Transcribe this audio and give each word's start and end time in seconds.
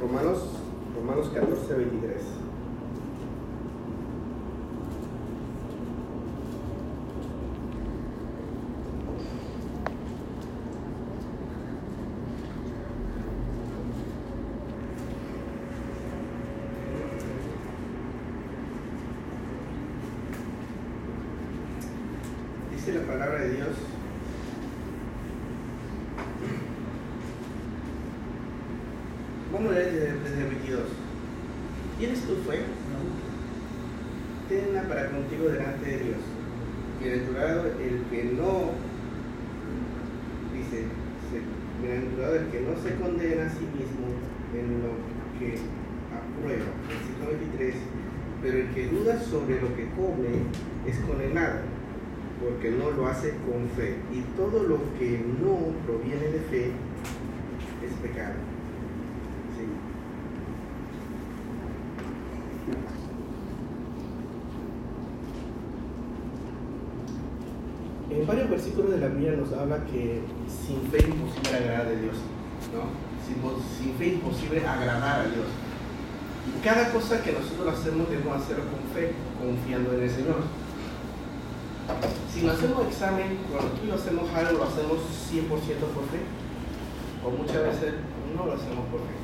Romanos, 0.00 0.38
Romanos 0.96 1.28
14, 1.34 1.74
23. 1.74 2.22
Dice 22.70 22.92
la 22.94 23.06
palabra 23.06 23.40
de 23.40 23.50
Dios. 23.56 23.76
Vamos 29.52 29.72
a 29.72 29.74
leer 29.74 29.92
desde, 29.92 30.12
desde 30.20 30.42
el 30.42 30.48
22. 30.54 30.80
¿Tienes 31.98 32.20
tu 32.22 32.34
fe? 32.48 32.60
Tenla 34.48 34.82
para 34.88 35.10
contigo 35.10 35.48
delante 35.48 35.86
de 35.86 35.98
Dios. 35.98 36.22
Bienaventurado 37.00 37.66
el 37.66 38.02
que 38.10 38.24
no, 38.36 38.70
dice, 40.54 40.84
se- 41.30 41.82
bienaventurado 41.82 42.34
el 42.36 42.46
que 42.48 42.60
no 42.60 42.74
se 42.82 42.94
condena 42.96 43.46
a 43.46 43.50
sí 43.50 43.64
mismo 43.74 44.06
en 44.54 44.82
lo 44.82 44.92
que 45.38 45.58
aprueba. 46.14 46.70
Versículo 46.88 47.38
23. 47.38 47.74
Pero 48.42 48.58
el 48.58 48.68
que 48.74 48.88
duda 48.88 49.20
sobre 49.20 49.60
lo 49.60 49.74
que 49.76 49.88
come 49.90 50.48
es 50.86 50.98
condenado, 51.00 51.60
porque 52.40 52.70
no 52.70 52.90
lo 52.90 53.06
hace 53.06 53.34
con 53.44 53.59
fe. 53.76 53.96
Y 54.12 54.20
todo 54.36 54.62
lo 54.62 54.78
que 54.98 55.24
no 55.42 55.56
proviene 55.86 56.28
de 56.28 56.40
fe 56.40 56.72
es 57.84 57.92
pecado. 58.02 58.34
En 68.10 68.26
varios 68.26 68.50
versículos 68.50 68.90
de 68.90 68.98
la 68.98 69.06
Biblia 69.06 69.32
nos 69.32 69.52
habla 69.52 69.84
que 69.86 70.20
sin 70.48 70.82
fe 70.90 70.98
es 70.98 71.08
imposible 71.08 71.56
agradar 71.56 71.86
a 71.86 71.90
Dios, 71.90 72.16
¿no? 72.74 72.90
Sin, 73.24 73.36
sin 73.78 73.94
fe 73.96 74.08
es 74.08 74.12
imposible 74.14 74.66
agradar 74.66 75.20
a 75.20 75.24
Dios. 75.24 75.46
Y 76.48 76.62
cada 76.62 76.90
cosa 76.92 77.22
que 77.22 77.32
nosotros 77.32 77.78
hacemos 77.78 78.10
debemos 78.10 78.42
hacerlo 78.42 78.64
con 78.64 78.82
fe, 78.94 79.12
confiando 79.40 79.94
en 79.94 80.02
el 80.02 80.10
Señor. 80.10 80.59
Si 82.32 82.42
no 82.42 82.52
hacemos 82.52 82.86
examen, 82.86 83.38
cuando 83.50 83.72
tú 83.72 83.86
yo 83.86 83.94
hacemos 83.94 84.30
algo, 84.30 84.58
lo 84.58 84.64
hacemos 84.64 84.98
100% 85.32 85.50
por 85.90 86.06
fe, 86.14 86.22
o 87.26 87.30
muchas 87.30 87.62
veces 87.62 87.94
no 88.36 88.46
lo 88.46 88.52
hacemos 88.52 88.86
por 88.86 89.00
fe. 89.00 89.18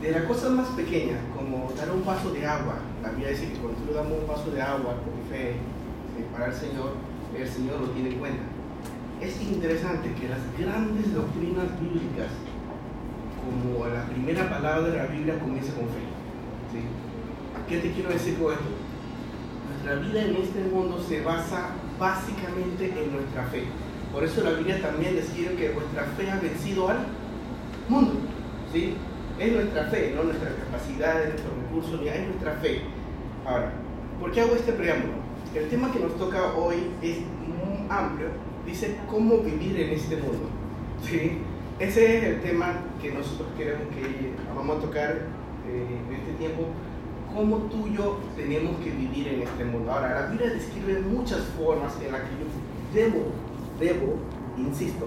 De 0.00 0.12
las 0.12 0.22
cosas 0.22 0.52
más 0.52 0.68
pequeñas, 0.68 1.18
como 1.34 1.72
dar 1.76 1.90
un 1.90 2.06
vaso 2.06 2.30
de 2.30 2.46
agua, 2.46 2.78
la 3.02 3.10
Biblia 3.10 3.30
dice 3.30 3.50
que 3.50 3.58
cuando 3.58 3.80
tú 3.80 3.86
le 3.90 3.94
damos 3.94 4.12
un 4.22 4.28
vaso 4.28 4.50
de 4.52 4.62
agua 4.62 5.02
con 5.02 5.18
fe 5.28 5.58
¿sí? 6.14 6.24
para 6.32 6.46
el 6.46 6.54
Señor, 6.54 6.94
el 7.36 7.48
Señor 7.48 7.80
lo 7.80 7.88
tiene 7.88 8.10
en 8.10 8.18
cuenta. 8.20 8.42
Es 9.20 9.42
interesante 9.42 10.14
que 10.14 10.28
las 10.28 10.38
grandes 10.56 11.12
doctrinas 11.12 11.66
bíblicas, 11.82 12.30
como 13.42 13.84
la 13.88 14.06
primera 14.06 14.48
palabra 14.48 14.88
de 14.88 14.96
la 14.96 15.06
Biblia, 15.06 15.40
comienza 15.40 15.74
con 15.74 15.90
fe. 15.90 16.06
¿sí? 16.70 16.86
¿Qué 17.68 17.78
te 17.78 17.90
quiero 17.90 18.10
decir 18.10 18.38
con 18.38 18.52
esto? 18.52 18.77
Nuestra 19.78 19.94
vida 20.06 20.24
en 20.24 20.36
este 20.42 20.60
mundo 20.64 20.98
se 20.98 21.20
basa 21.20 21.70
básicamente 22.00 22.86
en 22.86 23.12
nuestra 23.12 23.44
fe. 23.44 23.62
Por 24.12 24.24
eso 24.24 24.42
la 24.42 24.50
Biblia 24.50 24.82
también 24.82 25.14
describe 25.14 25.54
que 25.54 25.70
vuestra 25.70 26.02
fe 26.16 26.28
ha 26.30 26.40
vencido 26.40 26.88
al 26.88 27.06
mundo. 27.88 28.14
¿sí? 28.72 28.94
Es 29.38 29.52
nuestra 29.52 29.84
fe, 29.84 30.14
no 30.16 30.24
nuestra 30.24 30.50
capacidad, 30.56 31.28
nuestros 31.28 31.52
recursos, 31.62 32.00
ni 32.00 32.08
es 32.08 32.26
nuestra 32.26 32.54
fe. 32.54 32.80
Ahora, 33.46 33.72
¿por 34.18 34.32
qué 34.32 34.40
hago 34.40 34.56
este 34.56 34.72
preámbulo? 34.72 35.14
El 35.54 35.68
tema 35.68 35.92
que 35.92 36.00
nos 36.00 36.16
toca 36.18 36.54
hoy 36.56 36.76
es 37.00 37.18
muy 37.18 37.86
amplio. 37.88 38.30
Dice 38.66 38.96
cómo 39.08 39.38
vivir 39.38 39.78
en 39.80 39.90
este 39.90 40.16
mundo. 40.16 40.48
¿sí? 41.08 41.38
Ese 41.78 42.18
es 42.18 42.24
el 42.24 42.40
tema 42.40 42.80
que 43.00 43.12
nosotros 43.12 43.48
queremos 43.56 43.86
que 43.94 44.32
vamos 44.56 44.78
a 44.78 44.80
tocar 44.80 45.18
eh, 45.68 45.86
en 46.08 46.14
este 46.16 46.32
tiempo. 46.32 46.66
Cómo 47.34 47.56
tú 47.70 47.86
y 47.86 47.96
yo 47.96 48.18
tenemos 48.36 48.76
que 48.78 48.90
vivir 48.90 49.28
en 49.28 49.42
este 49.42 49.64
mundo. 49.64 49.92
Ahora, 49.92 50.22
la 50.22 50.26
Biblia 50.28 50.50
describe 50.50 51.00
muchas 51.00 51.40
formas 51.58 51.94
en 52.04 52.12
las 52.12 52.22
que 52.22 52.30
yo 52.38 52.46
debo, 52.92 53.26
debo, 53.78 54.16
insisto, 54.56 55.06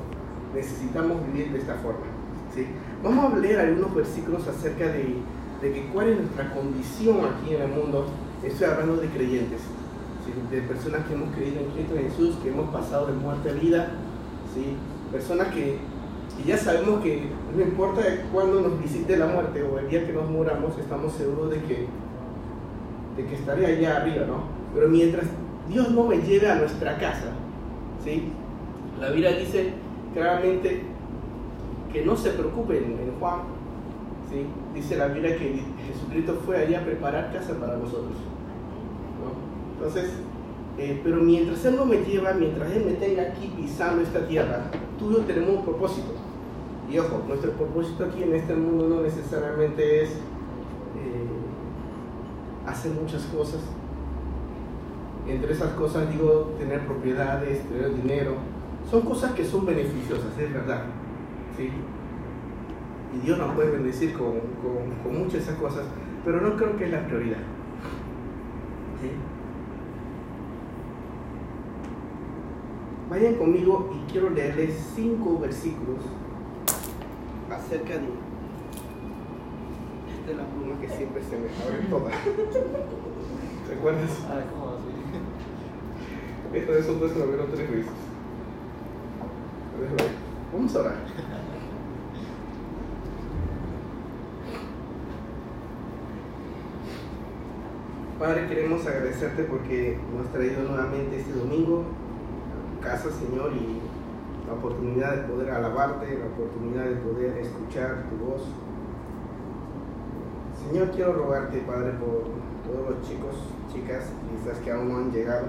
necesitamos 0.53 1.25
vivir 1.27 1.51
de 1.51 1.59
esta 1.59 1.75
forma. 1.75 2.05
¿sí? 2.53 2.67
Vamos 3.03 3.33
a 3.33 3.37
leer 3.37 3.59
algunos 3.59 3.95
versículos 3.95 4.47
acerca 4.47 4.87
de, 4.87 5.15
de 5.61 5.73
que 5.73 5.87
cuál 5.93 6.09
es 6.09 6.19
nuestra 6.19 6.53
condición 6.53 7.19
aquí 7.25 7.55
en 7.55 7.61
el 7.61 7.69
mundo. 7.69 8.07
Estoy 8.43 8.67
hablando 8.67 8.97
de 8.97 9.07
creyentes, 9.07 9.61
¿sí? 10.25 10.55
de 10.55 10.61
personas 10.61 11.05
que 11.07 11.13
hemos 11.13 11.33
creído 11.35 11.61
en 11.61 11.71
Cristo 11.71 11.95
Jesús, 11.95 12.35
que 12.43 12.49
hemos 12.49 12.69
pasado 12.71 13.07
de 13.07 13.13
muerte 13.13 13.49
a 13.49 13.53
vida, 13.53 13.91
¿sí? 14.53 14.75
personas 15.11 15.47
que, 15.47 15.77
que 16.37 16.43
ya 16.45 16.57
sabemos 16.57 17.01
que 17.03 17.27
no 17.55 17.61
importa 17.61 18.01
cuándo 18.31 18.61
nos 18.61 18.81
visite 18.81 19.17
la 19.17 19.27
muerte 19.27 19.63
o 19.63 19.79
el 19.79 19.89
día 19.89 20.05
que 20.05 20.13
nos 20.13 20.29
muramos, 20.29 20.77
estamos 20.77 21.13
seguros 21.13 21.51
de 21.51 21.61
que, 21.63 21.87
de 23.15 23.25
que 23.25 23.35
estaré 23.35 23.65
allá 23.65 23.97
arriba, 23.97 24.25
¿no? 24.25 24.43
Pero 24.73 24.87
mientras 24.87 25.25
Dios 25.69 25.91
no 25.91 26.05
me 26.05 26.17
lleve 26.17 26.49
a 26.49 26.55
nuestra 26.55 26.97
casa, 26.97 27.31
¿sí? 28.03 28.31
La 28.99 29.09
Biblia 29.09 29.31
dice 29.37 29.73
claramente 30.13 30.83
que 31.91 32.05
no 32.05 32.15
se 32.15 32.31
preocupen 32.31 32.97
en 32.99 33.19
Juan, 33.19 33.39
¿sí? 34.29 34.45
dice 34.73 34.97
la 34.97 35.07
Biblia 35.07 35.37
que 35.37 35.61
Jesucristo 35.87 36.39
fue 36.45 36.57
allá 36.57 36.79
a 36.79 36.85
preparar 36.85 37.33
casa 37.33 37.53
para 37.59 37.77
nosotros. 37.77 38.15
¿no? 39.19 39.73
Entonces, 39.73 40.11
eh, 40.77 40.99
pero 41.03 41.17
mientras 41.17 41.65
Él 41.65 41.75
no 41.75 41.85
me 41.85 41.97
lleva, 41.97 42.33
mientras 42.33 42.71
Él 42.71 42.85
me 42.85 42.93
tenga 42.93 43.23
aquí 43.23 43.51
pisando 43.57 44.01
esta 44.01 44.25
tierra, 44.27 44.65
tú 44.97 45.11
y 45.11 45.13
yo 45.15 45.19
tenemos 45.21 45.57
un 45.57 45.65
propósito. 45.65 46.13
Y 46.89 46.97
ojo, 46.97 47.23
nuestro 47.27 47.51
propósito 47.51 48.05
aquí 48.05 48.23
en 48.23 48.35
este 48.35 48.53
mundo 48.53 48.87
no 48.87 49.01
necesariamente 49.01 50.03
es 50.03 50.09
eh, 50.09 51.27
hacer 52.65 52.91
muchas 52.91 53.23
cosas. 53.25 53.61
Entre 55.27 55.53
esas 55.53 55.73
cosas 55.73 56.09
digo 56.09 56.53
tener 56.57 56.85
propiedades, 56.85 57.67
tener 57.67 57.95
dinero. 57.95 58.35
Son 58.89 59.01
cosas 59.01 59.33
que 59.33 59.45
son 59.45 59.65
beneficiosas, 59.65 60.37
es 60.37 60.53
verdad. 60.53 60.83
¿sí? 61.55 61.69
Y 63.13 63.25
Dios 63.25 63.37
nos 63.37 63.53
puede 63.53 63.71
bendecir 63.71 64.13
con, 64.13 64.31
con, 64.61 64.95
con 65.03 65.17
muchas 65.17 65.33
de 65.33 65.39
esas 65.39 65.55
cosas, 65.55 65.85
pero 66.23 66.41
no 66.41 66.55
creo 66.55 66.77
que 66.77 66.85
es 66.85 66.91
la 66.91 67.05
prioridad. 67.05 67.39
Vayan 73.09 73.35
conmigo 73.35 73.89
y 73.93 74.09
quiero 74.11 74.29
leerles 74.29 74.93
cinco 74.95 75.37
versículos 75.37 75.99
acerca 77.49 77.95
de... 77.95 78.30
Esta 80.31 80.43
es 80.43 80.47
la 80.47 80.53
pluma 80.55 80.79
que 80.79 80.87
siempre 80.87 81.21
se 81.21 81.37
me 81.37 81.49
abre 81.61 81.87
toda. 81.89 82.09
¿Recuerdas? 83.69 84.11
Ah, 84.29 84.39
¿cómo 84.49 84.75
así? 84.75 86.57
Esto 86.57 86.71
de 86.71 86.79
esos 86.79 86.99
dos 87.01 87.11
se 87.11 87.27
vieron 87.27 87.51
tres 87.51 87.69
veces. 87.69 87.91
Vamos 90.53 90.75
a 90.75 90.79
orar. 90.79 90.95
Padre, 98.17 98.47
queremos 98.47 98.87
agradecerte 98.87 99.43
porque 99.43 99.99
nos 100.15 100.27
has 100.27 100.31
traído 100.31 100.63
nuevamente 100.63 101.19
este 101.19 101.33
domingo 101.33 101.83
a 101.83 102.75
tu 102.77 102.81
casa, 102.81 103.09
Señor, 103.11 103.51
y 103.51 103.81
la 104.47 104.53
oportunidad 104.53 105.17
de 105.17 105.23
poder 105.23 105.51
alabarte, 105.51 106.17
la 106.17 106.27
oportunidad 106.27 106.85
de 106.85 106.95
poder 106.95 107.37
escuchar 107.37 108.05
tu 108.09 108.15
voz. 108.25 108.43
Señor, 110.67 110.91
quiero 110.91 111.13
rogarte, 111.13 111.57
Padre, 111.59 111.91
por 111.93 112.23
todos 112.63 112.89
los 112.89 113.07
chicos, 113.07 113.35
chicas, 113.73 114.11
quizás 114.29 114.59
que 114.59 114.71
aún 114.71 114.89
no 114.89 114.97
han 114.97 115.11
llegado, 115.11 115.47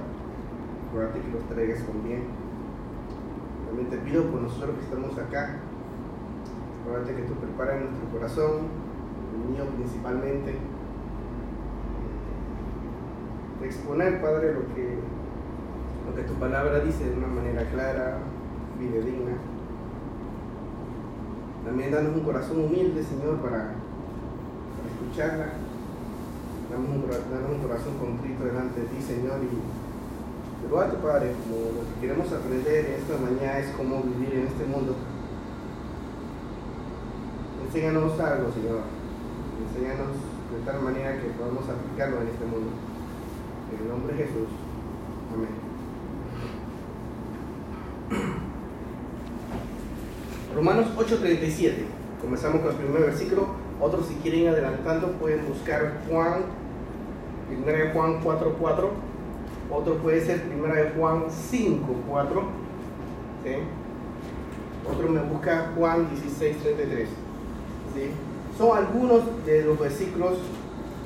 rogarte 0.92 1.20
que 1.20 1.30
los 1.30 1.44
traigas 1.48 1.82
con 1.82 2.02
bien. 2.02 2.24
También 3.66 3.88
te 3.88 3.98
pido 3.98 4.24
por 4.30 4.42
nosotros 4.42 4.76
que 4.76 4.84
estamos 4.84 5.16
acá, 5.18 5.58
rogarte 6.86 7.14
que 7.14 7.22
tú 7.22 7.34
prepares 7.34 7.82
nuestro 7.82 8.08
corazón, 8.10 8.68
el 9.32 9.50
mío 9.52 9.64
principalmente, 9.76 10.56
de 13.60 13.66
exponer, 13.66 14.20
Padre, 14.20 14.54
lo 14.54 14.74
que, 14.74 14.98
lo 16.08 16.16
que 16.16 16.22
tu 16.22 16.34
palabra 16.34 16.80
dice 16.80 17.08
de 17.08 17.16
una 17.16 17.28
manera 17.28 17.68
clara, 17.70 18.18
fidedigna. 18.78 19.36
También 21.64 21.92
danos 21.92 22.16
un 22.16 22.24
corazón 22.24 22.64
humilde, 22.64 23.04
Señor, 23.04 23.36
para, 23.36 23.74
escucharla. 25.12 25.52
Danos 26.70 26.88
un, 26.88 27.62
corazón 27.62 27.98
contrito 27.98 28.44
delante 28.44 28.80
de 28.80 28.86
ti, 28.86 29.02
Señor, 29.02 29.40
y 29.44 29.60
te 30.62 30.68
ruego, 30.68 30.96
Padre, 31.04 31.34
como 31.44 31.56
lo 31.76 31.84
que 31.84 32.00
queremos 32.00 32.32
aprender 32.32 32.96
esta 32.96 33.18
mañana 33.20 33.58
es 33.58 33.76
cómo 33.76 34.02
vivir 34.02 34.32
en 34.40 34.46
este 34.46 34.64
mundo. 34.64 34.96
Enséñanos 37.66 38.18
algo, 38.18 38.52
Señor. 38.52 38.80
Enséñanos 39.68 40.16
de 40.16 40.64
tal 40.64 40.80
manera 40.80 41.20
que 41.20 41.28
podamos 41.36 41.64
aplicarlo 41.68 42.22
en 42.22 42.28
este 42.28 42.44
mundo. 42.46 42.70
En 43.68 43.82
el 43.82 43.88
nombre 43.88 44.16
de 44.16 44.24
Jesús. 44.24 44.48
Amén. 45.32 45.52
Romanos 50.54 50.86
8:37. 50.96 51.84
Comenzamos 52.20 52.60
con 52.62 52.70
el 52.70 52.76
primer 52.76 53.02
versículo. 53.02 53.61
Otros 53.82 54.06
si 54.06 54.14
quieren 54.14 54.46
adelantando 54.46 55.08
pueden 55.18 55.44
buscar 55.48 56.02
Juan, 56.08 56.42
primera 57.48 57.78
de 57.78 57.90
Juan 57.90 58.22
4:4. 58.22 58.90
Otro 59.72 59.96
puede 59.96 60.24
ser 60.24 60.42
primera 60.42 60.76
de 60.76 60.90
Juan 60.90 61.24
5:4. 61.28 62.44
¿sí? 63.42 63.50
Otro 64.88 65.08
me 65.08 65.20
busca 65.22 65.72
Juan 65.76 66.08
16:33. 66.10 67.08
¿sí? 67.96 68.10
Son 68.56 68.76
algunos 68.78 69.22
de 69.44 69.64
los 69.64 69.76
versículos 69.80 70.38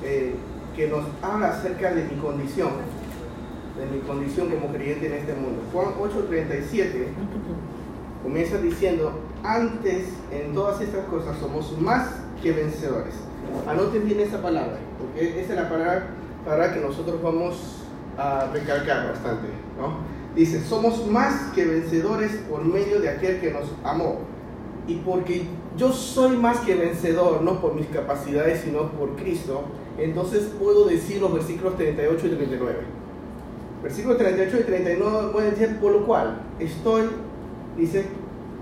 eh, 0.04 0.34
que 0.76 0.88
nos 0.88 1.04
habla 1.22 1.48
acerca 1.48 1.94
de 1.94 2.04
mi 2.04 2.20
condición, 2.20 2.72
de 3.78 3.96
mi 3.96 4.02
condición 4.02 4.50
como 4.50 4.70
creyente 4.70 5.06
en 5.06 5.14
este 5.14 5.32
mundo. 5.32 5.62
Juan 5.72 5.94
8:37 5.98 7.06
comienza 8.22 8.58
diciendo, 8.58 9.18
antes 9.42 10.08
en 10.30 10.52
todas 10.52 10.78
estas 10.82 11.06
cosas 11.06 11.38
somos 11.38 11.80
más 11.80 12.25
que 12.42 12.52
vencedores. 12.52 13.14
Anoten 13.66 14.04
bien 14.04 14.20
esa 14.20 14.42
palabra, 14.42 14.78
porque 14.98 15.40
esa 15.40 15.54
es 15.54 15.60
la 15.60 15.68
palabra 15.68 16.06
para 16.44 16.72
que 16.72 16.80
nosotros 16.80 17.22
vamos 17.22 17.82
a 18.16 18.48
recalcar 18.52 19.08
bastante. 19.08 19.48
¿no? 19.78 19.98
Dice, 20.34 20.62
somos 20.62 21.06
más 21.06 21.52
que 21.54 21.64
vencedores 21.64 22.32
por 22.48 22.64
medio 22.64 23.00
de 23.00 23.08
aquel 23.08 23.40
que 23.40 23.50
nos 23.50 23.64
amó. 23.82 24.18
Y 24.86 24.96
porque 24.96 25.46
yo 25.76 25.92
soy 25.92 26.36
más 26.36 26.58
que 26.60 26.76
vencedor, 26.76 27.42
no 27.42 27.60
por 27.60 27.74
mis 27.74 27.86
capacidades, 27.88 28.60
sino 28.60 28.92
por 28.92 29.16
Cristo, 29.16 29.64
entonces 29.98 30.52
puedo 30.60 30.86
decir 30.86 31.20
los 31.20 31.32
versículos 31.32 31.76
38 31.76 32.26
y 32.26 32.30
39. 32.30 32.74
Versículos 33.82 34.18
38 34.18 34.56
y 34.60 34.62
39 34.62 35.28
pueden 35.32 35.50
decir, 35.50 35.76
por 35.80 35.92
lo 35.92 36.06
cual 36.06 36.40
estoy, 36.60 37.04
dice, 37.76 38.06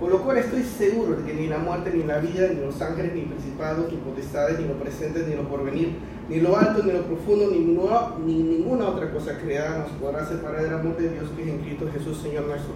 por 0.05 0.13
lo 0.13 0.23
cual 0.23 0.37
estoy 0.37 0.63
seguro 0.63 1.17
de 1.17 1.25
que 1.25 1.33
ni 1.33 1.49
la 1.49 1.57
muerte, 1.57 1.91
ni 1.91 2.03
la 2.03 2.19
vida, 2.19 2.49
ni 2.49 2.61
los 2.61 2.79
ángeles, 2.83 3.15
ni 3.15 3.23
principados, 3.23 3.91
ni 3.91 3.97
potestades, 3.97 4.61
ni 4.61 4.69
lo 4.69 4.75
presente, 4.75 5.25
ni 5.27 5.35
lo 5.35 5.49
porvenir, 5.49 5.95
ni 6.29 6.41
lo 6.41 6.59
alto, 6.59 6.83
ni 6.83 6.93
lo 6.93 7.05
profundo, 7.05 7.47
ni, 7.51 7.61
ni 7.61 8.43
ninguna 8.43 8.89
otra 8.89 9.11
cosa 9.11 9.39
creada 9.39 9.79
nos 9.79 9.93
podrá 9.93 10.27
separar 10.27 10.63
del 10.63 10.75
amor 10.75 10.99
de 10.99 11.09
Dios 11.09 11.31
que 11.35 11.45
es 11.45 11.49
en 11.49 11.59
Cristo 11.61 11.89
Jesús, 11.91 12.19
Señor 12.19 12.45
nuestro. 12.45 12.75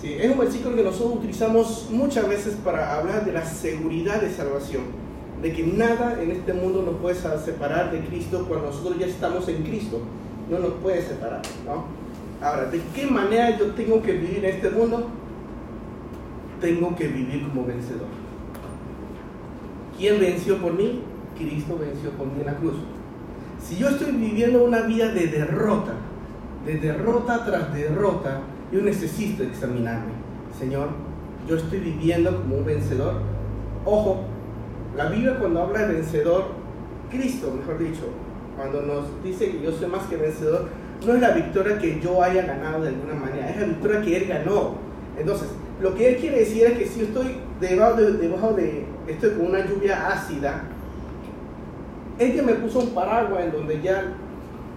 Sí, 0.00 0.14
es 0.14 0.30
un 0.30 0.38
versículo 0.38 0.76
que 0.76 0.84
nosotros 0.84 1.16
utilizamos 1.16 1.88
muchas 1.90 2.28
veces 2.28 2.54
para 2.64 3.00
hablar 3.00 3.24
de 3.24 3.32
la 3.32 3.44
seguridad 3.44 4.20
de 4.20 4.30
salvación, 4.30 4.84
de 5.42 5.52
que 5.52 5.64
nada 5.64 6.22
en 6.22 6.30
este 6.30 6.52
mundo 6.52 6.82
nos 6.82 7.00
puede 7.00 7.16
separar 7.16 7.90
de 7.90 7.98
Cristo 8.04 8.44
cuando 8.46 8.66
nosotros 8.66 8.96
ya 8.96 9.06
estamos 9.06 9.48
en 9.48 9.64
Cristo, 9.64 9.98
no 10.48 10.60
nos 10.60 10.74
puede 10.74 11.02
separar, 11.02 11.42
¿no? 11.66 11.86
Ahora, 12.40 12.66
¿de 12.66 12.80
qué 12.94 13.08
manera 13.08 13.58
yo 13.58 13.72
tengo 13.72 14.00
que 14.00 14.12
vivir 14.12 14.44
en 14.44 14.54
este 14.54 14.70
mundo? 14.70 15.08
Tengo 16.64 16.96
que 16.96 17.08
vivir 17.08 17.46
como 17.46 17.66
vencedor. 17.66 18.06
¿Quién 19.98 20.18
venció 20.18 20.56
por 20.56 20.72
mí? 20.72 21.02
Cristo 21.36 21.78
venció 21.78 22.08
por 22.12 22.26
mí 22.26 22.40
en 22.40 22.46
la 22.46 22.56
cruz. 22.56 22.76
Si 23.60 23.76
yo 23.76 23.90
estoy 23.90 24.12
viviendo 24.12 24.64
una 24.64 24.80
vida 24.80 25.12
de 25.12 25.26
derrota, 25.26 25.92
de 26.64 26.78
derrota 26.78 27.44
tras 27.44 27.74
derrota, 27.74 28.40
yo 28.72 28.80
necesito 28.80 29.42
examinarme. 29.42 30.14
Señor, 30.58 30.88
yo 31.46 31.56
estoy 31.56 31.80
viviendo 31.80 32.34
como 32.34 32.56
un 32.56 32.64
vencedor. 32.64 33.20
Ojo, 33.84 34.22
la 34.96 35.10
Biblia 35.10 35.38
cuando 35.38 35.64
habla 35.64 35.86
de 35.86 35.96
vencedor, 35.96 36.44
Cristo, 37.10 37.52
mejor 37.58 37.78
dicho, 37.78 38.04
cuando 38.56 38.80
nos 38.80 39.22
dice 39.22 39.50
que 39.50 39.60
yo 39.60 39.70
soy 39.70 39.88
más 39.88 40.06
que 40.06 40.16
vencedor, 40.16 40.70
no 41.06 41.12
es 41.12 41.20
la 41.20 41.32
victoria 41.32 41.78
que 41.78 42.00
yo 42.00 42.22
haya 42.22 42.46
ganado 42.46 42.84
de 42.84 42.88
alguna 42.88 43.16
manera, 43.16 43.50
es 43.50 43.60
la 43.60 43.66
victoria 43.66 44.00
que 44.00 44.16
Él 44.16 44.28
ganó. 44.28 44.76
Entonces, 45.18 45.48
lo 45.80 45.94
que 45.94 46.08
Él 46.08 46.16
quiere 46.16 46.40
decir 46.40 46.64
es 46.66 46.78
que 46.78 46.86
si 46.86 47.00
yo 47.00 47.06
estoy 47.06 47.36
debajo 47.60 48.00
de, 48.00 48.12
debajo 48.12 48.52
de 48.52 48.84
estoy 49.08 49.30
con 49.30 49.46
una 49.46 49.66
lluvia 49.66 50.08
ácida, 50.08 50.64
Él 52.18 52.34
ya 52.34 52.42
me 52.42 52.54
puso 52.54 52.80
un 52.80 52.90
paraguas 52.90 53.44
en 53.44 53.52
donde 53.52 53.80
ya 53.82 54.04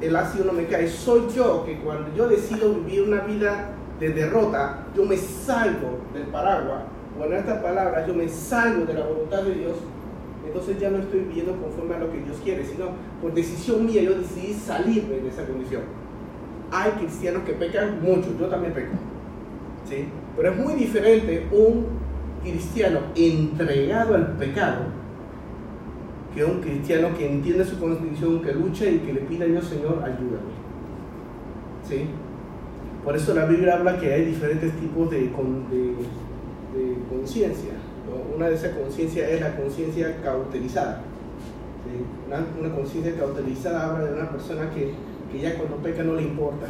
el 0.02 0.16
ácido 0.16 0.46
no 0.46 0.54
me 0.54 0.66
cae. 0.66 0.88
Soy 0.88 1.24
yo 1.36 1.66
que 1.66 1.78
cuando 1.80 2.14
yo 2.16 2.28
decido 2.28 2.74
vivir 2.74 3.04
una 3.04 3.22
vida 3.22 3.70
de 4.00 4.10
derrota, 4.10 4.86
yo 4.96 5.06
me 5.06 5.18
salgo 5.18 6.00
del 6.14 6.24
paraguas, 6.28 6.84
o 7.20 7.26
en 7.26 7.34
estas 7.34 7.62
palabras, 7.62 8.08
yo 8.08 8.14
me 8.14 8.28
salgo 8.30 8.86
de 8.86 8.94
la 8.94 9.06
voluntad 9.06 9.42
de 9.44 9.56
Dios, 9.56 9.78
entonces 10.46 10.80
ya 10.80 10.90
no 10.90 11.00
estoy 11.00 11.22
viviendo 11.22 11.56
conforme 11.56 11.96
a 11.96 12.00
lo 12.00 12.12
que 12.12 12.20
Dios 12.20 12.38
quiere, 12.44 12.64
sino 12.64 12.90
por 13.22 13.34
decisión 13.34 13.86
mía 13.86 14.04
yo 14.04 14.16
decidí 14.16 14.54
salirme 14.54 15.16
de 15.16 15.30
esa 15.30 15.46
condición. 15.46 15.82
Hay 16.72 16.92
cristianos 16.92 17.44
que 17.44 17.54
pecan 17.54 18.02
mucho, 18.02 18.30
yo 18.40 18.48
también 18.48 18.74
peco, 18.74 18.94
¿sí? 19.90 20.08
Pero 20.38 20.52
es 20.52 20.58
muy 20.58 20.76
diferente 20.76 21.48
un 21.52 21.88
cristiano 22.44 23.00
entregado 23.16 24.16
al 24.16 24.38
pecado 24.38 24.84
que 26.34 26.46
un 26.46 26.62
cristiano 26.62 27.10
que 27.18 27.28
entiende 27.28 27.66
su 27.66 27.80
condición, 27.80 28.44
que 28.44 28.54
lucha 28.54 28.86
y 28.86 29.00
que 29.00 29.14
le 29.14 29.22
pide 29.22 29.46
a 29.46 29.48
Dios, 29.48 29.66
Señor, 29.66 30.04
ayúdame. 30.04 30.54
¿Sí? 31.90 32.06
Por 33.04 33.16
eso 33.16 33.34
la 33.34 33.46
Biblia 33.46 33.76
habla 33.76 33.98
que 34.00 34.14
hay 34.14 34.26
diferentes 34.26 34.72
tipos 34.74 35.10
de, 35.10 35.32
conciencia. 37.10 37.72
Una 38.36 38.50
de 38.50 38.56
esas 38.56 38.78
conciencias 38.78 39.30
es 39.30 39.42
la 39.42 39.56
conciencia 39.58 40.22
cauterizada. 40.22 41.02
Una, 42.28 42.46
una 42.60 42.76
conciencia 42.76 43.16
cauterizada 43.16 43.90
habla 43.90 44.06
de 44.06 44.14
una 44.14 44.30
persona 44.30 44.70
que, 44.70 44.92
que, 45.32 45.40
ya 45.40 45.56
cuando 45.56 45.78
peca 45.78 46.04
no 46.04 46.14
le 46.14 46.22
importa. 46.22 46.68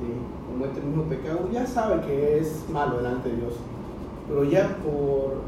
¿Sí? 0.00 0.06
Como 0.54 0.66
este 0.66 0.80
mismo 0.82 1.02
pecado, 1.04 1.48
ya 1.52 1.66
sabe 1.66 2.00
que 2.06 2.38
es 2.38 2.64
malo 2.70 2.98
delante 2.98 3.28
de 3.28 3.36
Dios. 3.38 3.54
Pero 4.28 4.44
ya 4.44 4.76
por, 4.76 5.40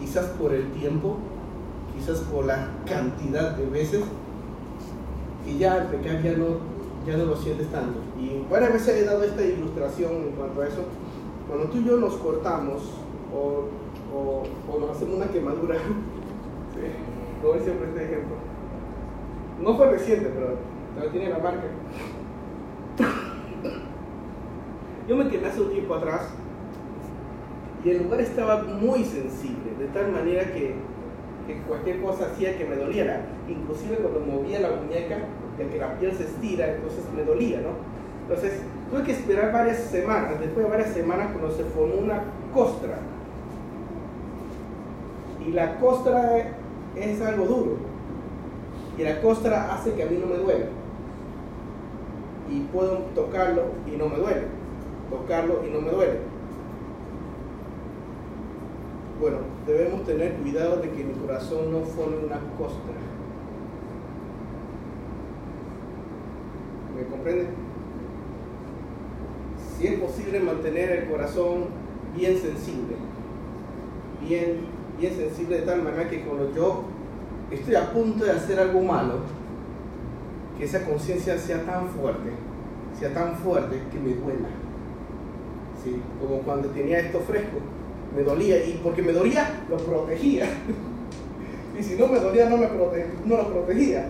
quizás 0.00 0.24
por 0.30 0.54
el 0.54 0.72
tiempo, 0.72 1.18
quizás 1.94 2.20
por 2.20 2.46
la 2.46 2.70
cantidad 2.86 3.52
de 3.52 3.66
veces, 3.66 4.00
y 5.46 5.58
ya 5.58 5.82
el 5.82 5.88
pecado 5.88 6.20
ya 6.24 6.32
no 6.32 6.76
ya 7.06 7.16
no 7.18 7.26
lo 7.26 7.36
sientes 7.36 7.68
tanto. 7.68 8.00
Y 8.18 8.42
varias 8.50 8.72
veces 8.72 9.02
he 9.02 9.04
dado 9.04 9.22
esta 9.22 9.42
ilustración 9.44 10.12
en 10.12 10.30
cuanto 10.32 10.62
a 10.62 10.66
eso. 10.66 10.82
Cuando 11.46 11.66
tú 11.66 11.78
y 11.78 11.84
yo 11.84 11.98
nos 11.98 12.14
cortamos 12.14 12.82
o, 13.32 13.66
o, 14.16 14.42
o 14.72 14.80
nos 14.80 14.96
hacemos 14.96 15.16
una 15.16 15.28
quemadura, 15.28 15.76
¿sí? 15.76 16.80
doy 17.42 17.60
siempre 17.60 17.88
este 17.88 18.04
ejemplo. 18.06 18.36
No 19.62 19.76
fue 19.76 19.90
reciente, 19.90 20.30
pero 20.34 20.54
todavía 20.94 21.12
tiene 21.12 21.28
la 21.30 21.38
marca. 21.38 21.66
Yo 25.08 25.16
me 25.16 25.28
quemé 25.28 25.46
hace 25.46 25.60
un 25.60 25.70
tiempo 25.70 25.94
atrás 25.94 26.22
y 27.84 27.90
el 27.90 28.02
lugar 28.02 28.20
estaba 28.20 28.64
muy 28.64 29.04
sensible, 29.04 29.70
de 29.78 29.86
tal 29.88 30.10
manera 30.10 30.52
que, 30.52 30.74
cualquier 31.68 32.02
cosa 32.02 32.26
hacía 32.26 32.58
que 32.58 32.64
me 32.64 32.74
doliera. 32.74 33.20
Inclusive 33.48 33.98
cuando 33.98 34.18
movía 34.18 34.58
la 34.58 34.70
muñeca, 34.70 35.18
de 35.56 35.68
que 35.68 35.78
la 35.78 35.96
piel 35.98 36.12
se 36.12 36.24
estira, 36.24 36.74
entonces 36.74 37.04
me 37.14 37.22
dolía, 37.22 37.60
¿no? 37.60 37.68
Entonces 38.22 38.60
tuve 38.90 39.04
que 39.04 39.12
esperar 39.12 39.52
varias 39.52 39.78
semanas, 39.78 40.40
después 40.40 40.64
de 40.66 40.70
varias 40.70 40.90
semanas 40.90 41.28
cuando 41.30 41.56
se 41.56 41.62
formó 41.64 41.94
una 41.94 42.24
costra. 42.52 42.98
Y 45.46 45.52
la 45.52 45.78
costra 45.78 46.48
es 46.96 47.22
algo 47.22 47.46
duro. 47.46 47.76
Y 48.98 49.04
la 49.04 49.20
costra 49.20 49.72
hace 49.72 49.92
que 49.92 50.02
a 50.02 50.06
mí 50.06 50.18
no 50.20 50.26
me 50.26 50.38
duele. 50.38 50.66
Y 52.50 52.60
puedo 52.72 52.98
tocarlo 53.14 53.62
y 53.86 53.96
no 53.96 54.08
me 54.08 54.16
duele. 54.16 54.55
Tocarlo 55.10 55.64
y 55.66 55.70
no 55.70 55.80
me 55.80 55.90
duele. 55.90 56.18
Bueno, 59.20 59.38
debemos 59.66 60.04
tener 60.04 60.34
cuidado 60.34 60.76
de 60.76 60.90
que 60.90 61.04
mi 61.04 61.14
corazón 61.14 61.72
no 61.72 61.80
forme 61.80 62.18
una 62.18 62.38
costra. 62.58 62.94
¿Me 66.94 67.06
comprende? 67.06 67.46
Si 69.76 69.86
es 69.86 70.00
posible 70.00 70.40
mantener 70.40 70.90
el 70.90 71.10
corazón 71.10 71.66
bien 72.14 72.38
sensible, 72.38 72.96
bien, 74.26 74.66
bien 74.98 75.14
sensible 75.14 75.60
de 75.60 75.66
tal 75.66 75.82
manera 75.82 76.08
que 76.08 76.22
cuando 76.22 76.54
yo 76.54 76.84
estoy 77.50 77.74
a 77.74 77.92
punto 77.92 78.24
de 78.24 78.32
hacer 78.32 78.58
algo 78.58 78.80
malo, 78.82 79.20
que 80.58 80.64
esa 80.64 80.84
conciencia 80.84 81.38
sea 81.38 81.64
tan 81.64 81.88
fuerte, 81.88 82.30
sea 82.98 83.12
tan 83.12 83.34
fuerte 83.36 83.80
que 83.90 83.98
me 83.98 84.14
duela. 84.14 84.48
¿Sí? 85.86 86.02
Como 86.20 86.40
cuando 86.40 86.68
tenía 86.70 86.98
esto 86.98 87.20
fresco, 87.20 87.58
me 88.16 88.24
dolía 88.24 88.56
y 88.64 88.80
porque 88.82 89.02
me 89.02 89.12
dolía 89.12 89.64
lo 89.70 89.76
protegía. 89.76 90.48
y 91.78 91.82
si 91.82 91.94
no 91.94 92.08
me 92.08 92.18
dolía 92.18 92.48
no, 92.48 92.56
me 92.56 92.66
prote 92.66 93.06
no 93.24 93.36
lo 93.36 93.52
protegía. 93.52 94.08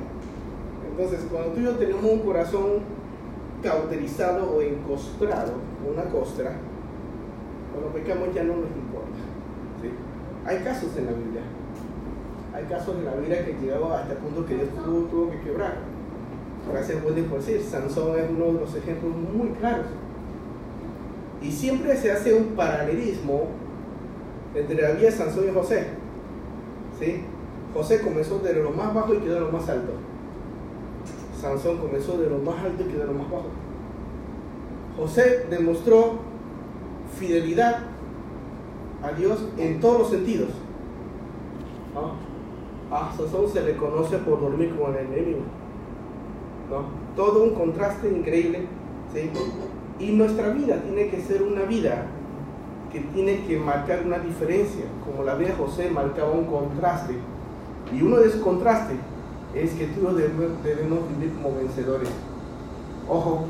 Entonces, 0.91 1.27
cuando 1.31 1.51
tú 1.51 1.61
y 1.61 1.65
yo 1.65 1.73
tenemos 1.73 2.05
un 2.05 2.21
corazón 2.21 2.81
cauterizado 3.63 4.57
o 4.57 4.63
encostrado, 4.63 5.53
una 5.87 6.05
costra, 6.05 6.53
cuando 7.73 7.93
pecamos 7.93 8.35
ya 8.35 8.45
no 8.45 8.55
nos 8.55 8.71
importa. 8.71 9.21
¿sí? 9.83 9.91
Hay 10.47 10.65
casos 10.65 10.97
en 10.97 11.05
la 11.05 11.13
Biblia. 11.13 11.43
Hay 12.55 12.65
casos 12.65 12.97
en 12.97 13.05
la 13.05 13.15
Biblia 13.17 13.45
que 13.45 13.53
llegado 13.61 13.93
hasta 13.93 14.13
el 14.13 14.19
punto 14.21 14.47
que 14.47 14.55
Dios 14.55 14.69
tuvo, 14.83 15.01
tuvo 15.09 15.31
que 15.31 15.41
quebrar. 15.41 15.75
Gracias 16.73 17.03
por 17.03 17.15
decir, 17.15 17.63
Sansón 17.63 18.19
es 18.19 18.31
uno 18.31 18.47
de 18.47 18.61
los 18.61 18.75
ejemplos 18.75 19.13
muy 19.15 19.51
claros. 19.51 19.87
Y 21.47 21.53
siempre 21.53 21.97
se 21.97 22.11
hace 22.11 22.35
un 22.35 22.57
paralelismo 22.57 23.45
entre 24.53 24.83
la 24.83 24.91
vida 24.93 25.07
de 25.07 25.13
Sansón 25.13 25.45
y 25.49 25.55
José. 25.55 25.87
¿Sí? 26.99 27.23
José 27.73 28.01
comenzó 28.01 28.41
de 28.41 28.55
lo 28.55 28.71
más 28.71 28.93
bajo 28.93 29.15
y 29.15 29.19
quedó 29.19 29.37
en 29.37 29.45
lo 29.45 29.53
más 29.53 29.69
alto. 29.69 29.93
Sansón 31.41 31.79
comenzó 31.79 32.19
de 32.19 32.29
lo 32.29 32.39
más 32.39 32.59
alto 32.65 32.83
y 32.83 32.87
quedó 32.87 33.03
en 33.03 33.07
lo 33.09 33.15
más 33.15 33.31
bajo. 33.31 33.47
José 34.97 35.47
demostró 35.49 36.19
fidelidad 37.17 37.79
a 39.03 39.13
Dios 39.13 39.39
en 39.57 39.79
todos 39.79 40.01
los 40.01 40.11
sentidos. 40.11 40.49
A 42.91 43.13
Sansón 43.17 43.49
se 43.53 43.63
le 43.63 43.77
conoce 43.77 44.19
por 44.19 44.41
dormir 44.41 44.75
con 44.77 44.97
el 44.97 45.07
enemigo. 45.07 45.43
Todo 47.15 47.45
un 47.45 47.55
contraste 47.55 48.09
increíble. 48.09 48.67
Y 49.99 50.13
nuestra 50.13 50.51
vida 50.51 50.77
tiene 50.83 51.09
que 51.09 51.21
ser 51.23 51.43
una 51.43 51.63
vida 51.63 52.07
que 52.93 53.01
tiene 53.01 53.45
que 53.47 53.59
marcar 53.59 54.03
una 54.07 54.19
diferencia, 54.19 54.85
como 55.05 55.25
la 55.25 55.35
vida 55.35 55.51
de 55.51 55.55
José 55.57 55.91
marcaba 55.91 56.31
un 56.31 56.45
contraste. 56.45 57.15
Y 57.93 58.03
uno 58.03 58.17
de 58.17 58.29
esos 58.29 58.41
contrastes 58.41 58.97
es 59.55 59.73
que 59.73 59.87
tú 59.87 60.15
debemos, 60.15 60.63
debemos 60.63 61.01
vivir 61.09 61.35
como 61.35 61.57
vencedores. 61.57 62.09
Ojo, 63.09 63.47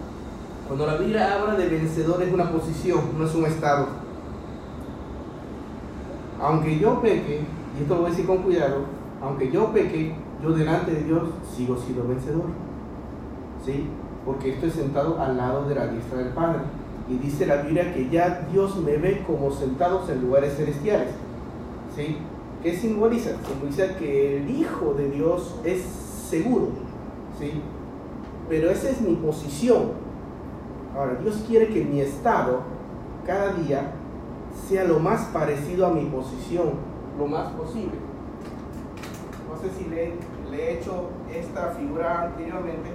cuando 0.66 0.86
la 0.86 0.96
Biblia 0.96 1.34
habla 1.34 1.54
de 1.54 1.68
vencedores 1.68 2.28
es 2.28 2.34
una 2.34 2.50
posición, 2.50 3.00
no 3.18 3.24
es 3.24 3.34
un 3.34 3.46
estado. 3.46 3.86
Aunque 6.40 6.78
yo 6.78 7.00
peque, 7.00 7.40
y 7.78 7.82
esto 7.82 7.94
lo 7.94 8.00
voy 8.00 8.08
a 8.08 8.10
decir 8.10 8.26
con 8.26 8.38
cuidado, 8.38 8.84
aunque 9.22 9.50
yo 9.50 9.72
peque, 9.72 10.14
yo 10.42 10.50
delante 10.50 10.92
de 10.92 11.04
Dios 11.04 11.22
sigo 11.56 11.76
siendo 11.76 12.06
vencedor. 12.06 12.44
¿Sí? 13.64 13.86
Porque 14.26 14.54
estoy 14.54 14.70
sentado 14.70 15.18
al 15.20 15.36
lado 15.36 15.66
de 15.68 15.74
la 15.74 15.86
diestra 15.86 16.18
del 16.18 16.28
Padre. 16.34 16.58
Y 17.08 17.16
dice 17.18 17.46
la 17.46 17.62
Biblia 17.62 17.94
que 17.94 18.10
ya 18.10 18.46
Dios 18.52 18.76
me 18.76 18.96
ve 18.96 19.22
como 19.26 19.50
sentados 19.52 20.10
en 20.10 20.20
lugares 20.20 20.56
celestiales. 20.56 21.14
¿Sí? 21.94 22.18
¿Qué 22.62 22.76
simboliza? 22.76 23.30
Simboliza 23.46 23.96
que 23.96 24.38
el 24.38 24.50
Hijo 24.50 24.92
de 24.94 25.10
Dios 25.10 25.54
es 25.64 25.82
seguro. 25.82 26.68
¿Sí? 27.38 27.62
Pero 28.48 28.70
esa 28.70 28.90
es 28.90 29.00
mi 29.00 29.14
posición. 29.14 29.92
Ahora, 30.96 31.14
Dios 31.22 31.44
quiere 31.46 31.68
que 31.68 31.84
mi 31.84 32.00
estado 32.00 32.60
cada 33.26 33.52
día 33.52 33.92
sea 34.68 34.84
lo 34.84 34.98
más 34.98 35.26
parecido 35.26 35.86
a 35.86 35.90
mi 35.90 36.06
posición, 36.06 36.70
lo 37.18 37.26
más 37.26 37.52
posible. 37.52 37.96
No 39.48 39.56
sé 39.60 39.70
si 39.76 39.88
le, 39.90 40.14
he 40.56 40.78
hecho 40.78 41.10
esta 41.32 41.70
figura 41.70 42.22
anteriormente. 42.22 42.90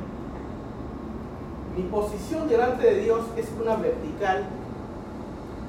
Mi 1.76 1.84
posición 1.84 2.48
delante 2.48 2.86
de 2.86 3.02
Dios 3.02 3.26
es 3.38 3.48
una 3.60 3.76
vertical. 3.76 4.46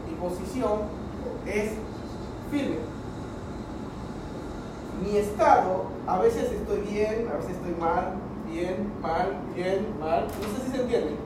Mi 0.09 0.15
posición 0.17 0.81
es 1.47 1.73
firme. 2.51 2.77
Mi 5.03 5.17
estado, 5.17 5.87
a 6.07 6.19
veces 6.19 6.51
estoy 6.53 6.81
bien, 6.81 7.29
a 7.33 7.37
veces 7.37 7.53
estoy 7.53 7.75
mal, 7.81 8.15
bien, 8.51 8.93
mal, 9.01 9.37
bien, 9.55 9.87
mal. 10.01 10.27
No 10.27 10.59
sé 10.59 10.65
si 10.67 10.77
se 10.77 10.83
entiende 10.83 11.17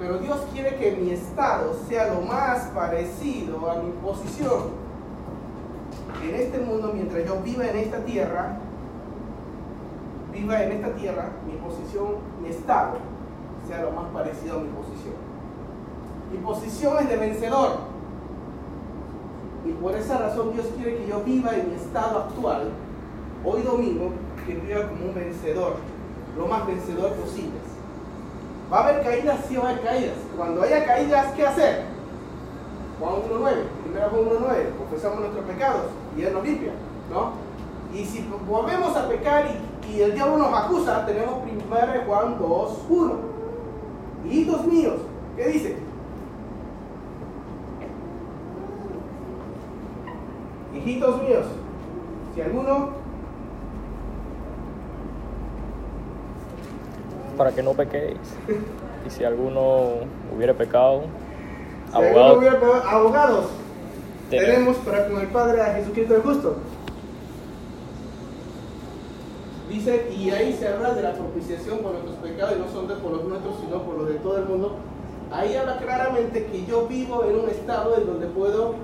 pero 0.00 0.18
Dios 0.18 0.40
quiere 0.52 0.76
que 0.76 0.92
mi 0.92 1.10
estado 1.10 1.76
sea 1.86 2.14
lo 2.14 2.22
más 2.22 2.68
parecido 2.68 3.70
a 3.70 3.82
mi 3.82 3.92
posición. 4.02 4.70
En 6.24 6.34
este 6.34 6.58
mundo, 6.58 6.92
mientras 6.94 7.26
yo 7.26 7.36
viva 7.42 7.66
en 7.66 7.76
esta 7.76 7.98
tierra, 7.98 8.56
viva 10.32 10.62
en 10.62 10.72
esta 10.72 10.94
tierra, 10.94 11.30
mi 11.46 11.52
posición, 11.58 12.14
estado, 12.48 12.98
sea 13.66 13.82
lo 13.82 13.90
más 13.92 14.06
parecido 14.12 14.58
a 14.58 14.60
mi 14.60 14.68
posición. 14.70 15.14
Mi 16.32 16.38
posición 16.38 16.98
es 17.00 17.08
de 17.08 17.16
vencedor. 17.16 17.90
Y 19.64 19.72
por 19.72 19.94
esa 19.94 20.18
razón 20.18 20.52
Dios 20.52 20.66
quiere 20.76 20.98
que 20.98 21.08
yo 21.08 21.20
viva 21.22 21.54
en 21.54 21.70
mi 21.70 21.76
estado 21.76 22.20
actual, 22.20 22.70
hoy 23.44 23.62
domingo, 23.62 24.12
que 24.46 24.54
viva 24.54 24.88
como 24.88 25.06
un 25.06 25.14
vencedor, 25.14 25.74
lo 26.36 26.46
más 26.46 26.66
vencedor 26.66 27.12
posible. 27.12 27.58
¿Va 28.72 28.78
a 28.78 28.88
haber 28.88 29.02
caídas? 29.02 29.40
Sí 29.48 29.56
va 29.56 29.68
a 29.68 29.70
haber 29.70 29.84
caídas. 29.84 30.16
Cuando 30.36 30.62
haya 30.62 30.86
caídas, 30.86 31.32
¿qué 31.34 31.46
hacer? 31.46 31.84
Juan 33.00 33.14
1.9, 33.14 33.54
primero 33.82 34.10
Juan 34.10 34.22
1.9, 34.22 34.76
confesamos 34.78 35.20
nuestros 35.20 35.44
pecados 35.46 35.86
y 36.16 36.22
Él 36.22 36.32
nos 36.34 36.44
limpia, 36.44 36.72
¿no? 37.10 37.32
Y 37.92 38.04
si 38.04 38.28
volvemos 38.46 38.96
a 38.96 39.08
pecar 39.08 39.46
y, 39.46 39.69
el 40.00 40.14
diablo 40.14 40.38
nos 40.38 40.52
acusa, 40.54 41.06
tenemos 41.06 41.40
primero 41.40 42.04
Juan 42.06 42.38
2.1. 42.38 43.12
Hijos 44.30 44.66
míos, 44.66 44.96
¿qué 45.36 45.48
dice? 45.48 45.76
Hijitos 50.74 51.22
míos, 51.22 51.46
si 52.34 52.40
alguno 52.42 53.00
para 57.36 57.52
que 57.52 57.62
no 57.62 57.72
pequéis. 57.72 58.18
Y 59.06 59.10
si 59.10 59.24
alguno 59.24 59.92
hubiera 60.36 60.52
pecado, 60.52 61.04
abogados, 61.90 63.46
tenemos 64.28 64.76
para 64.76 65.08
con 65.08 65.20
el 65.20 65.26
Padre 65.28 65.62
a 65.62 65.72
Jesucristo 65.74 66.16
el 66.16 66.22
justo. 66.22 66.56
Y 69.86 70.30
ahí 70.30 70.52
se 70.52 70.68
habla 70.68 70.92
de 70.92 71.02
la 71.02 71.14
propiciación 71.14 71.78
por 71.78 71.92
nuestros 71.92 72.16
pecados, 72.16 72.54
y 72.56 72.60
no 72.60 72.68
son 72.68 72.86
de 72.86 72.96
por 72.96 73.12
los 73.12 73.24
nuestros, 73.24 73.56
sino 73.60 73.82
por 73.82 73.96
los 73.96 74.08
de 74.08 74.14
todo 74.16 74.36
el 74.36 74.44
mundo. 74.44 74.76
Ahí 75.32 75.56
habla 75.56 75.78
claramente 75.78 76.46
que 76.46 76.66
yo 76.66 76.86
vivo 76.86 77.24
en 77.24 77.36
un 77.36 77.48
estado 77.48 77.96
en 77.96 78.06
donde 78.06 78.26
puedo, 78.26 78.74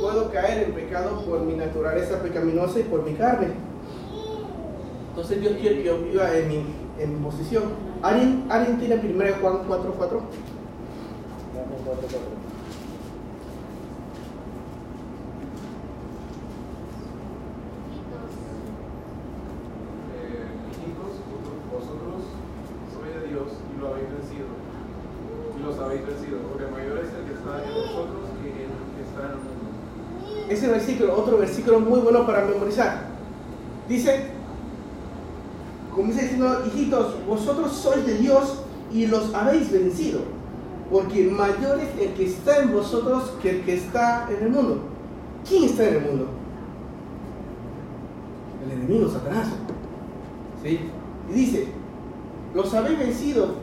puedo 0.00 0.30
caer 0.30 0.62
en 0.64 0.74
pecado 0.74 1.24
por 1.24 1.40
mi 1.40 1.54
naturaleza 1.54 2.22
pecaminosa 2.22 2.78
y 2.78 2.84
por 2.84 3.02
mi 3.02 3.14
carne. 3.14 3.48
Entonces 5.10 5.40
Dios 5.40 5.54
quiere 5.60 5.78
que 5.78 5.84
yo 5.84 5.98
viva 5.98 6.36
en 6.36 6.48
mi 6.48 6.62
en 7.00 7.14
posición. 7.18 7.64
¿Alguien, 8.02 8.46
¿alguien 8.48 8.78
tiene 8.78 8.94
1 8.94 9.24
Juan 9.40 9.54
4.4? 9.68 9.98
4, 9.98 10.20
4. 11.78 12.38
vosotros 21.78 22.26
sois 22.90 23.14
de 23.14 23.28
Dios 23.28 23.48
y 23.70 23.80
lo 23.80 23.88
habéis 23.88 24.08
vencido. 24.10 24.48
Y 25.56 25.62
los 25.62 25.78
habéis 25.78 26.06
vencido, 26.06 26.38
porque 26.48 26.66
mayor 26.66 26.98
es 26.98 27.12
el 27.14 27.24
que 27.28 27.34
está 27.38 27.62
en 27.62 27.74
vosotros 27.74 28.22
que 28.42 28.48
el 28.48 28.74
que 28.96 29.02
está 29.06 29.20
en 29.26 29.32
el 29.32 29.40
mundo. 29.46 29.68
Ese 30.48 30.68
versículo, 30.68 31.16
otro 31.16 31.38
versículo 31.38 31.80
bueno 32.02 32.26
para 32.26 32.44
memorizar. 32.44 33.08
Dice, 33.88 34.26
comienza 35.94 36.22
diciendo, 36.22 36.62
hijitos, 36.66 37.14
vosotros 37.26 37.72
sois 37.72 38.06
de 38.06 38.18
Dios 38.18 38.62
y 38.92 39.06
los 39.06 39.34
habéis 39.34 39.70
vencido, 39.70 40.20
porque 40.90 41.24
mayor 41.24 41.80
es 41.80 42.00
el 42.00 42.14
que 42.14 42.26
está 42.26 42.58
en 42.58 42.72
vosotros 42.72 43.32
que 43.42 43.50
el 43.50 43.64
que 43.64 43.74
está 43.74 44.28
en 44.30 44.44
el 44.44 44.50
mundo. 44.50 44.80
¿Quién 45.48 45.64
está 45.64 45.88
en 45.88 45.94
el 45.96 46.02
mundo? 46.02 46.28
El 48.64 48.72
enemigo, 48.72 49.08
Satanás. 49.08 49.48
¿Sí? 50.62 50.80
Y 51.30 51.32
dice, 51.32 51.68
los 52.54 52.72
habéis 52.74 52.98
vencido, 52.98 53.54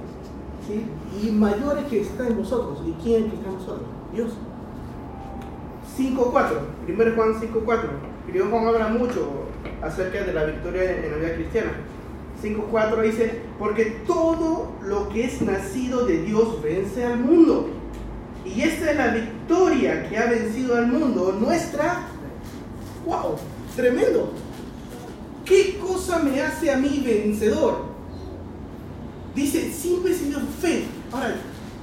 y 1.22 1.30
mayor 1.32 1.78
es 1.78 1.86
que 1.86 2.02
está 2.02 2.28
en 2.28 2.38
vosotros. 2.38 2.80
¿Y 2.86 2.92
quién 3.04 3.30
que 3.30 3.36
está 3.36 3.50
en 3.50 3.56
vosotros? 3.56 3.88
Dios. 4.14 4.32
5.4, 5.98 6.24
1 6.88 7.16
Juan 7.16 7.34
5.4. 7.36 8.15
Juan 8.34 8.68
habla 8.68 8.88
mucho 8.90 9.46
acerca 9.82 10.24
de 10.24 10.34
la 10.34 10.46
victoria 10.46 10.92
en 10.92 11.12
la 11.12 11.18
vida 11.18 11.36
cristiana. 11.36 11.72
5.4 12.44 13.02
dice, 13.02 13.42
porque 13.58 13.86
todo 14.06 14.74
lo 14.84 15.10
que 15.10 15.26
es 15.26 15.42
nacido 15.42 16.06
de 16.06 16.24
Dios 16.24 16.62
vence 16.62 17.06
al 17.06 17.20
mundo. 17.20 17.70
Y 18.46 18.62
esta 18.62 18.92
es 18.92 18.98
la 18.98 19.08
victoria 19.08 20.08
que 20.10 20.18
ha 20.18 20.26
vencido 20.28 20.76
al 20.76 20.88
mundo, 20.88 21.38
nuestra. 21.40 22.04
¡Wow! 23.06 23.36
Tremendo. 23.76 24.34
¿Qué 25.46 25.78
cosa 25.80 26.20
me 26.20 26.42
hace 26.42 26.72
a 26.72 26.78
mí 26.78 27.04
vencedor? 27.06 27.86
Dice, 29.34 29.72
siempre 29.72 30.14
he 30.14 30.16
tenido 30.16 30.40
fe. 30.62 30.86
Ahora, 31.12 31.36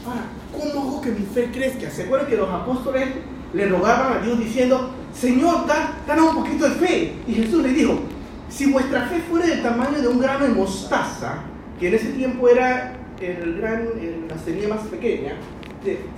ahora, 0.06 0.22
¿cómo 0.52 0.88
hago 0.88 1.00
que 1.00 1.10
mi 1.10 1.26
fe 1.26 1.50
crezca? 1.52 1.90
¿Se 1.90 2.04
acuerdan 2.04 2.28
que 2.28 2.36
los 2.36 2.48
apóstoles 2.48 3.08
le 3.52 3.68
rogaban 3.68 4.18
a 4.18 4.24
Dios 4.24 4.38
diciendo, 4.38 4.90
Señor, 5.14 5.66
danos 6.06 6.34
un 6.34 6.44
poquito 6.44 6.68
de 6.68 6.74
fe? 6.74 7.12
Y 7.26 7.34
Jesús 7.34 7.62
le 7.62 7.70
dijo, 7.70 8.00
si 8.48 8.70
vuestra 8.70 9.06
fe 9.06 9.20
fuera 9.30 9.46
del 9.46 9.62
tamaño 9.62 10.00
de 10.00 10.08
un 10.08 10.20
grano 10.20 10.46
de 10.46 10.52
mostaza, 10.52 11.42
que 11.78 11.88
en 11.88 11.94
ese 11.94 12.10
tiempo 12.12 12.48
era 12.48 12.94
el 13.20 13.56
gran, 13.58 13.88
la 14.28 14.38
semilla 14.38 14.68
más 14.68 14.80
pequeña, 14.88 15.34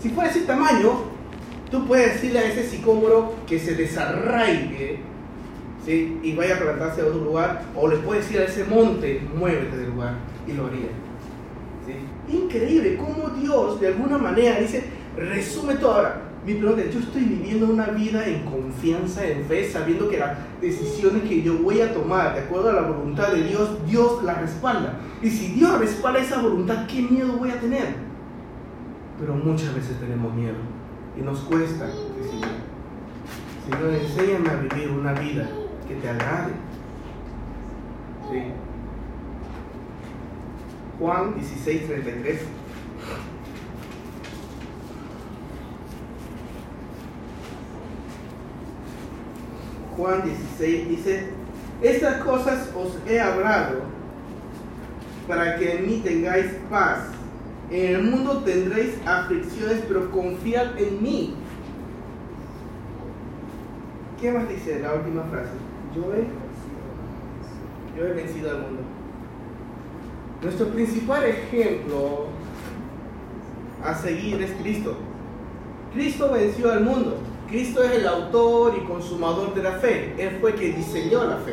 si 0.00 0.08
fuera 0.10 0.30
ese 0.30 0.40
tamaño, 0.40 1.14
Tú 1.74 1.86
puedes 1.86 2.14
decirle 2.14 2.38
a 2.38 2.48
ese 2.48 2.68
sicómoro 2.68 3.34
que 3.48 3.58
se 3.58 3.74
desarraigue 3.74 5.00
¿sí? 5.84 6.20
y 6.22 6.32
vaya 6.36 6.54
a 6.54 6.58
plantarse 6.60 7.00
a 7.00 7.06
otro 7.06 7.24
lugar, 7.24 7.62
o 7.74 7.88
le 7.88 7.96
puedes 7.96 8.24
decir 8.24 8.40
a 8.40 8.44
ese 8.44 8.62
monte, 8.62 9.20
muévete 9.34 9.76
del 9.78 9.90
lugar, 9.90 10.14
y 10.46 10.52
lo 10.52 10.66
haría. 10.66 10.90
¿sí? 11.84 12.32
Increíble 12.32 12.96
cómo 12.96 13.28
Dios 13.30 13.80
de 13.80 13.88
alguna 13.88 14.18
manera 14.18 14.60
dice, 14.60 14.84
resume 15.16 15.74
todo. 15.74 15.94
Ahora, 15.94 16.20
mi 16.44 16.54
pregunta 16.54 16.82
es, 16.82 16.92
yo 16.92 17.00
estoy 17.00 17.22
viviendo 17.22 17.66
una 17.66 17.86
vida 17.86 18.26
en 18.26 18.44
confianza, 18.44 19.26
en 19.26 19.44
fe, 19.46 19.70
sabiendo 19.70 20.10
que 20.10 20.18
las 20.18 20.36
decisiones 20.60 21.22
que 21.22 21.42
yo 21.42 21.58
voy 21.58 21.80
a 21.80 21.94
tomar 21.94 22.34
de 22.34 22.40
acuerdo 22.40 22.68
a 22.68 22.74
la 22.74 22.82
voluntad 22.82 23.32
de 23.32 23.44
Dios, 23.44 23.70
Dios 23.86 24.22
la 24.22 24.34
respalda. 24.34 24.98
Y 25.22 25.30
si 25.30 25.54
Dios 25.54 25.78
respalda 25.78 26.20
esa 26.20 26.42
voluntad, 26.42 26.86
¿qué 26.86 27.00
miedo 27.00 27.32
voy 27.38 27.50
a 27.50 27.58
tener? 27.58 27.94
Pero 29.18 29.34
muchas 29.34 29.74
veces 29.74 29.98
tenemos 29.98 30.34
miedo 30.34 30.56
y 31.18 31.22
nos 31.22 31.40
cuesta 31.40 31.86
decidir. 31.86 32.74
Señor, 33.64 33.94
enséñame 33.94 34.50
a 34.50 34.56
vivir 34.56 34.90
una 34.90 35.14
vida 35.14 35.48
que 35.88 35.94
te 35.94 36.08
agrade. 36.10 36.52
¿Sí? 38.30 38.42
Juan 40.98 41.34
16, 41.36 41.86
33. 41.86 42.40
Juan 49.96 50.24
16 50.24 50.88
dice, 50.88 51.28
estas 51.82 52.22
cosas 52.22 52.70
os 52.74 52.96
he 53.08 53.20
hablado 53.20 53.82
para 55.28 55.56
que 55.56 55.76
en 55.76 55.86
mí 55.86 56.00
tengáis 56.04 56.46
paz. 56.70 57.00
En 57.70 57.94
el 57.94 58.02
mundo 58.02 58.42
tendréis 58.44 58.94
aflicciones, 59.06 59.82
pero 59.88 60.10
confiad 60.10 60.78
en 60.78 61.02
mí. 61.02 61.34
¿Qué 64.20 64.32
más 64.32 64.48
dice 64.48 64.80
la 64.80 64.94
última 64.94 65.22
frase? 65.24 65.50
Yo 65.94 66.12
he, 66.14 66.26
yo 67.98 68.06
he 68.06 68.12
vencido 68.12 68.50
al 68.50 68.62
mundo. 68.62 68.82
Nuestro 70.42 70.68
principal 70.68 71.24
ejemplo 71.24 72.26
a 73.82 73.94
seguir 73.94 74.42
es 74.42 74.50
Cristo. 74.62 74.96
Cristo 75.92 76.30
venció 76.32 76.72
al 76.72 76.84
mundo. 76.84 77.18
Cristo 77.54 77.84
es 77.84 77.92
el 77.92 78.08
autor 78.08 78.75
y 78.76 78.84
consumador 78.84 79.54
de 79.54 79.62
la 79.62 79.75
fe. 79.75 80.12
Él 80.18 80.38
fue 80.40 80.56
que 80.56 80.73
diseñó 80.73 81.23
la 81.23 81.37
fe. 81.37 81.52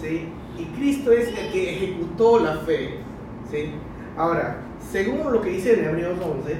¿sí? 0.00 0.28
Y 0.56 0.64
Cristo 0.76 1.10
es 1.10 1.36
el 1.36 1.50
que 1.50 1.74
ejecutó 1.74 2.38
la 2.38 2.58
fe. 2.58 2.98
¿sí? 3.50 3.72
Ahora, 4.16 4.58
según 4.88 5.32
lo 5.32 5.40
que 5.40 5.50
dice 5.50 5.80
en 5.80 5.84
Hebreos 5.84 6.16
11, 6.22 6.52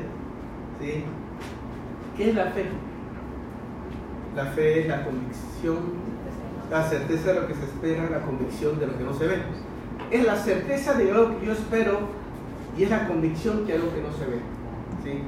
¿sí? 0.80 1.04
¿qué 2.16 2.30
es 2.30 2.34
la 2.34 2.46
fe? 2.46 2.64
La 4.34 4.46
fe 4.46 4.80
es 4.80 4.88
la 4.88 5.04
convicción, 5.04 5.78
la 6.68 6.88
certeza 6.88 7.34
de 7.34 7.40
lo 7.42 7.46
que 7.46 7.54
se 7.54 7.66
espera, 7.66 8.10
la 8.10 8.22
convicción 8.22 8.80
de 8.80 8.88
lo 8.88 8.98
que 8.98 9.04
no 9.04 9.14
se 9.14 9.28
ve. 9.28 9.36
Es 10.10 10.26
la 10.26 10.34
certeza 10.34 10.94
de 10.94 11.12
lo 11.12 11.38
que 11.38 11.46
yo 11.46 11.52
espero 11.52 12.00
y 12.76 12.82
es 12.82 12.90
la 12.90 13.06
convicción 13.06 13.64
que 13.64 13.74
algo 13.74 13.94
que 13.94 14.02
no 14.02 14.12
se 14.12 14.24
ve. 14.24 14.40
¿sí? 15.04 15.22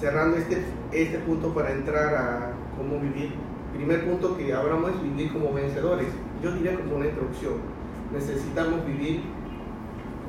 Cerrando 0.00 0.36
este, 0.36 0.62
este 0.92 1.18
punto 1.18 1.54
para 1.54 1.72
entrar 1.72 2.14
a 2.14 2.52
cómo 2.76 3.00
vivir. 3.00 3.32
Primer 3.74 4.04
punto 4.04 4.36
que 4.36 4.52
hablamos 4.52 4.90
es 4.90 5.02
vivir 5.02 5.32
como 5.32 5.52
vencedores. 5.52 6.08
Yo 6.42 6.52
diría 6.52 6.74
como 6.74 6.96
una 6.96 7.06
introducción. 7.06 7.54
Necesitamos 8.12 8.84
vivir 8.86 9.22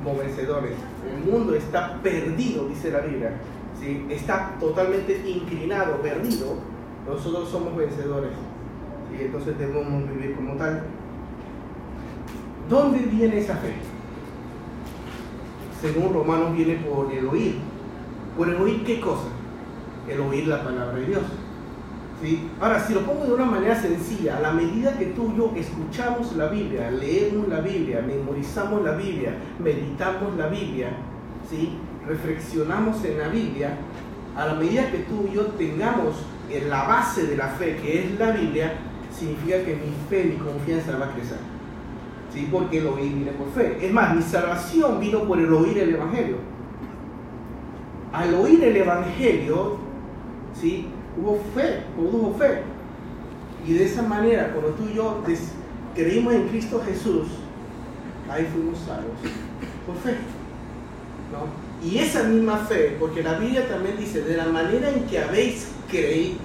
como 0.02 0.18
vencedores. 0.18 0.72
El 1.06 1.30
mundo 1.30 1.54
está 1.54 2.00
perdido, 2.02 2.66
dice 2.68 2.90
la 2.90 3.00
Biblia. 3.00 3.32
¿sí? 3.78 4.06
Está 4.10 4.56
totalmente 4.58 5.22
inclinado, 5.26 6.00
perdido. 6.00 6.56
Nosotros 7.06 7.48
somos 7.48 7.76
vencedores. 7.76 8.32
Y 9.12 9.22
entonces 9.22 9.58
debemos 9.58 10.08
vivir 10.10 10.34
como 10.34 10.54
tal. 10.54 10.84
¿Dónde 12.68 12.98
viene 13.00 13.38
esa 13.38 13.56
fe? 13.56 13.72
Según 15.80 16.12
Romanos 16.12 16.54
viene 16.54 16.76
por 16.76 17.12
el 17.12 17.26
oír. 17.26 17.56
¿Por 18.36 18.48
el 18.48 18.56
oír 18.56 18.84
qué 18.84 19.00
cosa? 19.00 19.28
El 20.08 20.20
oír 20.20 20.46
la 20.46 20.62
palabra 20.62 20.94
de 20.98 21.06
Dios. 21.06 21.22
¿Sí? 22.22 22.48
Ahora, 22.60 22.80
si 22.80 22.94
lo 22.94 23.02
pongo 23.02 23.26
de 23.26 23.34
una 23.34 23.44
manera 23.44 23.80
sencilla, 23.80 24.38
a 24.38 24.40
la 24.40 24.52
medida 24.52 24.98
que 24.98 25.06
tú 25.06 25.32
y 25.32 25.38
yo 25.38 25.52
escuchamos 25.54 26.34
la 26.34 26.48
Biblia, 26.48 26.90
leemos 26.90 27.46
la 27.46 27.60
Biblia, 27.60 28.02
memorizamos 28.04 28.82
la 28.82 28.92
Biblia, 28.92 29.36
meditamos 29.60 30.36
la 30.36 30.48
Biblia, 30.48 30.88
¿sí? 31.48 31.78
reflexionamos 32.08 33.04
en 33.04 33.18
la 33.18 33.28
Biblia, 33.28 33.76
a 34.36 34.46
la 34.46 34.54
medida 34.54 34.90
que 34.90 34.98
tú 34.98 35.28
y 35.30 35.36
yo 35.36 35.46
tengamos 35.46 36.16
en 36.50 36.68
la 36.68 36.84
base 36.84 37.26
de 37.26 37.36
la 37.36 37.48
fe, 37.48 37.76
que 37.76 38.04
es 38.04 38.18
la 38.18 38.32
Biblia, 38.32 38.72
significa 39.16 39.62
que 39.64 39.74
mi 39.74 39.92
fe, 40.08 40.24
mi 40.24 40.36
confianza 40.36 40.96
va 40.98 41.06
a 41.06 41.12
crecer. 41.12 41.38
¿Sí? 42.32 42.48
Porque 42.50 42.78
el 42.78 42.86
oír 42.86 43.14
viene 43.14 43.32
por 43.32 43.50
fe. 43.50 43.78
Es 43.84 43.92
más, 43.92 44.14
mi 44.14 44.22
salvación 44.22 45.00
vino 45.00 45.22
por 45.24 45.38
el 45.38 45.52
oír 45.52 45.78
el 45.78 45.94
Evangelio. 45.94 46.36
Al 48.12 48.34
oír 48.34 48.62
el 48.64 48.76
Evangelio, 48.76 49.87
¿sí? 50.60 50.86
hubo 51.20 51.38
fe, 51.54 51.82
produjo 51.96 52.34
fe. 52.38 52.62
Y 53.66 53.74
de 53.74 53.84
esa 53.84 54.02
manera, 54.02 54.52
cuando 54.52 54.72
tú 54.72 54.84
y 54.90 54.94
yo 54.94 55.22
creímos 55.94 56.34
en 56.34 56.48
Cristo 56.48 56.82
Jesús, 56.86 57.28
ahí 58.30 58.46
fuimos 58.52 58.78
salvos 58.78 59.18
por 59.86 59.96
fe. 59.96 60.16
¿no? 61.32 61.86
Y 61.86 61.98
esa 61.98 62.24
misma 62.24 62.58
fe, 62.58 62.96
porque 62.98 63.22
la 63.22 63.38
Biblia 63.38 63.68
también 63.68 63.96
dice, 63.98 64.22
de 64.22 64.36
la 64.36 64.46
manera 64.46 64.90
en 64.90 65.04
que 65.04 65.18
habéis 65.18 65.68
creído, 65.90 66.38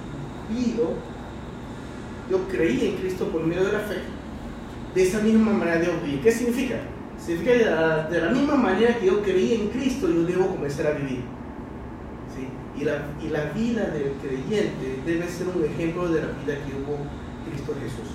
yo 2.30 2.48
creí 2.50 2.88
en 2.88 2.96
Cristo 2.96 3.26
por 3.28 3.44
medio 3.44 3.64
de 3.64 3.72
la 3.72 3.80
fe, 3.80 3.96
de 4.94 5.02
esa 5.02 5.20
misma 5.20 5.52
manera 5.52 5.78
debo 5.78 6.00
vivir. 6.04 6.20
¿Qué 6.20 6.30
significa? 6.30 6.76
Significa 7.18 7.52
que 7.52 7.58
de 7.58 7.70
la, 7.70 8.08
de 8.08 8.20
la 8.20 8.30
misma 8.30 8.54
manera 8.54 8.98
que 8.98 9.06
yo 9.06 9.22
creí 9.22 9.54
en 9.54 9.68
Cristo, 9.68 10.08
yo 10.08 10.24
debo 10.24 10.48
comenzar 10.48 10.86
a 10.88 10.90
vivir. 10.92 11.22
Y, 12.76 12.84
la, 12.84 13.06
y 13.22 13.28
la 13.28 13.50
vida 13.50 13.86
del 13.86 14.12
creyente 14.20 15.00
debe 15.06 15.28
ser 15.28 15.46
un 15.48 15.64
ejemplo 15.64 16.08
de 16.08 16.22
la 16.22 16.26
vida 16.28 16.56
que 16.64 16.74
hubo 16.74 16.98
Cristo 17.48 17.74
Jesús. 17.80 18.14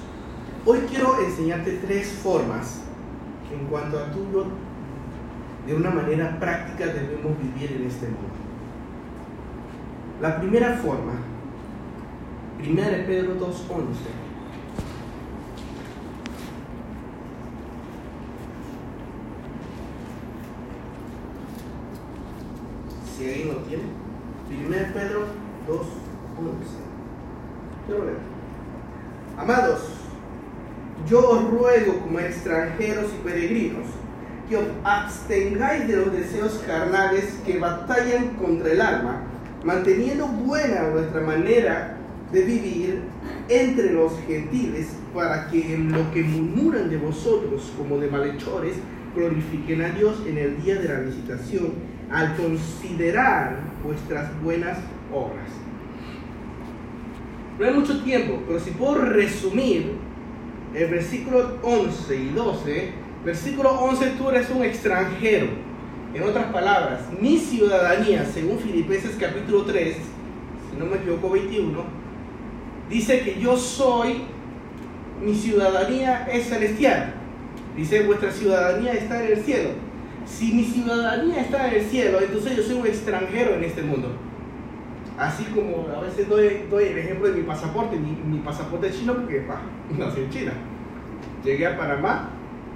Hoy 0.66 0.80
quiero 0.90 1.20
enseñarte 1.24 1.80
tres 1.86 2.10
formas 2.22 2.82
en 3.52 3.66
cuanto 3.68 3.98
a 3.98 4.12
tu 4.12 4.20
de 5.66 5.76
una 5.76 5.92
manera 5.92 6.40
práctica 6.40 6.88
debemos 6.88 7.38
vivir 7.40 7.74
en 7.74 7.88
este 7.88 8.08
mundo. 8.08 8.30
La 10.20 10.40
primera 10.40 10.78
forma, 10.78 11.14
1 12.60 12.76
Pedro 13.06 13.36
2.11. 13.36 13.50
Si 23.16 23.28
alguien 23.28 23.48
lo 23.50 23.56
tiene, 23.58 23.84
1 24.66 24.76
Pedro 24.94 25.26
2.11. 25.68 25.86
Quiero 27.86 28.06
leer. 28.06 28.18
Amados, 29.38 29.80
yo 31.08 31.30
os 31.30 31.50
ruego 31.50 32.00
como 32.02 32.20
extranjeros 32.20 33.12
y 33.14 33.24
peregrinos 33.28 33.88
que 34.50 34.58
os 34.58 34.66
abstengáis 34.84 35.88
de 35.88 35.96
los 35.96 36.12
deseos 36.12 36.62
carnales 36.66 37.40
que 37.46 37.60
batallan 37.60 38.36
contra 38.36 38.72
el 38.72 38.82
alma, 38.82 39.22
manteniendo 39.64 40.28
buena 40.28 40.90
vuestra 40.90 41.22
manera 41.22 41.96
de 42.32 42.42
vivir 42.42 43.04
entre 43.48 43.94
los 43.94 44.12
gentiles, 44.28 44.88
para 45.14 45.48
que 45.48 45.74
en 45.74 45.92
lo 45.92 46.12
que 46.12 46.24
murmuran 46.24 46.90
de 46.90 46.98
vosotros 46.98 47.72
como 47.78 47.98
de 47.98 48.08
malhechores, 48.08 48.76
glorifiquen 49.16 49.82
a 49.82 49.90
Dios 49.90 50.22
en 50.28 50.38
el 50.38 50.62
día 50.62 50.76
de 50.76 50.88
la 50.90 51.00
visitación, 51.00 51.74
al 52.12 52.36
considerar 52.36 53.69
vuestras 53.84 54.30
buenas 54.42 54.78
obras. 55.14 55.50
No 57.58 57.66
hay 57.66 57.74
mucho 57.74 58.02
tiempo, 58.04 58.42
pero 58.48 58.60
si 58.60 58.72
puedo 58.72 58.96
resumir 58.96 59.94
el 60.74 60.90
versículo 60.90 61.58
11 61.64 62.16
y 62.16 62.30
12, 62.30 62.94
Versículo 63.24 63.72
11, 63.72 64.14
tú 64.18 64.30
eres 64.30 64.50
un 64.50 64.64
extranjero. 64.64 65.48
En 66.14 66.24
otras 66.24 66.46
palabras, 66.52 67.02
mi 67.20 67.38
ciudadanía, 67.38 68.26
según 68.26 68.58
Filipenses 68.60 69.18
capítulo 69.20 69.64
3, 69.64 69.96
si 69.96 70.80
no 70.80 70.86
me 70.86 70.96
equivoco 70.96 71.30
21, 71.30 71.84
dice 72.90 73.20
que 73.22 73.40
yo 73.40 73.58
soy, 73.58 74.24
mi 75.22 75.36
ciudadanía 75.36 76.28
es 76.32 76.48
celestial. 76.48 77.14
Dice, 77.76 78.04
vuestra 78.04 78.32
ciudadanía 78.32 78.94
está 78.94 79.24
en 79.24 79.34
el 79.34 79.44
cielo. 79.44 79.70
Si 80.30 80.54
mi 80.54 80.64
ciudadanía 80.64 81.42
está 81.42 81.68
en 81.68 81.82
el 81.82 81.86
cielo, 81.86 82.20
entonces 82.22 82.56
yo 82.56 82.64
soy 82.64 82.76
un 82.76 82.88
extranjero 82.88 83.56
en 83.56 83.64
este 83.64 83.82
mundo. 83.82 84.16
Así 85.18 85.44
como 85.46 85.88
a 85.94 86.00
veces 86.02 86.30
doy, 86.30 86.84
el 86.84 86.98
ejemplo 86.98 87.28
de 87.28 87.34
mi 87.34 87.44
pasaporte. 87.44 87.98
Mi, 87.98 88.38
pasaporte 88.40 88.88
es 88.88 89.00
chino 89.00 89.16
porque 89.16 89.46
nací 89.98 90.22
en 90.22 90.30
China. 90.30 90.54
Llegué 91.44 91.68
a 91.68 91.78
Panamá 91.78 92.30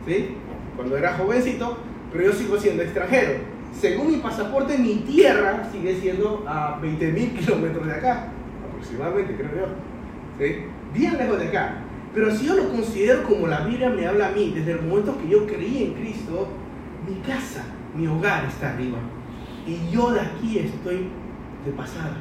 ¿sí? 0.05 0.35
Cuando 0.75 0.97
era 0.97 1.13
jovencito, 1.13 1.77
pero 2.11 2.25
yo 2.25 2.33
sigo 2.33 2.57
siendo 2.57 2.83
extranjero. 2.83 3.33
según 3.79 4.11
mi 4.11 4.17
pasaporte, 4.17 4.77
mi 4.77 4.95
tierra 4.95 5.69
sigue 5.71 5.95
siendo 5.99 6.43
a 6.47 6.79
20.000 6.81 7.33
kilómetros 7.37 7.85
de 7.85 7.93
acá, 7.93 8.29
aproximadamente, 8.67 9.35
creo 9.35 9.49
yo. 9.55 9.67
¿Sí? 10.39 10.65
Bien 10.93 11.17
lejos 11.17 11.39
de 11.39 11.47
acá. 11.47 11.75
Pero 12.13 12.35
si 12.35 12.45
yo 12.45 12.55
lo 12.55 12.69
considero 12.69 13.23
como 13.23 13.47
la 13.47 13.61
Biblia 13.61 13.89
me 13.89 14.05
habla 14.05 14.27
a 14.27 14.31
mí, 14.31 14.51
desde 14.55 14.73
el 14.73 14.81
momento 14.81 15.17
que 15.17 15.29
yo 15.29 15.47
creí 15.47 15.83
en 15.83 15.93
Cristo, 15.93 16.49
mi 17.07 17.15
casa, 17.21 17.63
mi 17.95 18.07
hogar 18.07 18.45
está 18.45 18.73
arriba. 18.73 18.97
Y 19.65 19.89
yo 19.91 20.11
de 20.11 20.21
aquí 20.21 20.59
estoy 20.59 21.07
de 21.65 21.71
pasada. 21.71 22.17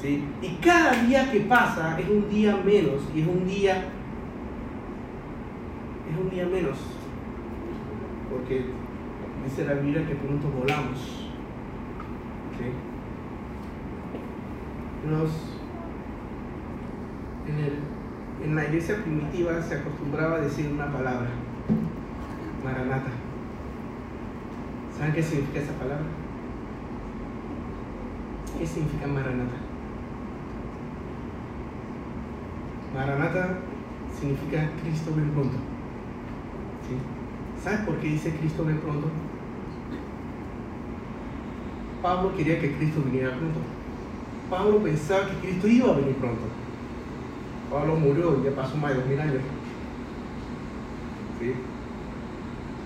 ¿Sí? 0.00 0.24
Y 0.40 0.48
cada 0.62 0.92
día 1.02 1.30
que 1.30 1.40
pasa 1.40 1.98
es 2.00 2.08
un 2.08 2.28
día 2.30 2.56
menos 2.64 3.02
y 3.14 3.20
es 3.20 3.26
un 3.26 3.46
día 3.46 3.84
es 6.10 6.16
un 6.18 6.30
día 6.30 6.46
menos. 6.46 6.78
Porque 8.30 8.64
dice 9.44 9.64
la 9.64 9.74
Biblia 9.74 10.06
que 10.06 10.14
pronto 10.14 10.48
volamos. 10.48 11.28
¿Sí? 12.58 12.64
Los, 15.08 15.30
en, 17.46 17.64
el, 17.64 17.78
en 18.44 18.54
la 18.54 18.64
iglesia 18.66 18.96
primitiva 19.02 19.60
se 19.62 19.76
acostumbraba 19.76 20.36
a 20.36 20.40
decir 20.40 20.70
una 20.72 20.92
palabra, 20.92 21.28
Maranata. 22.62 23.10
¿Saben 25.00 25.14
qué 25.14 25.22
significa 25.22 25.60
esa 25.60 25.72
palabra? 25.78 26.04
¿Qué 28.58 28.66
significa 28.66 29.06
Maranata? 29.06 29.56
Maranata 32.94 33.58
significa 34.20 34.68
Cristo 34.82 35.14
ven 35.16 35.30
pronto. 35.30 35.56
¿Sí? 36.86 37.64
¿Sabes 37.64 37.80
por 37.86 37.96
qué 37.96 38.08
dice 38.08 38.36
Cristo 38.36 38.62
ven 38.66 38.76
pronto? 38.76 39.08
Pablo 42.02 42.36
quería 42.36 42.60
que 42.60 42.76
Cristo 42.76 43.00
viniera 43.00 43.30
pronto. 43.38 43.60
Pablo 44.50 44.82
pensaba 44.82 45.30
que 45.30 45.36
Cristo 45.36 45.66
iba 45.66 45.92
a 45.92 45.96
venir 45.96 46.16
pronto. 46.16 46.42
Pablo 47.70 47.96
murió 47.96 48.38
y 48.38 48.44
ya 48.44 48.54
pasó 48.54 48.76
más 48.76 48.90
de 48.90 48.96
dos 48.98 49.06
mil 49.06 49.18
años. 49.18 49.40
¿Sí? 51.40 51.54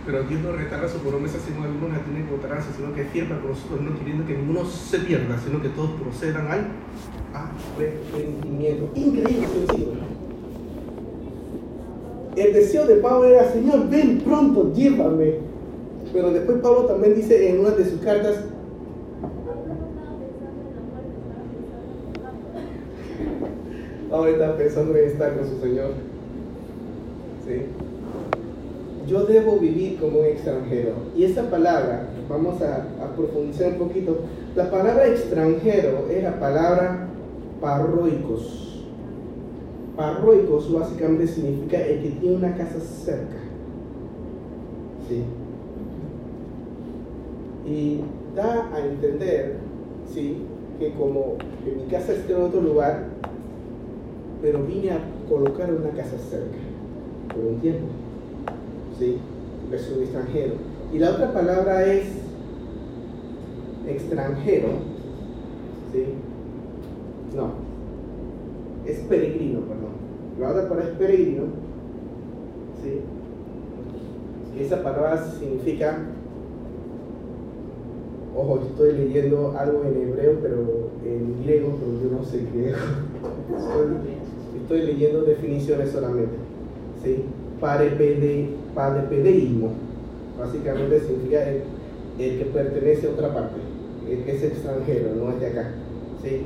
Pero 0.06 0.22
Dios 0.24 0.40
no 0.42 0.52
retarda 0.52 0.86
su 0.86 0.98
promesa, 0.98 1.38
sino 1.38 1.64
algunos 1.64 1.96
la 1.96 2.04
tienen 2.04 2.26
que 2.26 2.32
votar, 2.32 2.62
sino 2.76 2.94
que 2.94 3.24
para 3.24 3.40
con 3.40 3.50
nosotros, 3.50 3.80
no 3.80 3.98
queriendo 3.98 4.26
que 4.26 4.36
ninguno 4.36 4.64
se 4.66 4.98
pierda, 4.98 5.38
sino 5.38 5.62
que 5.62 5.70
todos 5.70 5.92
procedan 5.92 6.46
al 6.46 6.66
arrepentimiento. 7.32 8.90
Increíble 8.94 9.48
sencillo. 9.48 9.92
El 12.36 12.52
deseo 12.52 12.86
de 12.86 12.96
Pablo 12.96 13.24
era, 13.24 13.50
Señor, 13.50 13.88
ven 13.88 14.20
pronto, 14.20 14.72
llévame. 14.74 15.36
Pero 16.12 16.32
después 16.32 16.58
Pablo 16.58 16.84
también 16.84 17.14
dice 17.14 17.48
en 17.48 17.60
una 17.60 17.70
de 17.70 17.84
sus 17.84 18.00
cartas, 18.00 18.44
Pablo 24.10 24.28
está 24.28 24.56
pensando 24.56 24.96
en 24.96 25.08
estar 25.08 25.34
con 25.36 25.48
su 25.48 25.60
Señor. 25.60 25.92
¿Sí? 27.46 27.83
Yo 29.06 29.24
debo 29.26 29.58
vivir 29.58 29.98
como 29.98 30.20
un 30.20 30.26
extranjero. 30.26 30.92
Y 31.16 31.24
esa 31.24 31.50
palabra, 31.50 32.08
vamos 32.28 32.60
a, 32.62 32.86
profundizar 33.16 33.72
un 33.72 33.88
poquito. 33.88 34.20
La 34.56 34.70
palabra 34.70 35.06
extranjero 35.08 36.08
es 36.10 36.22
la 36.22 36.38
palabra 36.40 37.08
parroicos. 37.60 38.82
Parroicos 39.96 40.72
básicamente 40.72 41.26
significa 41.26 41.80
el 41.80 42.02
que 42.02 42.10
tiene 42.10 42.36
una 42.36 42.56
casa 42.56 42.80
cerca. 42.80 43.36
¿Sí? 45.08 45.22
Y 47.66 48.00
da 48.34 48.70
a 48.74 48.80
entender, 48.80 49.56
¿sí? 50.12 50.38
Que 50.78 50.92
como 50.94 51.36
mi 51.64 51.90
casa 51.90 52.12
está 52.12 52.32
en 52.32 52.42
otro 52.42 52.60
lugar, 52.60 53.04
pero 54.42 54.62
vine 54.64 54.90
a 54.90 54.98
colocar 55.28 55.72
una 55.72 55.90
casa 55.90 56.18
cerca 56.18 56.58
por 57.28 57.44
un 57.44 57.60
tiempo. 57.60 58.03
¿Sí? 58.98 59.18
Soy 59.70 60.04
extranjero. 60.04 60.54
Y 60.92 60.98
la 60.98 61.10
otra 61.10 61.32
palabra 61.32 61.84
es 61.84 62.06
extranjero. 63.88 64.68
¿Sí? 65.92 66.04
No. 67.34 67.50
Es 68.86 68.98
peregrino, 69.00 69.60
perdón. 69.60 69.94
La 70.38 70.50
otra 70.50 70.68
palabra 70.68 70.90
es 70.90 70.96
peregrino. 70.96 71.42
¿Sí? 72.82 73.00
Y 74.56 74.62
esa 74.62 74.82
palabra 74.82 75.24
significa. 75.24 75.98
Ojo, 78.36 78.60
estoy 78.68 78.92
leyendo 78.92 79.54
algo 79.56 79.84
en 79.84 80.08
hebreo, 80.08 80.38
pero 80.42 80.90
en 81.04 81.42
griego, 81.44 81.78
pero 81.78 82.02
yo 82.02 82.18
no 82.18 82.24
sé 82.24 82.46
griego. 82.52 82.76
Estoy, 83.56 84.60
estoy 84.60 84.82
leyendo 84.92 85.22
definiciones 85.22 85.90
solamente. 85.90 86.34
¿Sí? 87.02 87.24
Parepede, 87.60 88.48
parepedeísmo. 88.74 89.70
Básicamente 90.38 91.00
significa 91.00 91.48
el, 91.48 91.62
el 92.18 92.38
que 92.38 92.44
pertenece 92.46 93.06
a 93.06 93.10
otra 93.10 93.32
parte, 93.32 93.56
el 94.10 94.24
que 94.24 94.32
es 94.32 94.42
extranjero, 94.42 95.14
no 95.16 95.30
es 95.30 95.40
de 95.40 95.46
acá. 95.46 95.70
¿Sí? 96.22 96.42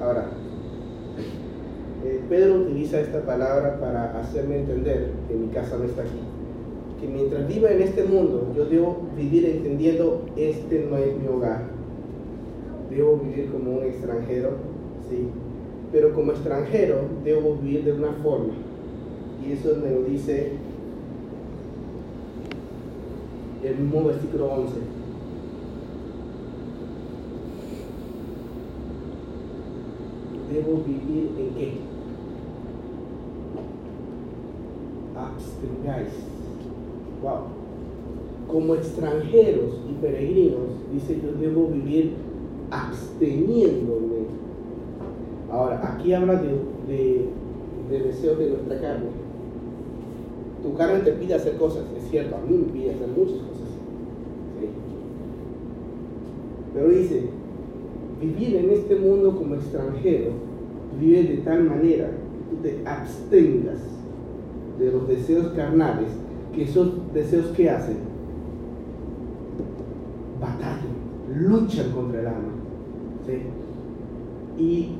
Ahora, 0.00 0.26
eh, 2.04 2.20
Pedro 2.28 2.60
utiliza 2.60 3.00
esta 3.00 3.20
palabra 3.22 3.80
para 3.80 4.18
hacerme 4.20 4.60
entender 4.60 5.10
que 5.26 5.34
mi 5.34 5.48
casa 5.48 5.76
no 5.76 5.84
está 5.84 6.02
aquí. 6.02 6.20
Que 7.00 7.08
mientras 7.08 7.48
viva 7.48 7.70
en 7.70 7.82
este 7.82 8.04
mundo, 8.04 8.52
yo 8.56 8.64
debo 8.66 9.08
vivir 9.16 9.46
entendiendo 9.46 10.24
este 10.36 10.86
no 10.88 10.96
es 10.96 11.16
mi 11.16 11.26
hogar. 11.26 11.64
Debo 12.90 13.16
vivir 13.18 13.50
como 13.50 13.78
un 13.78 13.84
extranjero, 13.84 14.50
¿sí? 15.08 15.28
Pero 15.92 16.14
como 16.14 16.32
extranjero 16.32 17.00
debo 17.24 17.56
vivir 17.56 17.84
de 17.84 17.92
una 17.92 18.12
forma. 18.22 18.54
Y 19.46 19.52
eso 19.52 19.76
me 19.82 19.90
lo 19.90 20.02
dice 20.02 20.52
el 23.68 23.78
mismo 23.78 24.04
versículo 24.04 24.52
11. 24.52 24.98
debo 30.52 30.82
vivir 30.84 31.30
en 31.38 31.54
qué? 31.54 31.72
Abstengáis. 35.16 36.12
Wow. 37.22 37.38
Como 38.48 38.74
extranjeros 38.74 39.80
y 39.88 39.92
peregrinos, 40.00 40.68
dice 40.92 41.20
yo 41.22 41.32
debo 41.38 41.68
vivir 41.68 42.14
absteniéndome. 42.70 44.28
Ahora, 45.50 45.94
aquí 45.94 46.12
habla 46.12 46.40
de, 46.40 46.48
de, 46.86 47.28
de 47.90 48.00
deseos 48.04 48.38
de 48.38 48.50
nuestra 48.50 48.80
carne. 48.80 49.08
Tu 50.62 50.74
carne 50.74 51.00
te 51.00 51.12
pide 51.12 51.34
hacer 51.34 51.56
cosas, 51.56 51.84
es 51.96 52.10
cierto, 52.10 52.36
a 52.36 52.40
mí 52.40 52.56
me 52.56 52.72
pide 52.72 52.90
hacer 52.90 53.08
muchas 53.08 53.38
cosas. 53.38 53.68
¿sí? 54.60 54.68
Pero 56.78 56.90
dice, 56.90 57.22
vivir 58.20 58.54
en 58.54 58.70
este 58.70 58.94
mundo 58.94 59.34
como 59.36 59.56
extranjero, 59.56 60.30
vive 61.00 61.24
de 61.24 61.36
tal 61.38 61.64
manera 61.64 62.06
que 62.06 62.56
tú 62.56 62.62
te 62.62 62.88
abstengas 62.88 63.80
de 64.78 64.92
los 64.92 65.08
deseos 65.08 65.48
carnales, 65.54 66.06
que 66.54 66.62
esos 66.62 67.12
deseos 67.12 67.46
que 67.46 67.68
hacen, 67.68 67.96
batallan, 70.40 71.50
luchan 71.50 71.90
contra 71.90 72.20
el 72.20 72.26
alma. 72.28 72.52
Y 74.56 74.90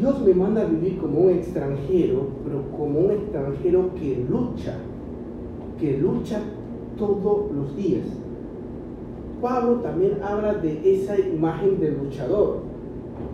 Dios 0.00 0.22
me 0.24 0.34
manda 0.34 0.62
a 0.62 0.66
vivir 0.66 0.98
como 0.98 1.20
un 1.20 1.30
extranjero, 1.30 2.30
pero 2.44 2.68
como 2.76 2.98
un 2.98 3.10
extranjero 3.12 3.94
que 3.94 4.26
lucha, 4.28 4.74
que 5.78 5.98
lucha 5.98 6.40
todos 6.98 7.52
los 7.52 7.76
días. 7.76 8.06
Pablo 9.42 9.80
también 9.80 10.20
habla 10.22 10.54
de 10.54 10.94
esa 10.94 11.18
imagen 11.18 11.80
del 11.80 11.98
luchador. 11.98 12.60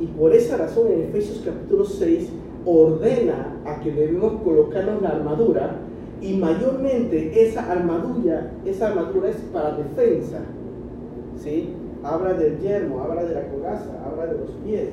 Y 0.00 0.06
por 0.06 0.32
esa 0.32 0.56
razón 0.56 0.90
en 0.90 1.02
Efesios 1.02 1.42
capítulo 1.44 1.84
6 1.84 2.30
ordena 2.64 3.54
a 3.64 3.78
que 3.80 3.92
debemos 3.92 4.42
colocarnos 4.42 5.02
la 5.02 5.10
armadura 5.10 5.76
y 6.20 6.34
mayormente 6.34 7.46
esa 7.46 7.70
armadura, 7.70 8.52
esa 8.64 8.88
armadura 8.88 9.28
es 9.28 9.36
para 9.52 9.76
defensa. 9.76 10.38
¿sí? 11.36 11.74
Habla 12.02 12.32
del 12.34 12.58
yermo, 12.58 13.00
habla 13.02 13.24
de 13.24 13.34
la 13.34 13.46
coraza, 13.48 13.90
habla 14.04 14.26
de 14.26 14.38
los 14.38 14.50
pies. 14.64 14.88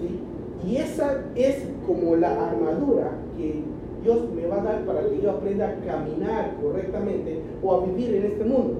¿sí? 0.00 0.68
Y 0.68 0.76
esa 0.76 1.24
es 1.34 1.64
como 1.86 2.16
la 2.16 2.48
armadura 2.48 3.10
que 3.36 3.64
Dios 4.04 4.18
me 4.34 4.46
va 4.46 4.60
a 4.60 4.64
dar 4.64 4.86
para 4.86 5.00
que 5.08 5.20
yo 5.20 5.32
aprenda 5.32 5.68
a 5.68 5.74
caminar 5.84 6.56
correctamente 6.62 7.40
o 7.62 7.74
a 7.74 7.86
vivir 7.86 8.14
en 8.14 8.24
este 8.24 8.44
mundo 8.44 8.78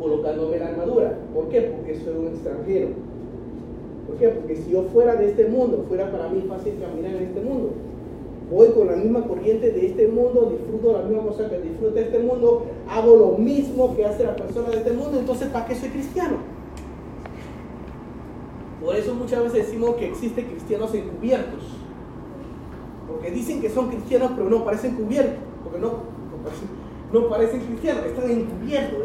colocándome 0.00 0.58
la 0.58 0.68
armadura. 0.68 1.18
¿Por 1.34 1.48
qué? 1.48 1.60
Porque 1.60 1.94
soy 1.96 2.16
un 2.16 2.28
extranjero. 2.28 2.88
¿Por 4.06 4.16
qué? 4.16 4.28
Porque 4.28 4.56
si 4.56 4.70
yo 4.70 4.82
fuera 4.92 5.14
de 5.16 5.30
este 5.30 5.46
mundo, 5.46 5.84
fuera 5.88 6.10
para 6.10 6.28
mí 6.28 6.44
fácil 6.48 6.74
caminar 6.80 7.14
en 7.14 7.22
este 7.28 7.40
mundo. 7.40 7.70
voy 8.50 8.70
con 8.70 8.88
la 8.88 8.96
misma 8.96 9.22
corriente 9.28 9.70
de 9.70 9.86
este 9.86 10.08
mundo, 10.08 10.50
disfruto 10.50 10.92
la 10.92 11.04
misma 11.04 11.22
cosa 11.22 11.48
que 11.48 11.60
disfruta 11.60 12.00
este 12.00 12.18
mundo, 12.18 12.66
hago 12.88 13.16
lo 13.16 13.38
mismo 13.38 13.94
que 13.94 14.04
hace 14.04 14.24
la 14.24 14.34
persona 14.34 14.70
de 14.70 14.78
este 14.78 14.92
mundo, 14.92 15.20
entonces 15.20 15.48
¿para 15.50 15.66
qué 15.66 15.76
soy 15.76 15.90
cristiano? 15.90 16.38
Por 18.84 18.96
eso 18.96 19.14
muchas 19.14 19.44
veces 19.44 19.66
decimos 19.66 19.94
que 19.96 20.08
existen 20.08 20.46
cristianos 20.46 20.92
encubiertos. 20.94 21.62
Porque 23.06 23.30
dicen 23.30 23.60
que 23.60 23.68
son 23.68 23.88
cristianos 23.88 24.32
pero 24.34 24.48
no 24.48 24.64
parecen 24.64 24.96
cubiertos. 24.96 25.38
Porque 25.62 25.78
no, 25.78 25.88
no, 25.88 26.42
parecen, 26.42 26.68
no 27.12 27.28
parecen 27.28 27.60
cristianos, 27.60 28.06
están 28.06 28.30
encubiertos. 28.30 28.98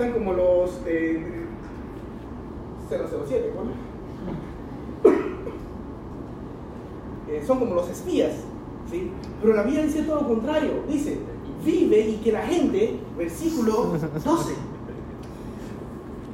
Están 0.00 0.14
como 0.14 0.32
los 0.32 0.70
eh, 0.86 1.22
007, 2.88 3.52
¿no? 3.54 5.10
Eh, 7.28 7.44
son 7.46 7.58
como 7.58 7.74
los 7.74 7.90
espías, 7.90 8.32
¿sí? 8.90 9.10
Pero 9.42 9.54
la 9.54 9.62
Biblia 9.62 9.84
dice 9.84 10.04
todo 10.04 10.22
lo 10.22 10.26
contrario, 10.26 10.84
dice, 10.88 11.18
vive 11.62 12.00
y 12.00 12.16
que 12.24 12.32
la 12.32 12.40
gente, 12.40 12.98
versículo 13.16 13.94
12, 14.24 14.54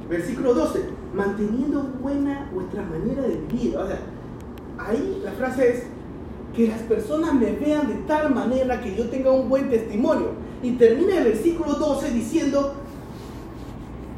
versículo 0.09 0.55
12, 0.55 0.85
manteniendo 1.13 1.83
buena 2.01 2.49
vuestra 2.55 2.83
manera 2.83 3.23
de 3.23 3.37
vivir. 3.37 3.77
O 3.77 3.87
sea, 3.87 3.99
ahí 4.79 5.21
la 5.25 5.33
frase 5.33 5.71
es, 5.71 5.83
que 6.55 6.69
las 6.69 6.83
personas 6.83 7.35
me 7.35 7.51
vean 7.51 7.89
de 7.89 7.95
tal 8.07 8.33
manera 8.33 8.81
que 8.81 8.95
yo 8.95 9.11
tenga 9.11 9.33
un 9.33 9.49
buen 9.49 9.69
testimonio. 9.69 10.29
Y 10.63 10.73
termina 10.77 11.19
el 11.19 11.25
versículo 11.25 11.75
12 11.75 12.13
diciendo, 12.13 12.86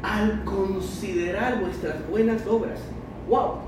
al 0.09 0.43
considerar 0.43 1.61
vuestras 1.61 1.95
buenas 2.09 2.45
obras. 2.47 2.79
¡Wow! 3.29 3.59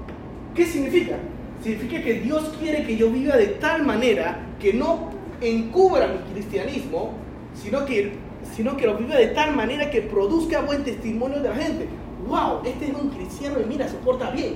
¿Qué 0.56 0.66
significa? 0.66 1.18
Significa 1.62 2.02
que 2.02 2.16
Dios 2.16 2.56
quiere 2.60 2.84
que 2.84 2.98
yo 2.98 3.12
viva 3.12 3.38
de 3.38 3.46
tal 3.48 3.84
manera 3.84 4.40
que 4.60 4.74
no 4.74 5.12
encubra 5.40 6.08
mi 6.08 6.34
cristianismo, 6.34 7.12
sino 7.54 7.86
que, 7.86 8.14
sino 8.56 8.76
que 8.76 8.88
lo 8.88 8.98
viva 8.98 9.16
de 9.16 9.28
tal 9.28 9.56
manera 9.56 9.92
que 9.92 10.02
produzca 10.02 10.62
buen 10.62 10.84
testimonio 10.84 11.40
de 11.42 11.50
la 11.50 11.56
gente. 11.56 11.88
¡Wow! 12.28 12.62
Este 12.66 12.88
es 12.88 12.96
un 12.96 13.10
cristiano 13.12 13.60
y 13.64 13.66
mira, 13.68 13.88
se 13.88 13.98
porta 13.98 14.32
bien. 14.32 14.56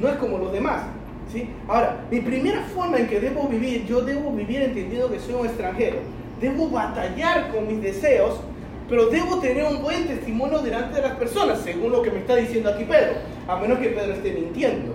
No 0.00 0.08
es 0.08 0.16
como 0.16 0.38
los 0.38 0.52
demás. 0.52 0.84
¿sí? 1.30 1.50
Ahora, 1.68 2.00
mi 2.10 2.20
primera 2.20 2.62
forma 2.62 2.96
en 2.96 3.08
que 3.08 3.20
debo 3.20 3.46
vivir, 3.46 3.84
yo 3.84 4.00
debo 4.00 4.32
vivir 4.32 4.62
entendiendo 4.62 5.10
que 5.10 5.20
soy 5.20 5.34
un 5.34 5.46
extranjero. 5.46 5.98
Debo 6.40 6.70
batallar 6.70 7.50
con 7.50 7.68
mis 7.68 7.82
deseos, 7.82 8.40
pero 8.88 9.06
debo 9.06 9.38
tener 9.38 9.64
un 9.64 9.82
buen 9.82 10.06
testimonio 10.06 10.58
delante 10.58 10.96
de 10.96 11.02
las 11.02 11.16
personas, 11.16 11.60
según 11.60 11.92
lo 11.92 12.02
que 12.02 12.10
me 12.10 12.18
está 12.20 12.36
diciendo 12.36 12.70
aquí 12.70 12.84
Pedro, 12.84 13.14
a 13.48 13.56
menos 13.56 13.78
que 13.78 13.88
Pedro 13.88 14.12
esté 14.12 14.32
mintiendo. 14.32 14.94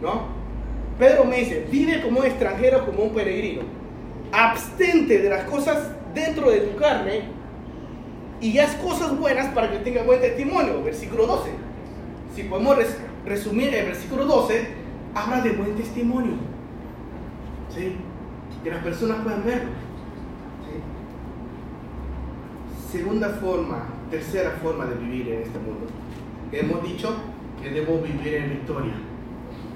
¿no? 0.00 0.22
Pedro 0.98 1.24
me 1.24 1.38
dice, 1.38 1.66
vive 1.70 2.02
como 2.02 2.20
un 2.20 2.26
extranjero, 2.26 2.86
como 2.86 3.04
un 3.04 3.14
peregrino. 3.14 3.62
Abstente 4.32 5.18
de 5.18 5.28
las 5.28 5.44
cosas 5.44 5.90
dentro 6.14 6.50
de 6.50 6.60
tu 6.60 6.76
carne 6.76 7.22
y 8.40 8.58
haz 8.58 8.74
cosas 8.76 9.16
buenas 9.18 9.52
para 9.54 9.70
que 9.70 9.78
tenga 9.78 10.02
buen 10.02 10.20
testimonio. 10.20 10.82
Versículo 10.82 11.26
12. 11.26 11.50
Si 12.34 12.42
podemos 12.44 12.76
resumir 13.24 13.74
el 13.74 13.86
versículo 13.86 14.24
12, 14.24 14.66
habla 15.14 15.42
de 15.42 15.52
buen 15.52 15.76
testimonio. 15.76 16.34
¿Sí? 17.74 17.96
Que 18.64 18.70
las 18.70 18.82
personas 18.82 19.18
puedan 19.22 19.44
verlo. 19.44 19.70
Segunda 22.96 23.28
forma, 23.28 23.88
tercera 24.10 24.52
forma 24.62 24.86
de 24.86 24.94
vivir 24.94 25.28
en 25.28 25.42
este 25.42 25.58
mundo. 25.58 25.86
Hemos 26.50 26.82
dicho 26.82 27.14
que 27.62 27.70
debo 27.70 28.00
vivir 28.00 28.34
en 28.34 28.50
victoria 28.50 28.94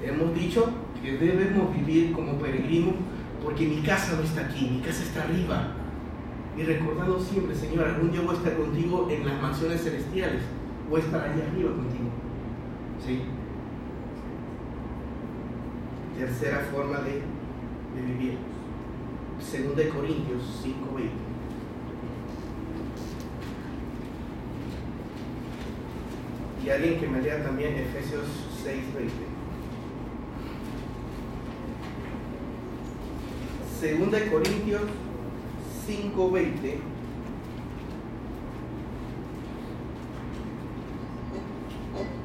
hemos 0.03 0.33
dicho 0.33 0.65
que 1.01 1.17
debemos 1.17 1.75
vivir 1.75 2.11
como 2.13 2.33
peregrinos 2.39 2.95
porque 3.43 3.67
mi 3.67 3.81
casa 3.81 4.15
no 4.15 4.23
está 4.23 4.41
aquí, 4.41 4.69
mi 4.71 4.81
casa 4.81 5.03
está 5.03 5.23
arriba. 5.23 5.73
Y 6.57 6.63
recordando 6.63 7.19
siempre, 7.19 7.55
Señor, 7.55 7.85
algún 7.85 8.11
día 8.11 8.21
voy 8.21 8.35
a 8.35 8.37
estar 8.37 8.57
contigo 8.57 9.07
en 9.09 9.25
las 9.25 9.41
mansiones 9.41 9.83
celestiales, 9.83 10.41
voy 10.89 11.01
a 11.01 11.03
estar 11.03 11.21
allá 11.21 11.47
arriba 11.51 11.71
contigo. 11.71 12.09
¿Sí? 13.05 13.21
Tercera 16.17 16.67
forma 16.71 16.99
de, 16.99 17.21
de 17.95 18.13
vivir. 18.13 18.37
Segunda 19.39 19.83
de 19.83 19.89
Corintios 19.89 20.63
5:20. 20.63 21.31
Y 26.63 26.69
alguien 26.69 26.99
que 26.99 27.07
me 27.07 27.21
lea 27.21 27.43
también 27.43 27.75
Efesios 27.75 28.25
6:20. 28.63 29.25
Segunda 33.79 34.19
de 34.19 34.27
Corintios 34.27 34.81
5:20. 35.87 36.79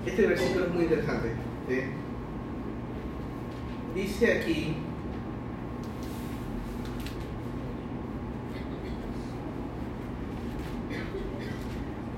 Este 0.04 0.26
versículo 0.26 0.66
es 0.66 0.74
muy 0.74 0.82
interesante. 0.84 1.32
Dice 3.94 4.32
aquí, 4.38 4.76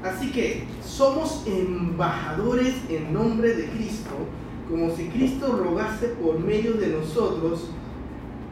así 0.02 0.32
que 0.32 0.64
somos 0.98 1.44
embajadores 1.46 2.74
en 2.88 3.12
nombre 3.12 3.54
de 3.54 3.66
Cristo, 3.66 4.10
como 4.68 4.90
si 4.96 5.06
Cristo 5.06 5.56
rogase 5.56 6.08
por 6.08 6.40
medio 6.40 6.72
de 6.72 6.88
nosotros. 6.88 7.70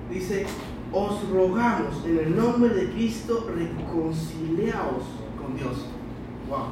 Dice, 0.08 0.46
os 0.92 1.28
rogamos 1.28 2.04
en 2.06 2.18
el 2.18 2.36
nombre 2.36 2.72
de 2.72 2.90
Cristo, 2.92 3.50
reconciliaos 3.52 5.02
con 5.42 5.56
Dios. 5.56 5.86
Wow. 6.48 6.68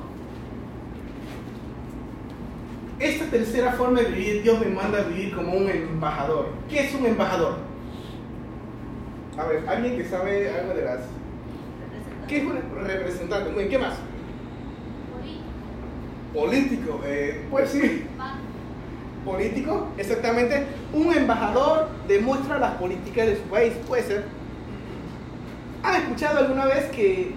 Esta 3.00 3.24
tercera 3.26 3.72
forma 3.72 4.00
de 4.00 4.10
vivir, 4.10 4.42
Dios 4.44 4.60
me 4.60 4.66
manda 4.66 5.00
a 5.00 5.02
vivir 5.02 5.34
como 5.34 5.54
un 5.54 5.68
embajador. 5.68 6.50
¿Qué 6.70 6.86
es 6.86 6.94
un 6.94 7.04
embajador? 7.04 7.56
A 9.36 9.44
ver, 9.46 9.68
alguien 9.68 9.96
que 9.96 10.08
sabe 10.08 10.48
algo 10.48 10.72
de 10.72 10.84
las. 10.84 11.00
¿Qué 12.28 12.36
es 12.38 12.44
un 12.44 12.60
representante? 12.86 13.60
¿En 13.60 13.68
qué 13.68 13.78
más? 13.78 13.94
Político. 16.34 17.00
Eh, 17.06 17.46
pues 17.50 17.70
sí 17.70 18.06
político, 19.24 19.88
exactamente, 19.96 20.66
un 20.92 21.12
embajador 21.12 21.88
demuestra 22.06 22.58
las 22.58 22.72
políticas 22.72 23.26
de 23.26 23.36
su 23.36 23.42
país, 23.44 23.72
puede 23.88 24.02
ser. 24.02 24.24
¿Han 25.82 26.02
escuchado 26.02 26.40
alguna 26.40 26.66
vez 26.66 26.90
que 26.90 27.32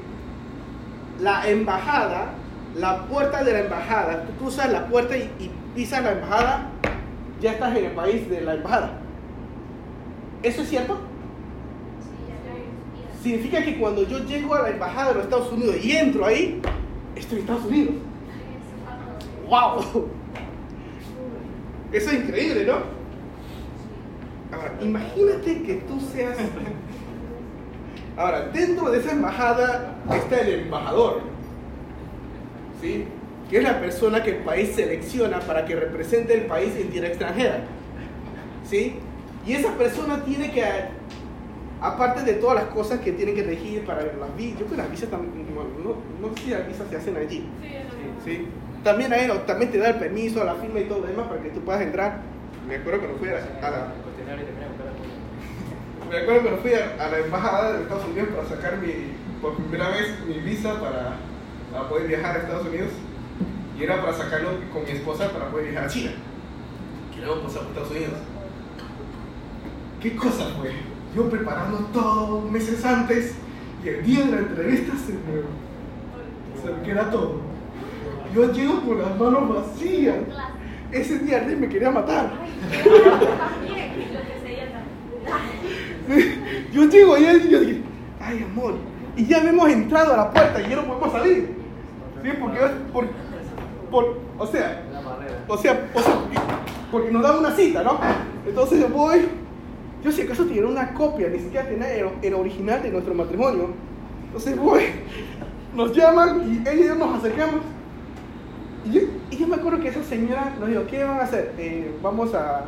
la 1.20 1.50
embajada, 1.50 2.34
la 2.76 3.06
puerta 3.06 3.44
de 3.44 3.54
la 3.54 3.60
embajada, 3.62 4.26
tú 4.26 4.34
cruzas 4.34 4.72
la 4.72 4.88
puerta 4.88 5.18
y, 5.18 5.52
pisas 5.76 6.04
la 6.04 6.14
embajada, 6.14 6.70
ya 7.42 7.54
estás 7.54 7.76
en 7.76 7.86
el 7.86 7.92
país 7.92 8.30
de 8.30 8.42
la 8.42 8.56
embajada? 8.56 9.00
¿Eso 10.44 10.62
es 10.62 10.70
cierto? 10.70 11.00
Significa 13.24 13.64
que 13.64 13.78
cuando 13.78 14.08
yo 14.08 14.20
llego 14.20 14.56
a 14.56 14.62
la 14.62 14.70
embajada 14.70 15.10
de 15.10 15.14
los 15.16 15.24
Estados 15.26 15.52
Unidos 15.52 15.76
y 15.84 15.92
entro 15.92 16.26
ahí, 16.26 16.62
estoy 17.16 17.40
en 17.40 17.44
Estados 17.44 17.66
Unidos. 17.66 17.96
¡Wow! 19.48 20.10
Eso 21.92 22.12
es 22.12 22.14
increíble, 22.14 22.66
¿no? 22.66 22.98
Ahora, 24.52 24.74
imagínate 24.82 25.64
que 25.64 25.76
tú 25.88 26.00
seas... 26.00 26.38
Ahora, 28.18 28.50
dentro 28.50 28.90
de 28.90 29.00
esa 29.00 29.12
embajada 29.12 29.96
está 30.16 30.42
el 30.42 30.62
embajador, 30.62 31.22
¿sí? 32.82 33.06
Que 33.50 33.58
es 33.58 33.64
la 33.64 33.80
persona 33.80 34.24
que 34.24 34.32
el 34.32 34.44
país 34.44 34.72
selecciona 34.76 35.40
para 35.40 35.66
que 35.66 35.76
represente 35.76 36.34
el 36.34 36.48
país 36.48 36.76
en 36.76 36.90
tierra 36.90 37.08
extranjera, 37.10 37.60
¿sí? 38.68 38.96
Y 39.46 39.54
esa 39.54 39.72
persona 39.78 40.24
tiene 40.26 40.52
que, 40.52 40.64
aparte 41.80 42.24
de 42.24 42.34
todas 42.34 42.56
las 42.56 42.74
cosas 42.74 43.00
que 43.00 43.12
tiene 43.12 43.34
que 43.34 43.44
regir 43.44 43.86
para 43.86 44.02
las 44.02 44.36
visas, 44.36 44.60
yo 44.60 44.66
creo 44.66 44.70
que 44.72 44.78
las 44.78 44.92
visas 44.92 45.10
también, 45.10 45.46
no, 45.54 46.36
sé 46.36 46.44
si 46.44 46.50
las 46.50 46.68
visas 46.68 46.88
se 46.90 46.98
hacen 46.98 47.18
allí, 47.18 47.46
¿sí? 48.26 48.48
También 48.88 49.12
a 49.12 49.18
él, 49.18 49.32
también 49.46 49.70
te 49.70 49.80
da 49.80 49.90
el 49.90 49.96
permiso, 49.96 50.46
la 50.46 50.56
firma 50.56 50.80
y 50.80 50.86
todo 50.86 51.02
lo 51.02 51.08
demás 51.08 51.28
para 51.28 51.42
que 51.42 51.50
tú 51.50 51.60
puedas 51.60 51.82
entrar. 51.82 52.22
Me 52.66 52.78
acuerdo 52.78 53.02
que 53.02 53.08
no 53.10 53.16
fui 53.16 53.28
a, 53.28 53.34
la... 53.34 53.40
Me 56.10 56.18
acuerdo 56.20 56.44
que 56.44 56.52
fui 56.62 56.72
a, 56.72 56.96
la 57.10 57.20
embajada 57.20 57.74
de 57.74 57.84
Estados 57.84 58.06
Unidos 58.06 58.30
para 58.34 58.48
sacar 58.48 58.78
mi, 58.78 59.12
por 59.42 59.56
primera 59.56 59.90
vez 59.90 60.18
mi 60.26 60.36
visa 60.36 60.80
para, 60.80 61.18
para 61.70 61.90
poder 61.90 62.08
viajar 62.08 62.38
a 62.38 62.40
Estados 62.40 62.66
Unidos. 62.66 62.92
Y 63.78 63.84
era 63.84 64.00
para 64.00 64.14
sacarlo 64.14 64.52
con 64.72 64.86
mi 64.86 64.92
esposa 64.92 65.34
para 65.34 65.50
poder 65.50 65.72
viajar 65.72 65.90
a 65.90 65.92
China. 65.92 66.12
Queríamos 67.14 67.40
pasar 67.40 67.64
por 67.64 67.72
Estados 67.72 67.92
Unidos. 67.92 68.14
¿Qué 70.02 70.16
cosa 70.16 70.46
fue? 70.58 70.72
Yo 71.14 71.30
preparando 71.30 71.80
todo 71.92 72.40
meses 72.40 72.86
antes 72.86 73.36
y 73.84 73.90
el 73.90 74.06
día 74.06 74.24
de 74.24 74.32
la 74.32 74.38
entrevista 74.38 74.94
se 74.96 75.12
me, 75.12 75.44
se 76.64 76.72
me 76.72 76.82
queda 76.84 77.12
todo. 77.12 77.47
Yo 78.38 78.52
llego 78.54 78.82
con 78.82 79.00
las 79.02 79.18
manos 79.20 79.50
vacías. 79.50 80.16
Ese 80.92 81.18
día 81.20 81.40
Rick 81.40 81.58
me 81.58 81.70
quería 81.70 81.90
matar. 81.90 82.30
Yo 86.72 86.84
llego 86.86 87.18
y 87.18 87.26
él- 87.26 87.50
yo 87.50 87.60
dije, 87.60 87.82
ay 88.22 88.44
amor, 88.44 88.76
y 89.16 89.26
ya 89.26 89.40
hemos 89.40 89.68
entrado 89.70 90.14
a 90.14 90.18
la 90.18 90.32
puerta 90.32 90.62
y 90.62 90.70
ya 90.70 90.76
no 90.76 90.84
podemos 90.86 91.12
salir. 91.12 91.50
¿Sí? 92.24 92.30
Porque, 92.40 92.60
por, 92.94 93.08
por- 93.90 94.20
o 94.38 94.46
sea, 94.48 94.84
o 95.48 95.58
sea, 95.58 95.90
o 95.96 96.00
sea, 96.00 96.14
porque 96.92 97.12
nos 97.12 97.24
dan 97.24 97.40
una 97.40 97.52
cita, 97.52 97.82
¿no? 97.84 98.00
Entonces 98.48 98.80
yo 98.80 98.90
voy, 98.90 99.22
yo 100.04 100.12
si 100.12 100.22
acaso 100.22 100.46
tenía 100.46 100.66
una 100.68 100.94
copia, 100.94 101.28
ni 101.30 101.40
siquiera 101.40 101.68
tenía 101.68 101.92
el, 101.96 102.10
el 102.22 102.34
original 102.36 102.84
de 102.84 102.92
nuestro 102.92 103.14
matrimonio. 103.16 103.70
Entonces 104.28 104.56
voy, 104.58 104.84
nos 105.76 105.94
llaman 105.96 106.44
y 106.48 106.60
ella 106.70 106.84
y 106.84 106.88
yo 106.88 106.96
nos 106.96 107.18
acercamos. 107.18 107.62
Y 108.90 109.38
yo, 109.38 109.48
me 109.48 109.56
acuerdo 109.56 109.80
que 109.82 109.90
esa 109.90 110.04
señora 110.04 110.54
nos 110.60 110.70
dijo, 110.70 110.86
¿qué 110.88 111.04
van 111.04 111.20
a 111.20 111.24
hacer? 111.24 111.54
"Eh, 111.58 111.92
vamos 112.02 112.34
a, 112.34 112.66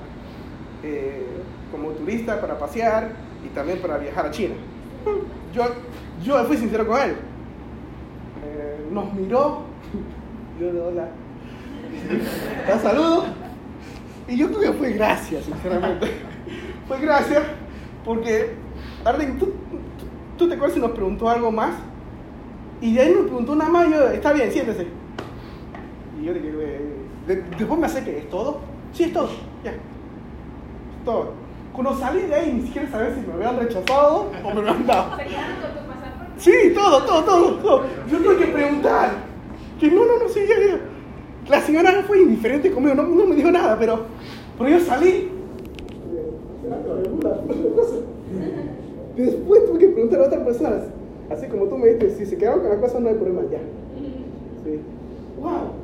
eh, 0.83 1.25
como 1.71 1.89
turista 1.91 2.39
para 2.41 2.57
pasear 2.57 3.11
y 3.45 3.49
también 3.55 3.79
para 3.79 3.97
viajar 3.97 4.25
a 4.25 4.31
China. 4.31 4.55
Yo, 5.53 5.63
yo 6.23 6.43
fui 6.45 6.57
sincero 6.57 6.85
con 6.85 7.01
él. 7.01 7.15
Eh, 8.45 8.85
nos 8.91 9.11
miró, 9.13 9.61
yo 10.59 10.71
de 10.73 10.79
hola, 10.79 11.07
la 12.67 12.79
saludo. 12.79 13.25
Y 14.27 14.37
yo 14.37 14.47
creo 14.49 14.59
que 14.71 14.77
fue 14.77 14.91
gracias, 14.93 15.45
sinceramente. 15.45 16.07
fue 16.87 16.99
gracias 17.01 17.41
porque, 18.05 18.51
Arlen, 19.03 19.39
¿tú, 19.39 19.45
tú, 19.47 19.53
tú 20.37 20.47
te 20.47 20.53
acuerdas 20.53 20.75
si 20.75 20.79
nos 20.81 20.91
preguntó 20.91 21.27
algo 21.27 21.51
más? 21.51 21.73
Y 22.79 22.93
de 22.93 23.01
ahí 23.01 23.13
nos 23.13 23.23
preguntó 23.25 23.55
nada 23.55 23.71
más 23.71 23.89
yo, 23.89 24.07
está 24.09 24.31
bien, 24.33 24.51
siéntese. 24.51 24.85
Y 26.19 26.25
yo 26.25 26.33
dije, 26.33 26.49
eh, 26.59 26.79
de- 27.27 27.43
después 27.57 27.79
me 27.79 27.85
acerqué, 27.85 28.17
¿es 28.19 28.29
todo? 28.29 28.57
Sí, 28.93 29.03
es 29.05 29.13
todo, 29.13 29.29
ya. 29.63 29.71
Es 29.71 29.77
todo. 31.05 31.31
Cuando 31.73 31.95
salí 31.95 32.21
de 32.23 32.35
ahí 32.35 32.53
ni 32.53 32.61
siquiera 32.63 32.89
sabía 32.89 33.13
si 33.15 33.21
me 33.21 33.33
habían 33.33 33.57
rechazado 33.57 34.27
o 34.43 34.53
me 34.53 34.59
habían 34.59 34.85
dado. 34.85 35.11
Sí, 36.37 36.51
todo, 36.73 37.03
todo, 37.03 37.23
todo, 37.23 37.53
todo. 37.55 37.83
Yo 38.09 38.17
tuve 38.17 38.37
que 38.37 38.45
preguntar. 38.47 39.11
Que 39.79 39.89
no, 39.91 40.05
no, 40.05 40.19
no, 40.19 40.27
sí, 40.29 40.41
ya, 40.47 40.55
ya. 40.67 40.79
La 41.49 41.61
señora 41.61 41.91
no 41.93 42.01
fue 42.03 42.21
indiferente 42.21 42.71
conmigo, 42.71 42.95
no, 42.95 43.03
no 43.03 43.25
me 43.25 43.35
dijo 43.35 43.49
nada, 43.49 43.77
pero, 43.79 44.01
pero 44.57 44.69
yo 44.69 44.79
salí. 44.81 45.29
Después 49.15 49.65
tuve 49.65 49.79
que 49.79 49.87
preguntar 49.89 50.21
a 50.21 50.25
otras 50.27 50.43
personas, 50.43 50.83
así 51.29 51.47
como 51.47 51.65
tú 51.65 51.77
me 51.77 51.87
dijiste, 51.87 52.15
si 52.15 52.25
se 52.25 52.37
quedaron 52.37 52.61
con 52.61 52.69
la 52.69 52.77
cosa 52.79 52.99
no 52.99 53.09
hay 53.09 53.15
problema, 53.15 53.41
ya. 53.51 53.59
Sí. 54.63 54.79
¡Wow! 55.41 55.78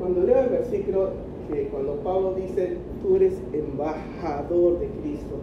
Cuando 0.00 0.22
leo 0.22 0.40
el 0.40 0.48
versículo 0.48 1.10
que 1.52 1.68
cuando 1.68 1.96
Pablo 1.96 2.34
dice, 2.34 2.78
tú 3.02 3.16
eres 3.16 3.34
embajador 3.52 4.80
de 4.80 4.86
Cristo, 5.02 5.36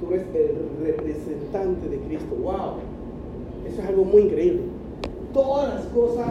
tú 0.00 0.14
eres 0.14 0.26
el 0.34 0.86
representante 0.86 1.88
de 1.88 1.98
Cristo, 1.98 2.36
¡wow! 2.40 2.78
Eso 3.66 3.82
es 3.82 3.88
algo 3.88 4.04
muy 4.04 4.22
increíble. 4.22 4.60
Todas 5.34 5.74
las 5.74 5.84
cosas 5.86 6.28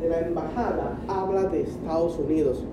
de 0.00 0.08
la 0.08 0.20
embajada 0.26 0.98
habla 1.06 1.44
de 1.44 1.60
Estados 1.60 2.18
Unidos, 2.18 2.64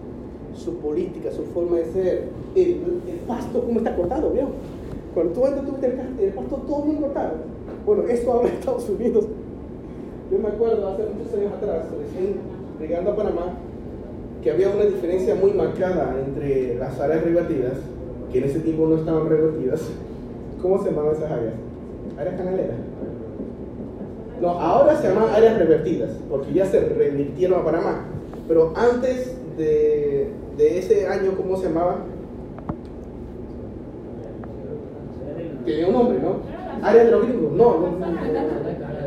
su 0.55 0.73
política, 0.77 1.32
su 1.32 1.43
forma 1.43 1.77
de 1.77 1.86
ser, 1.91 2.29
el, 2.55 2.82
pasto 3.27 3.62
cómo 3.63 3.77
está 3.77 3.95
cortado, 3.95 4.32
¿vio? 4.32 4.47
Cuando 5.13 5.34
tú 5.34 5.45
entras, 5.45 5.65
tú 5.65 5.75
el, 5.86 6.25
el 6.25 6.34
pasto 6.34 6.55
todo 6.55 6.82
bien 6.86 6.97
cortado. 6.97 7.34
Bueno, 7.86 8.03
esto 8.10 8.34
habla 8.34 8.49
de 8.49 8.55
Estados 8.55 8.89
Unidos. 8.89 9.27
Yo 10.32 10.39
me 10.39 10.47
acuerdo 10.47 10.88
hace 10.88 11.03
muchos 11.03 11.34
años 11.36 11.53
atrás, 11.53 11.86
recién 11.91 12.59
llegando 12.79 13.11
a 13.11 13.15
Panamá, 13.15 13.53
que 14.41 14.51
había 14.51 14.69
una 14.69 14.85
diferencia 14.85 15.35
muy 15.35 15.51
marcada 15.51 16.15
entre 16.25 16.75
las 16.75 16.99
áreas 16.99 17.23
revertidas, 17.23 17.73
que 18.31 18.39
en 18.39 18.43
ese 18.45 18.59
tiempo 18.59 18.87
no 18.87 18.97
estaban 18.97 19.27
revertidas. 19.29 19.81
¿Cómo 20.61 20.81
se 20.81 20.89
llamaban 20.89 21.15
esas 21.15 21.31
áreas? 21.31 21.53
¿Áreas 22.17 22.35
canaleras? 22.35 22.75
No, 24.41 24.49
ahora 24.51 24.95
se 24.95 25.07
llaman 25.09 25.29
áreas 25.33 25.57
revertidas, 25.57 26.11
porque 26.29 26.53
ya 26.53 26.65
se 26.65 26.79
revirtieron 26.79 27.59
a 27.59 27.65
Panamá. 27.65 28.05
Pero 28.47 28.73
antes 28.75 29.35
de, 29.57 30.29
de 30.57 30.79
ese 30.79 31.07
año, 31.07 31.33
¿cómo 31.35 31.57
se 31.57 31.67
llamaba? 31.67 31.97
Tenía 35.65 35.87
un 35.87 35.93
nombre, 35.93 36.19
¿no? 36.19 36.37
Área 36.81 37.03
de 37.03 37.11
los 37.11 37.27
gringos. 37.27 37.51
No, 37.51 37.79
no. 37.79 38.05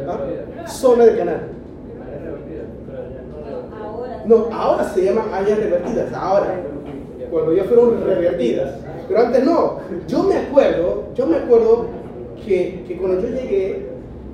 ¿Ah? 0.09 0.67
Zona 0.67 1.07
de 1.07 1.17
canal. 1.17 1.41
No, 4.27 4.49
ahora 4.53 4.85
se 4.85 5.05
llaman 5.05 5.33
áreas 5.33 5.59
revertidas, 5.59 6.13
ahora, 6.13 6.63
cuando 7.31 7.55
ya 7.55 7.65
fueron 7.65 8.05
revertidas. 8.05 8.75
Pero 9.09 9.21
antes 9.21 9.45
no. 9.45 9.79
Yo 10.07 10.23
me 10.23 10.37
acuerdo, 10.37 11.05
yo 11.15 11.27
me 11.27 11.37
acuerdo 11.37 11.87
que, 12.45 12.85
que 12.87 12.97
cuando 12.97 13.21
yo 13.21 13.29
llegué, 13.29 13.87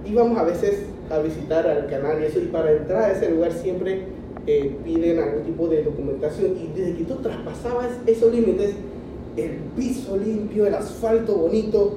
íbamos 0.05 0.39
a 0.39 0.45
veces 0.45 0.85
a 1.11 1.19
visitar 1.19 1.67
al 1.67 1.87
canal 1.87 2.21
y 2.21 2.27
eso, 2.27 2.39
y 2.39 2.47
para 2.47 2.73
entrar 2.73 3.05
a 3.05 3.13
ese 3.13 3.31
lugar 3.31 3.53
siempre 3.53 4.03
eh, 4.47 4.77
piden 4.85 5.19
algún 5.19 5.43
tipo 5.45 5.69
de 5.69 5.85
documentación. 5.85 6.53
Y 6.57 6.79
desde 6.79 6.97
que 6.97 7.05
tú 7.05 7.17
traspasabas 7.17 7.89
esos 8.07 8.33
límites, 8.33 8.75
el 9.37 9.51
piso 9.77 10.17
limpio, 10.17 10.67
el 10.67 10.75
asfalto 10.75 11.35
bonito, 11.35 11.95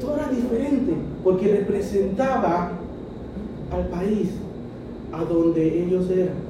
todo 0.00 0.16
era 0.16 0.28
diferente, 0.28 0.92
porque 1.24 1.48
representaba 1.48 2.72
al 3.70 3.86
país 3.88 4.30
a 5.12 5.24
donde 5.24 5.82
ellos 5.82 6.10
eran 6.10 6.47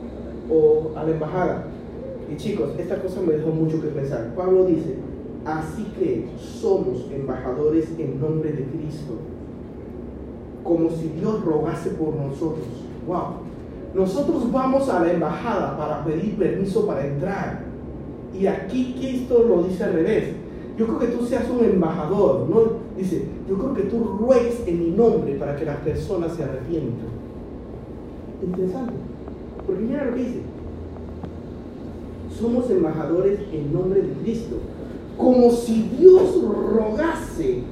o 0.50 0.92
a 0.96 1.04
la 1.04 1.11
embajada. 1.11 1.64
Y 2.30 2.37
chicos, 2.37 2.70
esta 2.78 3.00
cosa 3.00 3.20
me 3.20 3.34
dejó 3.34 3.50
mucho 3.50 3.80
que 3.80 3.88
pensar. 3.88 4.34
Pablo 4.37 4.66
dice, 4.66 4.96
así 5.44 5.84
que 5.98 6.28
somos 6.38 7.06
embajadores 7.12 7.88
en 7.98 8.20
nombre 8.20 8.52
de 8.52 8.64
Cristo, 8.64 9.14
como 10.62 10.90
si 10.90 11.08
Dios 11.08 11.44
rogase 11.44 11.90
por 11.90 12.14
nosotros. 12.14 12.66
Wow. 13.06 13.48
Nosotros 13.94 14.52
vamos 14.52 14.88
a 14.90 15.00
la 15.00 15.12
embajada 15.12 15.76
para 15.78 16.04
pedir 16.04 16.37
permiso 16.37 16.87
para 16.87 17.06
entrar. 17.06 17.64
Y 18.38 18.46
aquí 18.46 18.94
Cristo 18.98 19.44
lo 19.48 19.62
dice 19.62 19.84
al 19.84 19.94
revés. 19.94 20.34
Yo 20.76 20.87
creo 20.87 20.98
que 20.98 21.06
tú 21.08 21.24
seas 21.24 21.48
un 21.50 21.64
embajador, 21.64 22.46
¿no? 22.48 22.61
Dice, 22.96 23.24
yo 23.48 23.56
creo 23.56 23.74
que 23.74 23.82
tú 23.84 24.04
ruegues 24.20 24.62
en 24.66 24.78
mi 24.78 24.90
nombre 24.90 25.34
para 25.34 25.56
que 25.56 25.64
las 25.64 25.78
personas 25.78 26.34
se 26.34 26.44
arrepientan. 26.44 27.08
Interesante. 28.44 29.17
Porque 29.68 29.83
mira 29.83 30.07
lo 30.07 30.16
dice. 30.16 30.40
Somos 32.40 32.70
embajadores 32.70 33.38
en 33.52 33.70
nombre 33.70 34.00
de 34.00 34.12
Cristo. 34.22 34.57
Como 35.18 35.50
si 35.50 35.90
Dios 35.98 36.42
rogase 36.42 37.64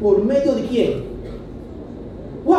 por 0.00 0.24
medio 0.24 0.54
de 0.56 0.62
quién. 0.62 1.04
¡Wow! 2.44 2.56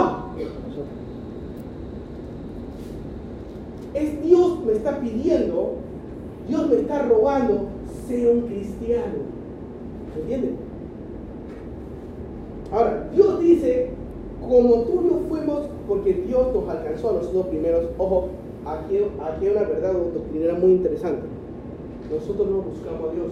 Es 3.93 4.23
Dios 4.23 4.63
me 4.65 4.73
está 4.73 4.97
pidiendo, 5.01 5.73
Dios 6.47 6.69
me 6.69 6.75
está 6.75 7.03
rogando, 7.03 7.67
sea 8.07 8.31
un 8.31 8.41
cristiano. 8.41 9.15
¿Me 10.15 10.21
entienden? 10.21 10.55
Ahora, 12.71 13.09
Dios 13.13 13.41
dice, 13.41 13.89
como 14.47 14.83
tú 14.83 15.01
no 15.01 15.27
fuimos, 15.27 15.63
porque 15.85 16.13
Dios 16.13 16.53
nos 16.53 16.69
alcanzó 16.69 17.09
a 17.09 17.13
nosotros 17.13 17.47
primeros, 17.47 17.85
ojo, 17.97 18.29
aquí, 18.73 18.97
aquí 18.97 19.45
hay 19.45 19.51
una 19.51 19.63
verdad 19.63 19.93
doctrinera 19.93 20.53
muy 20.55 20.71
interesante. 20.71 21.27
Nosotros 22.11 22.47
no 22.49 22.57
buscamos 22.61 23.09
a 23.09 23.13
Dios. 23.13 23.31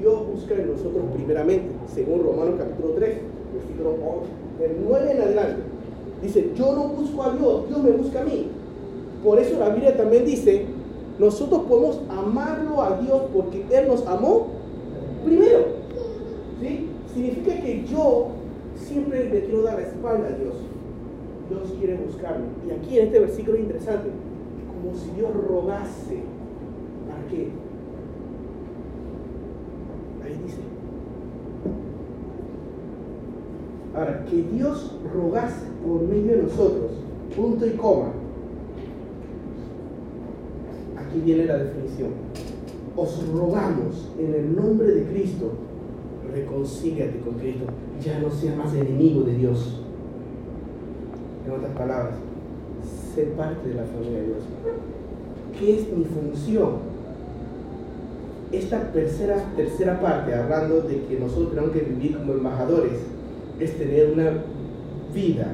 Dios 0.00 0.26
busca 0.26 0.54
en 0.54 0.72
nosotros 0.72 1.04
primeramente, 1.14 1.68
según 1.94 2.24
Romanos 2.24 2.54
capítulo 2.58 2.94
3, 2.94 3.18
versículo 3.54 3.90
11, 3.90 4.68
del 4.74 4.84
9 4.86 5.12
en 5.12 5.20
adelante. 5.20 5.62
Dice, 6.22 6.50
yo 6.56 6.72
no 6.74 6.88
busco 6.88 7.22
a 7.22 7.34
Dios, 7.34 7.68
Dios 7.68 7.82
me 7.82 7.90
busca 7.92 8.20
a 8.20 8.24
mí. 8.24 8.48
Por 9.22 9.38
eso 9.38 9.58
la 9.58 9.70
Biblia 9.70 9.96
también 9.96 10.24
dice, 10.24 10.66
nosotros 11.18 11.62
podemos 11.68 12.00
amarlo 12.10 12.82
a 12.82 12.98
Dios 13.00 13.22
porque 13.32 13.64
Él 13.70 13.88
nos 13.88 14.06
amó 14.06 14.48
primero. 15.24 15.64
¿Sí? 16.60 16.88
Significa 17.12 17.60
que 17.60 17.84
yo 17.84 18.28
siempre 18.76 19.30
le 19.30 19.44
quiero 19.44 19.62
dar 19.62 19.76
la 19.76 19.82
espalda 19.82 20.28
a 20.28 20.32
Dios. 20.32 20.54
Dios 21.48 21.74
quiere 21.78 21.96
buscarme. 21.96 22.46
Y 22.66 22.70
aquí 22.70 22.98
en 22.98 23.06
este 23.06 23.20
versículo 23.20 23.56
es 23.56 23.64
interesante, 23.64 24.08
como 24.66 24.96
si 24.96 25.10
Dios 25.10 25.30
rogase. 25.34 26.22
¿Para 27.08 27.26
qué? 27.28 27.50
Ahí 30.24 30.40
dice. 30.44 30.58
Ahora, 33.94 34.24
que 34.24 34.42
Dios 34.42 34.96
rogase 35.14 35.66
por 35.86 36.02
medio 36.02 36.36
de 36.36 36.42
nosotros, 36.44 36.92
punto 37.36 37.66
y 37.66 37.70
coma. 37.70 38.08
Aquí 40.96 41.20
viene 41.20 41.44
la 41.44 41.58
definición. 41.58 42.10
Os 42.96 43.28
rogamos 43.28 44.10
en 44.18 44.34
el 44.34 44.56
nombre 44.56 44.88
de 44.88 45.04
Cristo, 45.04 45.52
reconcíliate 46.32 47.20
con 47.20 47.34
Cristo, 47.34 47.66
ya 48.02 48.18
no 48.18 48.30
seas 48.30 48.56
más 48.56 48.74
enemigo 48.74 49.22
de 49.22 49.34
Dios. 49.34 49.83
En 51.44 51.52
otras 51.52 51.72
palabras, 51.76 52.14
ser 53.14 53.32
parte 53.32 53.68
de 53.68 53.74
la 53.74 53.84
familia 53.84 54.20
de 54.20 54.26
Dios. 54.26 54.38
¿Qué 55.58 55.78
es 55.78 55.96
mi 55.96 56.04
función? 56.04 56.94
esta 58.58 58.92
tercera, 58.92 59.44
tercera 59.56 60.00
parte, 60.00 60.34
hablando 60.34 60.82
de 60.82 61.02
que 61.06 61.18
nosotros 61.18 61.50
tenemos 61.50 61.72
que 61.72 61.80
vivir 61.80 62.16
como 62.16 62.32
embajadores, 62.34 63.00
es 63.58 63.78
tener 63.78 64.12
una 64.12 64.44
vida, 65.12 65.52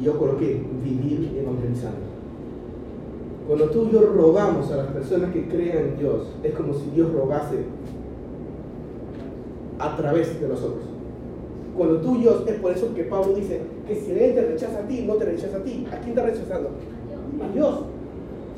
y 0.00 0.04
yo 0.04 0.18
coloqué, 0.18 0.62
vivir 0.82 1.36
evangelizando. 1.38 1.98
Cuando 3.46 3.70
tú 3.70 3.88
y 3.88 3.92
yo 3.92 4.00
rogamos 4.14 4.70
a 4.70 4.76
las 4.76 4.86
personas 4.88 5.32
que 5.32 5.48
crean 5.48 5.78
en 5.78 5.98
Dios, 5.98 6.28
es 6.42 6.54
como 6.54 6.72
si 6.74 6.90
Dios 6.94 7.12
rogase 7.12 7.64
a 9.78 9.96
través 9.96 10.40
de 10.40 10.48
nosotros. 10.48 10.84
Cuando 11.76 12.00
tú 12.00 12.16
y 12.16 12.24
yo, 12.24 12.44
es 12.46 12.54
por 12.56 12.72
eso 12.72 12.94
que 12.94 13.04
Pablo 13.04 13.34
dice 13.34 13.60
que 13.86 13.94
si 13.94 14.10
Él 14.12 14.34
te 14.34 14.42
rechaza 14.42 14.80
a 14.80 14.88
ti, 14.88 15.04
no 15.06 15.14
te 15.14 15.24
rechaza 15.24 15.56
a 15.56 15.62
ti. 15.62 15.86
¿A 15.90 15.96
quién 15.96 16.10
está 16.10 16.22
rechazando? 16.22 16.70
A 17.42 17.54
Dios. 17.54 17.80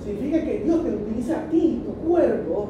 Significa 0.04 0.44
que 0.44 0.62
Dios 0.64 0.82
te 0.82 0.90
utiliza 0.90 1.40
a 1.40 1.50
ti, 1.50 1.82
tu 1.84 2.08
cuerpo, 2.08 2.68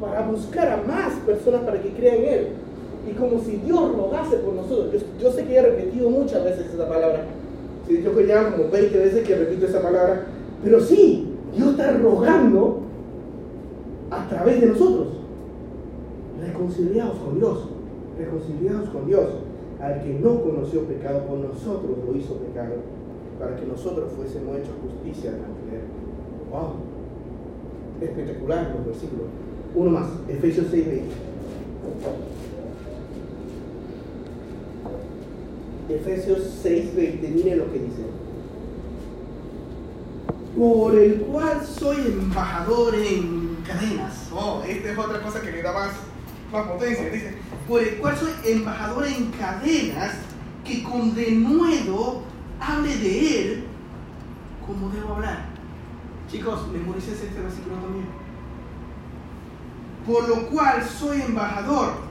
para 0.00 0.26
buscar 0.28 0.68
a 0.68 0.76
más 0.86 1.14
personas 1.24 1.62
para 1.62 1.80
que 1.80 1.90
crean 1.90 2.16
en 2.16 2.24
Él. 2.24 2.48
Y 3.08 3.12
como 3.12 3.40
si 3.40 3.56
Dios 3.64 3.96
rogase 3.96 4.36
por 4.38 4.54
nosotros. 4.54 4.92
Yo, 4.92 4.98
yo 5.22 5.32
sé 5.32 5.44
que 5.44 5.54
he 5.54 5.62
repetido 5.62 6.10
muchas 6.10 6.44
veces 6.44 6.66
esa 6.74 6.88
palabra. 6.88 7.22
Sí, 7.86 8.02
yo 8.02 8.14
que 8.16 8.26
ya 8.26 8.50
como 8.50 8.68
20 8.68 8.98
veces 8.98 9.26
que 9.26 9.36
repito 9.36 9.66
esa 9.66 9.80
palabra. 9.80 10.26
Pero 10.62 10.80
sí, 10.80 11.32
Dios 11.54 11.70
está 11.70 11.92
rogando 11.92 12.80
a 14.10 14.28
través 14.28 14.60
de 14.60 14.66
nosotros. 14.66 15.08
Reconciliados 16.44 17.16
con 17.18 17.38
Dios. 17.38 17.75
Reconciliados 18.18 18.88
con 18.90 19.06
Dios. 19.06 19.28
Al 19.80 20.02
que 20.02 20.14
no 20.14 20.42
conoció 20.42 20.82
pecado, 20.84 21.26
por 21.26 21.38
nosotros 21.38 21.98
lo 22.06 22.16
hizo 22.16 22.34
pecado. 22.36 22.76
Para 23.38 23.56
que 23.56 23.66
nosotros 23.66 24.12
fuésemos 24.16 24.56
hechos 24.56 24.72
justicia 24.80 25.32
delante 25.32 25.70
de 25.70 25.76
Él. 25.76 25.82
¡Wow! 26.50 26.74
Espectacular 28.00 28.74
los 28.76 28.86
versículos. 28.86 29.26
Uno 29.74 29.90
más, 29.90 30.08
Efesios 30.28 30.66
6, 30.70 30.86
20. 30.86 31.04
Efesios 35.88 36.58
6, 36.62 36.96
20, 36.96 37.28
mire 37.28 37.56
lo 37.56 37.72
que 37.72 37.78
dice. 37.78 38.02
Por 40.56 40.98
el 40.98 41.20
cual 41.20 41.62
soy 41.64 41.96
embajador 42.06 42.94
en 42.94 43.58
cadenas. 43.66 44.30
Oh, 44.34 44.62
esta 44.66 44.90
es 44.90 44.98
otra 44.98 45.20
cosa 45.20 45.42
que 45.42 45.52
le 45.52 45.62
da 45.62 45.72
más, 45.72 45.90
más 46.52 46.66
potencia. 46.66 47.10
Dice, 47.10 47.36
por 47.68 47.82
el 47.82 47.96
cual 47.96 48.16
soy 48.16 48.32
embajador 48.44 49.06
en 49.06 49.30
cadenas, 49.32 50.14
que 50.64 50.82
con 50.82 51.14
denuedo 51.14 52.22
hable 52.60 52.96
de 52.96 53.42
él 53.42 53.64
como 54.66 54.88
debo 54.90 55.14
hablar. 55.14 55.46
Chicos, 56.30 56.68
memoricen 56.72 57.14
este 57.14 57.40
versículo 57.40 57.76
también. 57.76 58.06
Por 60.06 60.28
lo 60.28 60.48
cual 60.48 60.84
soy 60.84 61.22
embajador 61.22 62.06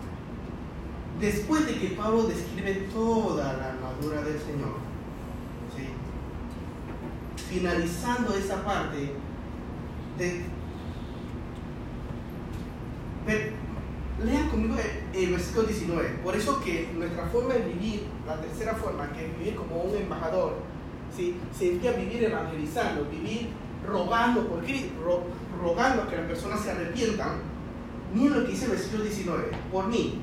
después 1.20 1.66
de 1.66 1.76
que 1.76 1.88
Pablo 1.90 2.24
describe 2.24 2.88
toda 2.94 3.54
la 3.54 3.70
armadura 3.70 4.22
del 4.22 4.40
Señor, 4.40 4.76
finalizando 7.50 8.34
esa 8.36 8.64
parte 8.64 9.14
de... 10.18 10.56
lean 14.24 14.50
conmigo 14.50 14.76
el, 15.14 15.32
versículo 15.32 15.68
19. 15.68 16.10
Por 16.24 16.36
eso 16.36 16.62
que 16.62 16.90
nuestra 16.96 17.26
forma 17.28 17.54
de 17.56 17.62
vivir, 17.74 18.04
la 18.26 18.40
tercera 18.40 18.74
forma, 18.76 19.12
que 19.12 19.26
es 19.26 19.38
vivir 19.40 19.56
como 19.56 19.82
un 19.82 19.96
embajador, 19.98 20.56
¿sí? 21.16 21.36
significa 21.58 21.92
vivir 21.94 22.24
evangelizando, 22.24 23.06
vivir 23.10 23.50
rogando 23.88 24.48
por 24.48 24.64
Cristo, 24.64 24.90
ro- 25.04 25.24
rogando 25.62 26.08
que 26.08 26.16
las 26.16 26.26
personas 26.26 26.62
se 26.62 26.72
arrepientan. 26.72 27.34
Miren 28.14 28.40
lo 28.40 28.46
que 28.46 28.52
dice 28.52 28.66
el 28.66 28.72
versículo 28.72 29.04
19. 29.04 29.44
Por 29.72 29.88
mí, 29.88 30.22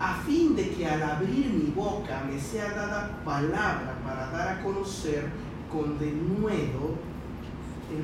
a 0.00 0.14
fin 0.26 0.56
de 0.56 0.70
que 0.70 0.86
al 0.86 1.02
abrir 1.02 1.46
mi 1.52 1.70
boca 1.74 2.24
me 2.28 2.40
sea 2.40 2.70
dada 2.72 3.20
palabra 3.24 3.98
para 4.04 4.30
dar 4.30 4.48
a 4.58 4.62
conocer 4.62 5.28
con 5.70 5.98
denuedo 5.98 6.96
el 7.90 7.98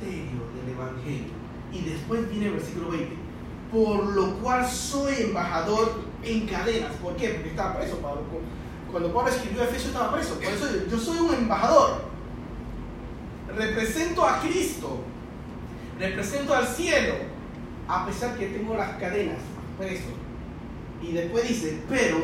misterio 0.00 0.40
del 0.56 0.74
Evangelio. 0.74 1.32
Y 1.72 1.80
después 1.82 2.28
viene 2.30 2.46
el 2.46 2.52
versículo 2.54 2.90
20. 2.90 3.23
Por 3.74 4.06
lo 4.14 4.34
cual 4.38 4.64
soy 4.70 5.14
embajador 5.22 6.04
en 6.22 6.46
cadenas. 6.46 6.92
¿Por 7.02 7.16
qué? 7.16 7.30
Porque 7.30 7.50
estaba 7.50 7.76
preso 7.76 7.98
Pablo. 7.98 8.22
Cuando 8.92 9.12
Pablo 9.12 9.30
escribió 9.30 9.64
Efesios 9.64 9.88
estaba 9.88 10.12
preso. 10.12 10.36
Por 10.36 10.44
eso 10.44 10.66
yo 10.88 10.96
soy 10.96 11.18
un 11.18 11.34
embajador. 11.34 12.02
Represento 13.56 14.24
a 14.24 14.40
Cristo. 14.40 15.00
Represento 15.98 16.54
al 16.54 16.68
cielo. 16.68 17.14
A 17.88 18.06
pesar 18.06 18.38
que 18.38 18.46
tengo 18.46 18.76
las 18.76 18.90
cadenas. 18.92 19.38
Preso. 19.76 20.10
Y 21.02 21.10
después 21.10 21.48
dice, 21.48 21.82
pero 21.88 22.18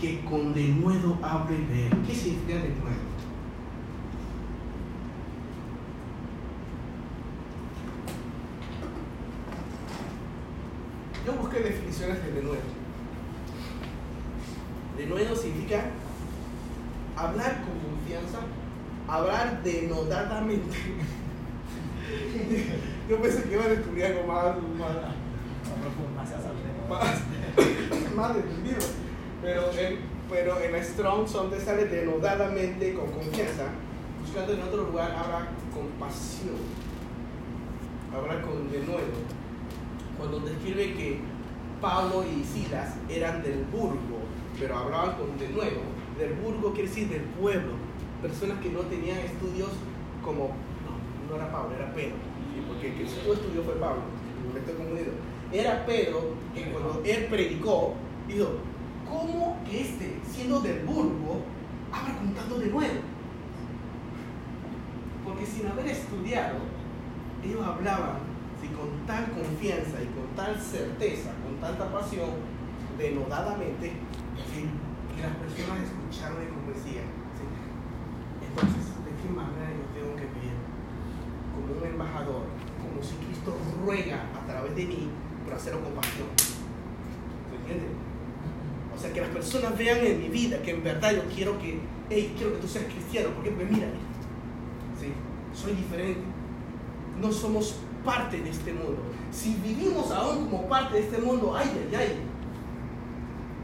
que 0.00 0.24
con 0.24 0.54
denuedo 0.54 1.18
hable 1.22 1.56
él. 1.56 1.90
¿Qué 2.06 2.14
significa 2.14 2.54
denuedo? 2.54 3.01
Yo 11.24 11.34
busqué 11.34 11.60
definiciones 11.60 12.20
de 12.24 12.32
denuedo. 12.32 12.62
Denuedo 14.96 15.36
significa 15.36 15.84
hablar 17.16 17.62
con 17.62 17.78
confianza, 17.78 18.40
hablar 19.06 19.62
denodadamente. 19.62 20.76
Yo 23.08 23.22
pensé 23.22 23.44
que 23.44 23.52
iba 23.52 23.62
a 23.64 23.68
descubrir 23.68 24.06
algo 24.06 24.24
más, 24.24 24.56
más, 24.78 24.96
más, 26.88 27.22
más 28.16 28.36
entendido. 28.36 28.80
Pero 29.42 29.70
en, 29.78 29.98
pero 30.28 30.60
en 30.60 30.84
Strong 30.84 31.28
son 31.28 31.50
te 31.50 31.60
sale 31.60 31.84
denodadamente 31.84 32.94
con 32.94 33.12
confianza. 33.12 33.68
Buscando 34.20 34.54
en 34.54 34.62
otro 34.62 34.82
lugar 34.84 35.12
habla 35.12 35.50
con 35.72 35.86
pasión. 36.00 36.56
Habla 38.12 38.42
con 38.42 38.68
denuedo. 38.70 39.41
Cuando 40.22 40.38
describe 40.38 40.94
que 40.94 41.18
Pablo 41.80 42.22
y 42.22 42.44
Silas 42.44 42.94
eran 43.08 43.42
del 43.42 43.64
burgo, 43.72 44.22
pero 44.56 44.78
hablaban 44.78 45.16
con 45.16 45.36
denuedo. 45.36 45.82
Del 46.16 46.34
burgo 46.34 46.72
quiere 46.72 46.88
decir 46.88 47.08
del 47.08 47.22
pueblo. 47.22 47.72
Personas 48.22 48.60
que 48.60 48.70
no 48.70 48.82
tenían 48.82 49.18
estudios 49.18 49.70
como. 50.24 50.54
No, 50.86 50.94
no 51.28 51.34
era 51.34 51.50
Pablo, 51.50 51.74
era 51.74 51.92
Pedro. 51.92 52.14
Porque 52.68 52.90
el 52.90 52.94
que 52.94 53.02
estudió 53.02 53.64
fue 53.64 53.74
Pablo. 53.74 54.02
Me 54.54 54.60
estoy 54.60 54.74
confundido 54.74 55.12
era 55.52 55.84
Pedro 55.84 56.34
que 56.54 56.70
cuando 56.70 57.02
él 57.04 57.26
predicó, 57.26 57.94
dijo, 58.26 58.52
¿cómo 59.08 59.58
que 59.68 59.82
este, 59.82 60.18
siendo 60.30 60.60
del 60.60 60.80
burgo, 60.86 61.42
habla 61.92 62.16
con 62.16 62.32
tanto 62.32 62.58
de 62.58 62.66
nuevo? 62.66 63.00
Porque 65.24 65.44
sin 65.44 65.66
haber 65.66 65.88
estudiado, 65.88 66.56
ellos 67.44 67.60
hablaban 67.66 68.31
¿sí? 68.62 68.68
con 68.68 69.06
tal 69.06 69.30
confianza 69.32 69.98
y 69.98 70.06
con 70.14 70.30
tal 70.36 70.54
certeza, 70.60 71.34
con 71.42 71.58
tanta 71.60 71.90
pasión, 71.92 72.30
denodadamente, 72.96 73.90
que 73.90 75.22
las 75.22 75.34
personas 75.36 75.82
escucharon 75.82 76.38
y 76.42 76.48
convencían. 76.54 77.10
¿sí? 77.34 77.44
Entonces, 78.46 78.86
¿de 79.02 79.12
qué 79.18 79.28
manera 79.34 79.68
yo 79.74 79.84
tengo 79.92 80.14
que 80.14 80.26
vivir? 80.38 80.54
Como 81.52 81.74
un 81.74 81.86
embajador, 81.86 82.46
como 82.78 83.02
si 83.02 83.18
Cristo 83.26 83.56
ruega 83.84 84.30
a 84.32 84.46
través 84.46 84.76
de 84.76 84.86
mí 84.86 85.10
por 85.44 85.54
hacerlo 85.54 85.82
con 85.82 85.92
pasión. 85.94 86.28
¿Se 86.38 87.56
entiende? 87.56 87.86
O 88.94 88.98
sea, 88.98 89.12
que 89.12 89.20
las 89.20 89.30
personas 89.30 89.76
vean 89.76 89.98
en 90.06 90.20
mi 90.20 90.28
vida 90.28 90.62
que 90.62 90.70
en 90.70 90.84
verdad 90.84 91.12
yo 91.12 91.22
quiero 91.34 91.58
que, 91.58 91.80
hey, 92.08 92.32
quiero 92.36 92.54
que 92.54 92.60
tú 92.60 92.68
seas 92.68 92.84
cristiano. 92.84 93.30
¿Por 93.30 93.42
qué? 93.42 93.50
Porque 93.50 93.66
mira, 93.66 93.88
¿sí? 95.00 95.12
soy 95.54 95.74
diferente. 95.74 96.20
No 97.20 97.32
somos 97.32 97.76
parte 98.04 98.40
de 98.40 98.50
este 98.50 98.72
mundo. 98.72 99.02
Si 99.30 99.54
vivimos 99.56 100.10
aún 100.10 100.48
como 100.48 100.68
parte 100.68 100.94
de 100.94 101.00
este 101.00 101.18
mundo, 101.18 101.54
ay, 101.56 101.70
ay, 101.90 101.94
ay. 101.94 102.16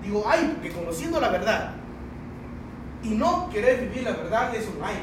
Digo, 0.02 0.24
ay, 0.26 0.52
porque 0.54 0.70
conociendo 0.70 1.20
la 1.20 1.30
verdad 1.30 1.74
y 3.02 3.10
no 3.10 3.48
querer 3.50 3.88
vivir 3.88 4.04
la 4.04 4.12
verdad 4.12 4.54
es 4.54 4.66
un 4.66 4.82
ay. 4.82 4.96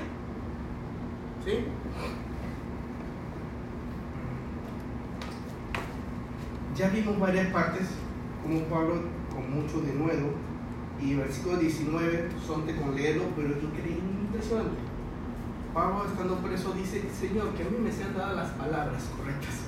¿Sí? 1.43 1.65
Ya 6.75 6.89
vimos 6.89 7.19
varias 7.19 7.47
partes, 7.47 7.88
como 8.43 8.59
Pablo 8.63 9.03
con 9.33 9.49
mucho 9.49 9.79
denuedo, 9.79 10.31
y 11.01 11.15
versículo 11.15 11.57
19, 11.57 12.29
sonte 12.45 12.75
con 12.75 12.95
leerlo, 12.95 13.23
pero 13.36 13.49
yo 13.49 13.69
creí 13.71 13.97
impresionante. 14.23 14.84
Pablo 15.76 16.05
estando 16.07 16.38
preso 16.38 16.71
dice, 16.71 17.03
Señor, 17.11 17.49
que 17.51 17.63
a 17.63 17.69
mí 17.69 17.78
me 17.84 17.91
sean 17.91 18.15
dadas 18.15 18.36
las 18.38 18.51
palabras 18.51 19.03
correctas. 19.11 19.67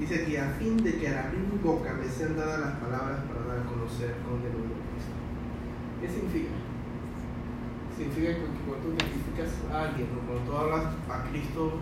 Dice 0.00 0.24
que 0.24 0.40
a 0.40 0.48
fin 0.52 0.82
de 0.82 0.96
que 0.96 1.08
abrir 1.08 1.40
mi 1.40 1.58
boca 1.58 1.92
me 1.92 2.08
sean 2.08 2.36
dadas 2.36 2.60
las 2.60 2.74
palabras 2.80 3.20
para 3.28 3.44
dar 3.44 3.60
a 3.60 3.68
conocer 3.68 4.16
con 4.24 4.40
denuedo 4.40 4.80
Cristo. 4.88 5.12
¿Qué 6.00 6.08
significa? 6.08 6.56
Significa 7.96 8.28
que 8.32 8.48
cuando 8.64 8.80
tú 8.80 8.96
identificas 8.96 9.52
a 9.70 9.92
alguien 9.92 10.08
o 10.16 10.24
cuando 10.24 10.50
tú 10.50 10.56
hablas 10.56 10.84
a 11.04 11.28
Cristo 11.28 11.78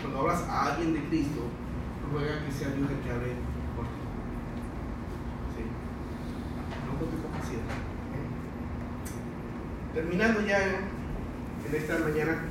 cuando 0.00 0.20
hablas 0.20 0.48
a 0.48 0.72
alguien 0.72 0.94
de 0.94 1.04
Cristo, 1.08 1.48
ruega 2.12 2.44
que 2.44 2.52
sea 2.52 2.68
Dios 2.72 2.90
el 2.90 3.00
que 3.00 3.10
hable 3.10 3.36
por 3.76 3.84
ti. 3.84 4.00
No 6.88 6.98
con 6.98 7.08
tu 7.08 7.22
capacidad. 7.22 7.68
¿eh? 7.68 8.28
Terminando 9.94 10.40
ya 10.40 10.88
en, 11.68 11.74
esta 11.74 11.98
mañana, 11.98 12.42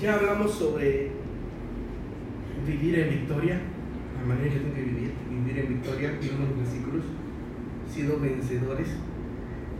ya 0.00 0.14
hablamos 0.14 0.52
sobre 0.52 1.10
vivir 2.66 2.98
en 2.98 3.10
victoria, 3.10 3.60
la 4.18 4.34
manera 4.34 4.52
que 4.52 4.60
tengo 4.60 4.74
que 4.74 4.82
vivir, 4.82 5.12
vivir 5.30 5.58
en 5.58 5.68
victoria, 5.68 6.18
vimos 6.20 6.48
los 6.48 6.58
versículos, 6.58 7.04
siendo 7.88 8.18
vencedores. 8.20 8.88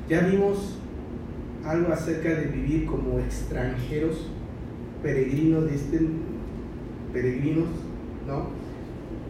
Ya 0.08 0.20
vimos 0.22 0.78
algo 1.64 1.92
acerca 1.92 2.28
de 2.30 2.46
vivir 2.46 2.86
como 2.86 3.18
extranjeros, 3.20 4.28
peregrinos 5.02 5.66
de 5.66 5.74
este, 5.74 6.00
peregrinos, 7.12 7.68
¿no? 8.26 8.48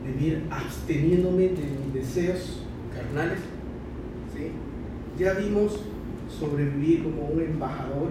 Vivir 0.07 0.45
absteniéndome 0.51 1.49
de 1.49 1.63
mis 1.85 1.95
deseos 1.95 2.67
carnales, 2.95 3.39
¿sí? 4.35 4.51
Ya 5.19 5.35
vimos 5.35 5.85
sobre 6.29 6.65
vivir 6.65 7.05
como 7.05 7.27
un 7.27 7.41
embajador, 7.41 8.09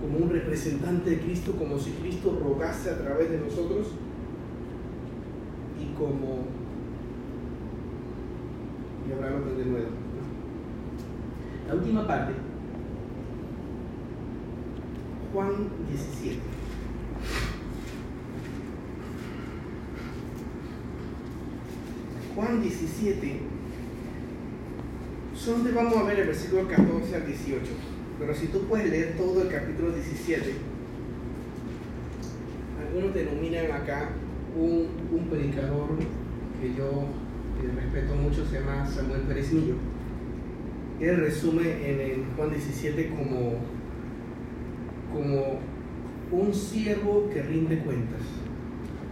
como 0.00 0.18
un 0.18 0.30
representante 0.30 1.10
de 1.10 1.20
Cristo, 1.20 1.52
como 1.52 1.78
si 1.78 1.90
Cristo 1.92 2.38
rogase 2.42 2.90
a 2.90 2.98
través 2.98 3.30
de 3.30 3.38
nosotros 3.38 3.88
y 5.80 5.94
como 5.98 6.46
y 9.08 9.12
ahora 9.12 9.30
lo 9.30 9.54
de 9.54 9.64
nuevo. 9.64 9.88
La 11.66 11.74
última 11.74 12.06
parte 12.06 12.32
Juan 15.32 15.50
17. 15.88 16.40
Juan 22.34 22.62
17. 22.62 23.40
Solamente 25.34 25.72
vamos 25.72 25.96
a 25.96 26.02
ver 26.04 26.20
el 26.20 26.26
versículo 26.28 26.66
14 26.66 27.16
al 27.16 27.26
18. 27.26 27.87
Pero 28.18 28.34
si 28.34 28.46
tú 28.48 28.62
puedes 28.68 28.90
leer 28.90 29.16
todo 29.16 29.42
el 29.42 29.48
capítulo 29.48 29.92
17, 29.92 30.54
algunos 32.86 33.14
denominan 33.14 33.70
acá 33.70 34.10
un, 34.56 34.88
un 35.12 35.28
predicador 35.28 35.90
que 36.60 36.74
yo 36.74 37.06
respeto 37.74 38.14
mucho, 38.14 38.46
se 38.46 38.60
llama 38.60 38.86
Samuel 38.86 39.22
Pérez 39.22 39.52
Millo. 39.52 39.74
Él 41.00 41.16
resume 41.18 41.62
en 41.62 42.24
Juan 42.36 42.50
17 42.50 43.10
como 43.10 43.78
como 45.12 45.58
un 46.30 46.52
siervo 46.52 47.30
que 47.32 47.42
rinde 47.42 47.78
cuentas. 47.78 48.20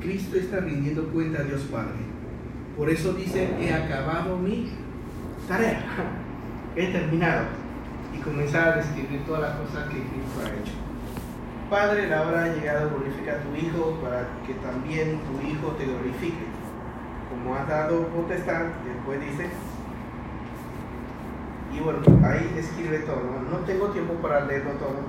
Cristo 0.01 0.37
está 0.37 0.61
rindiendo 0.61 1.09
cuenta 1.09 1.41
a 1.41 1.45
Dios 1.45 1.63
Padre. 1.63 2.05
Por 2.77 2.91
eso 2.91 3.15
dice, 3.15 3.49
he 3.59 3.73
acabado 3.73 4.37
mi 4.37 4.69
tarea. 5.49 5.83
He 6.77 6.93
terminado. 6.93 7.47
Y 8.17 8.21
comenzar 8.21 8.69
a 8.69 8.77
describir 8.77 9.25
todas 9.27 9.43
las 9.43 9.57
cosas 9.57 9.85
que 9.89 10.01
Cristo 10.01 10.41
ha 10.41 10.49
hecho. 10.49 10.73
Padre, 11.69 12.09
la 12.09 12.23
hora 12.23 12.45
ha 12.45 12.49
llegado, 12.49 12.91
glorifica 12.91 13.33
a 13.33 13.43
tu 13.43 13.55
Hijo 13.55 13.99
para 14.01 14.27
que 14.47 14.55
también 14.55 15.21
tu 15.21 15.47
Hijo 15.47 15.73
te 15.73 15.85
glorifique. 15.85 16.47
Como 17.29 17.55
has 17.55 17.69
dado 17.69 18.07
potestad, 18.09 18.67
después 18.85 19.21
dice, 19.21 19.51
y 21.77 21.81
bueno, 21.81 22.01
ahí 22.25 22.53
describe 22.55 23.01
todo. 23.01 23.21
No 23.51 23.59
tengo 23.67 23.89
tiempo 23.89 24.15
para 24.15 24.47
leerlo 24.47 24.73
todo, 24.73 25.01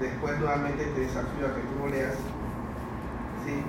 después 0.00 0.38
nuevamente 0.38 0.84
te 0.84 1.00
desafío 1.00 1.46
a 1.46 1.54
que 1.54 1.62
tú 1.62 1.78
lo 1.80 1.88
leas. 1.88 2.14
¿sí? 3.46 3.62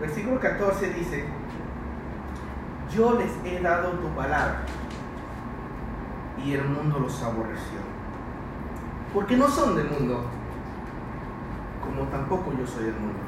Versículo 0.00 0.40
14 0.40 0.90
dice, 0.90 1.24
yo 2.94 3.18
les 3.18 3.30
he 3.44 3.60
dado 3.60 3.90
tu 3.90 4.08
palabra 4.14 4.62
y 6.44 6.52
el 6.52 6.64
mundo 6.64 7.00
los 7.00 7.22
aborreció. 7.22 7.78
Porque 9.12 9.36
no 9.36 9.48
son 9.48 9.76
del 9.76 9.88
mundo, 9.88 10.24
como 11.82 12.08
tampoco 12.08 12.52
yo 12.58 12.66
soy 12.66 12.84
del 12.84 12.94
mundo. 12.94 13.18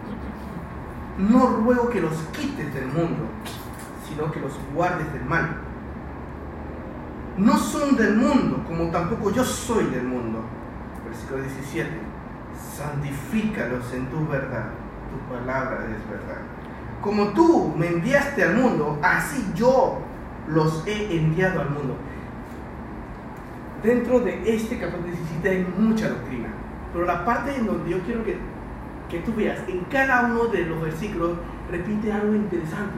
No 1.19 1.47
ruego 1.63 1.89
que 1.89 2.01
los 2.01 2.15
quites 2.33 2.75
del 2.75 2.87
mundo, 2.87 3.25
sino 4.09 4.31
que 4.31 4.41
los 4.41 4.53
guardes 4.75 5.13
del 5.13 5.25
mal 5.25 5.57
no 7.39 7.57
son 7.59 7.97
del 7.97 8.17
mundo, 8.17 8.65
como 8.67 8.91
tampoco 8.91 9.31
yo 9.31 9.45
soy 9.45 9.85
del 9.87 10.05
mundo. 10.05 10.41
Versículo 11.05 11.43
17. 11.43 11.91
Santifícalos 12.77 13.93
en 13.93 14.07
tu 14.07 14.27
verdad. 14.27 14.71
Tu 15.11 15.35
palabra 15.35 15.85
es 15.85 16.11
verdad. 16.11 16.41
Como 17.07 17.29
tú 17.29 17.73
me 17.77 17.87
enviaste 17.87 18.43
al 18.43 18.57
mundo, 18.57 18.99
así 19.01 19.47
yo 19.55 20.01
los 20.49 20.85
he 20.89 21.17
enviado 21.17 21.61
al 21.61 21.71
mundo. 21.71 21.97
Dentro 23.81 24.19
de 24.19 24.43
este 24.57 24.77
capítulo 24.77 25.05
17 25.05 25.49
hay 25.49 25.67
mucha 25.79 26.09
doctrina, 26.09 26.49
pero 26.93 27.05
la 27.05 27.25
parte 27.25 27.55
en 27.55 27.67
donde 27.67 27.91
yo 27.91 28.01
quiero 28.01 28.25
que, 28.25 28.37
que 29.09 29.21
tú 29.21 29.33
veas, 29.37 29.61
en 29.69 29.85
cada 29.85 30.25
uno 30.25 30.47
de 30.47 30.67
los 30.67 30.83
versículos 30.83 31.39
repite 31.71 32.13
algo 32.13 32.35
interesante. 32.35 32.97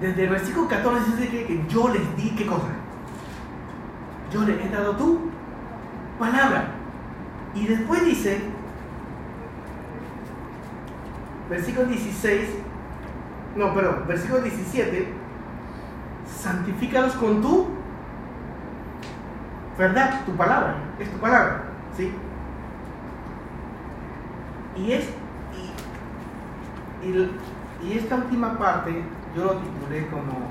Desde 0.00 0.24
el 0.24 0.30
versículo 0.30 0.68
14 0.68 1.10
dice 1.10 1.28
que, 1.28 1.44
que 1.44 1.64
yo 1.68 1.90
les 1.90 2.16
di 2.16 2.30
qué 2.30 2.46
cosa 2.46 2.68
yo 4.32 4.42
le 4.44 4.64
he 4.64 4.68
dado 4.70 4.96
tu 4.96 5.20
palabra. 6.18 6.68
Y 7.54 7.66
después 7.66 8.04
dice, 8.06 8.40
versículo 11.48 11.86
16, 11.86 12.48
no, 13.56 13.74
perdón, 13.74 14.04
versículo 14.06 14.40
17, 14.40 15.08
santifícalos 16.26 17.14
con 17.14 17.42
tu 17.42 17.68
verdad, 19.78 20.24
tu 20.24 20.32
palabra, 20.32 20.76
es 20.98 21.10
tu 21.10 21.18
palabra, 21.18 21.64
¿sí? 21.96 22.12
Y 24.76 24.92
es, 24.92 25.08
y, 27.02 27.86
y, 27.86 27.98
esta 27.98 28.16
última 28.16 28.58
parte 28.58 29.02
yo 29.36 29.44
lo 29.44 29.52
titulé 29.52 30.06
como 30.08 30.50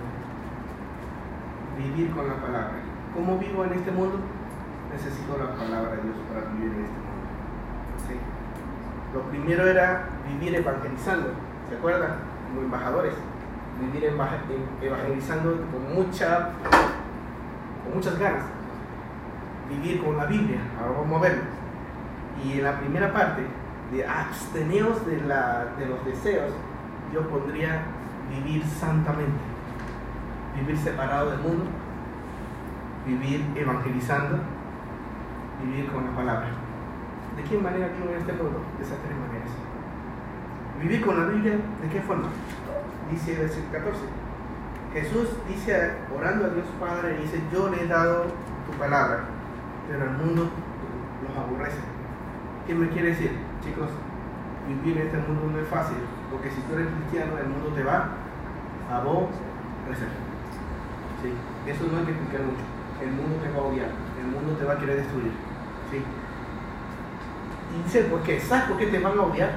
vivir 1.77 2.11
con 2.11 2.27
la 2.27 2.35
palabra. 2.35 2.71
¿Cómo 3.15 3.37
vivo 3.39 3.65
en 3.65 3.73
este 3.73 3.91
mundo? 3.91 4.19
Necesito 4.91 5.37
la 5.37 5.55
palabra 5.55 5.95
de 5.95 6.03
Dios 6.03 6.15
para 6.29 6.51
vivir 6.53 6.71
en 6.73 6.85
este 6.85 6.97
mundo. 6.97 7.10
Lo 9.13 9.21
primero 9.29 9.67
era 9.67 10.05
vivir 10.27 10.55
evangelizando, 10.55 11.33
¿se 11.69 11.75
acuerdan? 11.75 12.15
Como 12.47 12.61
embajadores. 12.61 13.13
Vivir 13.79 14.05
evangelizando 14.81 15.61
con, 15.71 15.85
con 15.85 15.95
muchas 15.95 16.49
ganas. 18.19 18.45
Vivir 19.69 20.03
con 20.03 20.17
la 20.17 20.25
Biblia, 20.25 20.59
ahora 20.79 20.99
vamos 20.99 21.19
a 21.19 21.21
verlo. 21.23 21.43
Y 22.43 22.59
en 22.59 22.63
la 22.63 22.79
primera 22.79 23.13
parte, 23.13 23.43
de 23.91 24.03
absteneos 24.05 25.05
de, 25.05 25.21
la, 25.21 25.67
de 25.77 25.85
los 25.85 26.03
deseos, 26.05 26.51
yo 27.13 27.27
pondría 27.27 27.83
vivir 28.29 28.65
santamente, 28.65 29.39
vivir 30.55 30.77
separado 30.77 31.31
del 31.31 31.39
mundo 31.39 31.65
vivir 33.05 33.43
evangelizando, 33.55 34.39
vivir 35.63 35.91
con 35.91 36.05
la 36.05 36.11
palabra. 36.11 36.47
¿De 37.35 37.43
qué 37.43 37.57
manera 37.57 37.87
vivo 37.87 38.11
en 38.11 38.21
este 38.21 38.33
mundo? 38.33 38.61
De 38.77 38.83
esas 38.83 38.97
tres 38.99 39.15
maneras. 39.17 39.51
Vivir 40.81 41.05
con 41.05 41.19
la 41.19 41.27
Biblia, 41.27 41.53
¿de 41.53 41.89
qué 41.89 42.01
forma? 42.01 42.29
Dice 43.09 43.33
el 43.33 43.39
versículo 43.39 43.71
14. 43.71 43.99
Jesús 44.93 45.29
dice, 45.47 45.93
orando 46.15 46.45
a 46.45 46.49
Dios 46.49 46.65
Padre, 46.79 47.17
dice, 47.19 47.41
yo 47.53 47.69
le 47.69 47.83
he 47.83 47.87
dado 47.87 48.25
tu 48.65 48.77
palabra, 48.77 49.23
pero 49.87 50.03
el 50.03 50.11
mundo 50.11 50.49
los 51.23 51.37
aborrece. 51.37 51.79
¿Qué 52.67 52.75
me 52.75 52.89
quiere 52.89 53.09
decir? 53.09 53.31
Chicos, 53.63 53.89
vivir 54.67 54.97
en 54.97 55.07
este 55.07 55.17
mundo 55.17 55.51
no 55.51 55.59
es 55.59 55.67
fácil, 55.67 55.97
porque 56.29 56.51
si 56.51 56.61
tú 56.61 56.73
eres 56.75 56.87
cristiano, 56.87 57.37
el 57.37 57.47
mundo 57.47 57.69
te 57.69 57.83
va 57.83 58.09
a 58.91 58.97
aborrecer. 58.97 60.11
Sí, 61.23 61.31
eso 61.67 61.85
no 61.91 61.99
hay 61.99 62.05
que 62.05 62.11
explicar 62.11 62.41
mucho 62.41 62.81
el 63.01 63.11
mundo 63.11 63.41
te 63.41 63.49
va 63.49 63.57
a 63.57 63.67
odiar, 63.67 63.89
el 64.21 64.27
mundo 64.29 64.53
te 64.57 64.65
va 64.65 64.73
a 64.73 64.77
querer 64.77 64.97
destruir. 64.97 65.33
¿sí? 65.89 65.97
Dice, 67.85 68.03
¿por 68.03 68.21
qué? 68.23 68.39
¿Sabes 68.39 68.65
por 68.65 68.77
qué 68.77 68.87
te 68.87 68.99
van 68.99 69.17
a 69.17 69.21
odiar? 69.21 69.51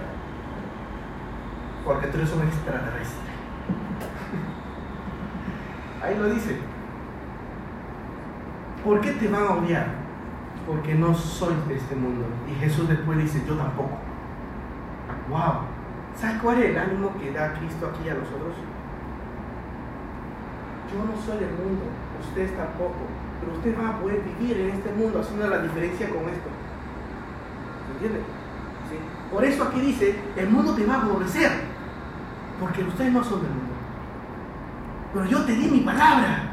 Porque 1.85 2.07
tú 2.09 2.19
eres 2.19 2.33
un 2.33 2.43
extraterrestre. 2.43 3.31
Ahí 6.03 6.17
lo 6.17 6.27
dice. 6.31 6.59
¿Por 8.85 9.01
qué 9.01 9.13
te 9.13 9.29
van 9.29 9.43
a 9.43 9.51
odiar? 9.51 9.87
Porque 10.67 10.95
no 10.95 11.15
soy 11.15 11.55
de 11.69 11.77
este 11.77 11.95
mundo. 11.97 12.27
Y 12.51 12.55
Jesús 12.61 12.89
después 12.89 13.19
dice, 13.19 13.43
yo 13.47 13.55
tampoco. 13.57 13.99
¡Wow! 15.29 15.63
¿Sabes 16.17 16.41
cuál 16.41 16.63
es 16.63 16.71
el 16.71 16.79
ánimo 16.79 17.13
que 17.19 17.33
da 17.33 17.55
Cristo 17.55 17.91
aquí 17.93 18.09
a 18.09 18.15
nosotros? 18.15 18.55
Yo 20.93 21.05
no 21.05 21.21
soy 21.21 21.39
del 21.39 21.53
mundo, 21.53 21.85
ustedes 22.21 22.57
tampoco 22.57 23.07
pero 23.45 23.57
usted 23.57 23.79
va 23.79 23.91
a 23.91 24.01
poder 24.01 24.23
vivir 24.23 24.59
en 24.61 24.71
este 24.71 24.93
mundo 24.93 25.21
haciendo 25.21 25.49
la 25.49 25.59
diferencia 25.59 26.09
con 26.09 26.29
esto. 26.29 26.49
Por 29.33 29.45
eso 29.45 29.65
aquí 29.65 29.81
dice, 29.81 30.15
el 30.37 30.49
mundo 30.49 30.75
te 30.75 30.87
va 30.87 30.95
a 30.95 31.03
aborrecer, 31.03 31.51
porque 32.61 32.83
ustedes 32.83 33.13
no 33.13 33.25
son 33.25 33.43
del 33.43 33.51
mundo. 33.51 33.75
Pero 35.13 35.27
yo 35.27 35.45
te 35.45 35.53
di 35.53 35.69
mi 35.69 35.81
palabra. 35.81 36.53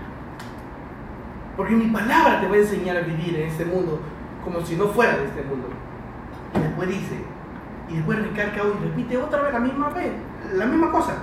Porque 1.56 1.76
mi 1.76 1.88
palabra 1.88 2.42
te 2.42 2.48
va 2.48 2.56
a 2.56 2.60
enseñar 2.60 2.98
a 2.98 3.02
vivir 3.02 3.36
en 3.36 3.50
este 3.50 3.66
mundo 3.66 4.00
como 4.44 4.62
si 4.62 4.76
no 4.76 4.88
fuera 4.88 5.18
de 5.18 5.26
este 5.26 5.44
mundo. 5.44 5.68
Y 6.56 6.60
después 6.60 6.90
dice, 6.90 7.24
y 7.90 7.96
después 7.96 8.20
recarga 8.20 8.64
y 8.64 8.86
repite 8.86 9.18
otra 9.18 9.42
vez 9.44 9.54
la 9.54 9.60
misma 9.60 9.90
vez, 9.90 10.12
la 10.54 10.66
misma 10.66 10.92
cosa. 10.92 11.14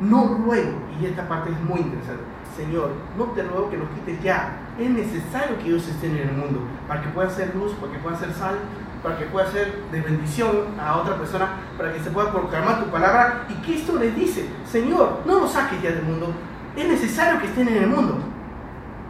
No 0.00 0.38
ruego, 0.44 0.78
y 1.00 1.06
esta 1.06 1.28
parte 1.28 1.50
es 1.50 1.60
muy 1.60 1.80
interesante, 1.80 2.22
Señor, 2.56 2.90
no 3.16 3.24
te 3.26 3.42
ruego 3.42 3.70
que 3.70 3.76
los 3.76 3.88
quites 3.90 4.22
ya. 4.22 4.56
Es 4.78 4.90
necesario 4.90 5.58
que 5.58 5.66
ellos 5.66 5.86
estén 5.86 6.16
en 6.16 6.28
el 6.28 6.36
mundo 6.36 6.60
para 6.88 7.02
que 7.02 7.08
pueda 7.10 7.30
ser 7.30 7.54
luz, 7.54 7.72
para 7.74 7.92
que 7.92 7.98
pueda 7.98 8.16
ser 8.16 8.32
sal, 8.32 8.56
para 9.02 9.18
que 9.18 9.24
pueda 9.26 9.50
ser 9.50 9.72
de 9.90 10.00
bendición 10.00 10.78
a 10.80 10.98
otra 10.98 11.16
persona, 11.16 11.56
para 11.76 11.92
que 11.92 12.00
se 12.00 12.10
pueda 12.10 12.30
proclamar 12.30 12.84
tu 12.84 12.90
palabra. 12.90 13.46
Y 13.48 13.54
Cristo 13.64 13.96
les 13.98 14.14
dice, 14.14 14.48
Señor, 14.64 15.20
no 15.26 15.40
los 15.40 15.52
saques 15.52 15.82
ya 15.82 15.90
del 15.90 16.04
mundo, 16.04 16.32
es 16.76 16.86
necesario 16.86 17.40
que 17.40 17.46
estén 17.46 17.68
en 17.68 17.82
el 17.82 17.88
mundo. 17.88 18.18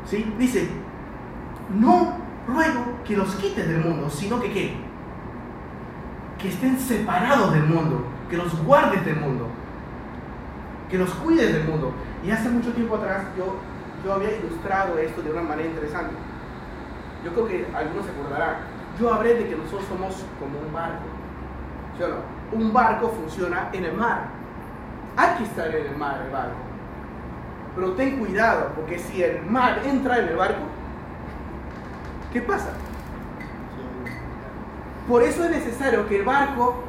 ¿Sí? 0.06 0.34
Dice, 0.38 0.68
no 1.70 2.16
ruego 2.46 2.98
que 3.04 3.16
los 3.16 3.34
quites 3.36 3.68
del 3.68 3.84
mundo, 3.84 4.10
sino 4.10 4.40
que 4.40 4.52
¿qué? 4.52 4.74
Que 6.38 6.48
estén 6.48 6.78
separados 6.78 7.52
del 7.52 7.64
mundo, 7.64 8.04
que 8.28 8.36
los 8.36 8.64
guardes 8.64 9.04
del 9.04 9.16
mundo, 9.16 9.46
que 10.90 10.98
los 10.98 11.10
cuides 11.10 11.52
del 11.52 11.64
mundo. 11.64 11.92
Y 12.24 12.30
hace 12.30 12.48
mucho 12.48 12.72
tiempo 12.72 12.96
atrás 12.96 13.24
yo, 13.36 13.56
yo 14.04 14.12
había 14.12 14.36
ilustrado 14.38 14.98
esto 14.98 15.22
de 15.22 15.30
una 15.30 15.42
manera 15.42 15.68
interesante. 15.68 16.14
Yo 17.24 17.32
creo 17.32 17.46
que 17.46 17.66
algunos 17.74 18.04
se 18.04 18.10
acordarán. 18.10 18.71
Yo 19.00 19.12
hablé 19.12 19.34
de 19.34 19.48
que 19.48 19.56
nosotros 19.56 19.84
somos 19.88 20.24
como 20.38 20.58
un 20.58 20.72
barco. 20.72 21.04
¿Sí 21.96 22.04
no? 22.08 22.58
Un 22.58 22.72
barco 22.72 23.08
funciona 23.08 23.68
en 23.72 23.84
el 23.84 23.94
mar. 23.94 24.26
Hay 25.16 25.36
que 25.38 25.44
estar 25.44 25.74
en 25.74 25.86
el 25.86 25.96
mar, 25.96 26.20
el 26.24 26.30
barco. 26.30 26.56
Pero 27.74 27.92
ten 27.92 28.18
cuidado, 28.18 28.70
porque 28.74 28.98
si 28.98 29.22
el 29.22 29.42
mar 29.46 29.80
entra 29.84 30.18
en 30.18 30.28
el 30.28 30.36
barco, 30.36 30.60
¿qué 32.32 32.42
pasa? 32.42 32.70
Por 35.08 35.22
eso 35.22 35.44
es 35.44 35.50
necesario 35.50 36.06
que 36.06 36.16
el 36.16 36.24
barco 36.24 36.84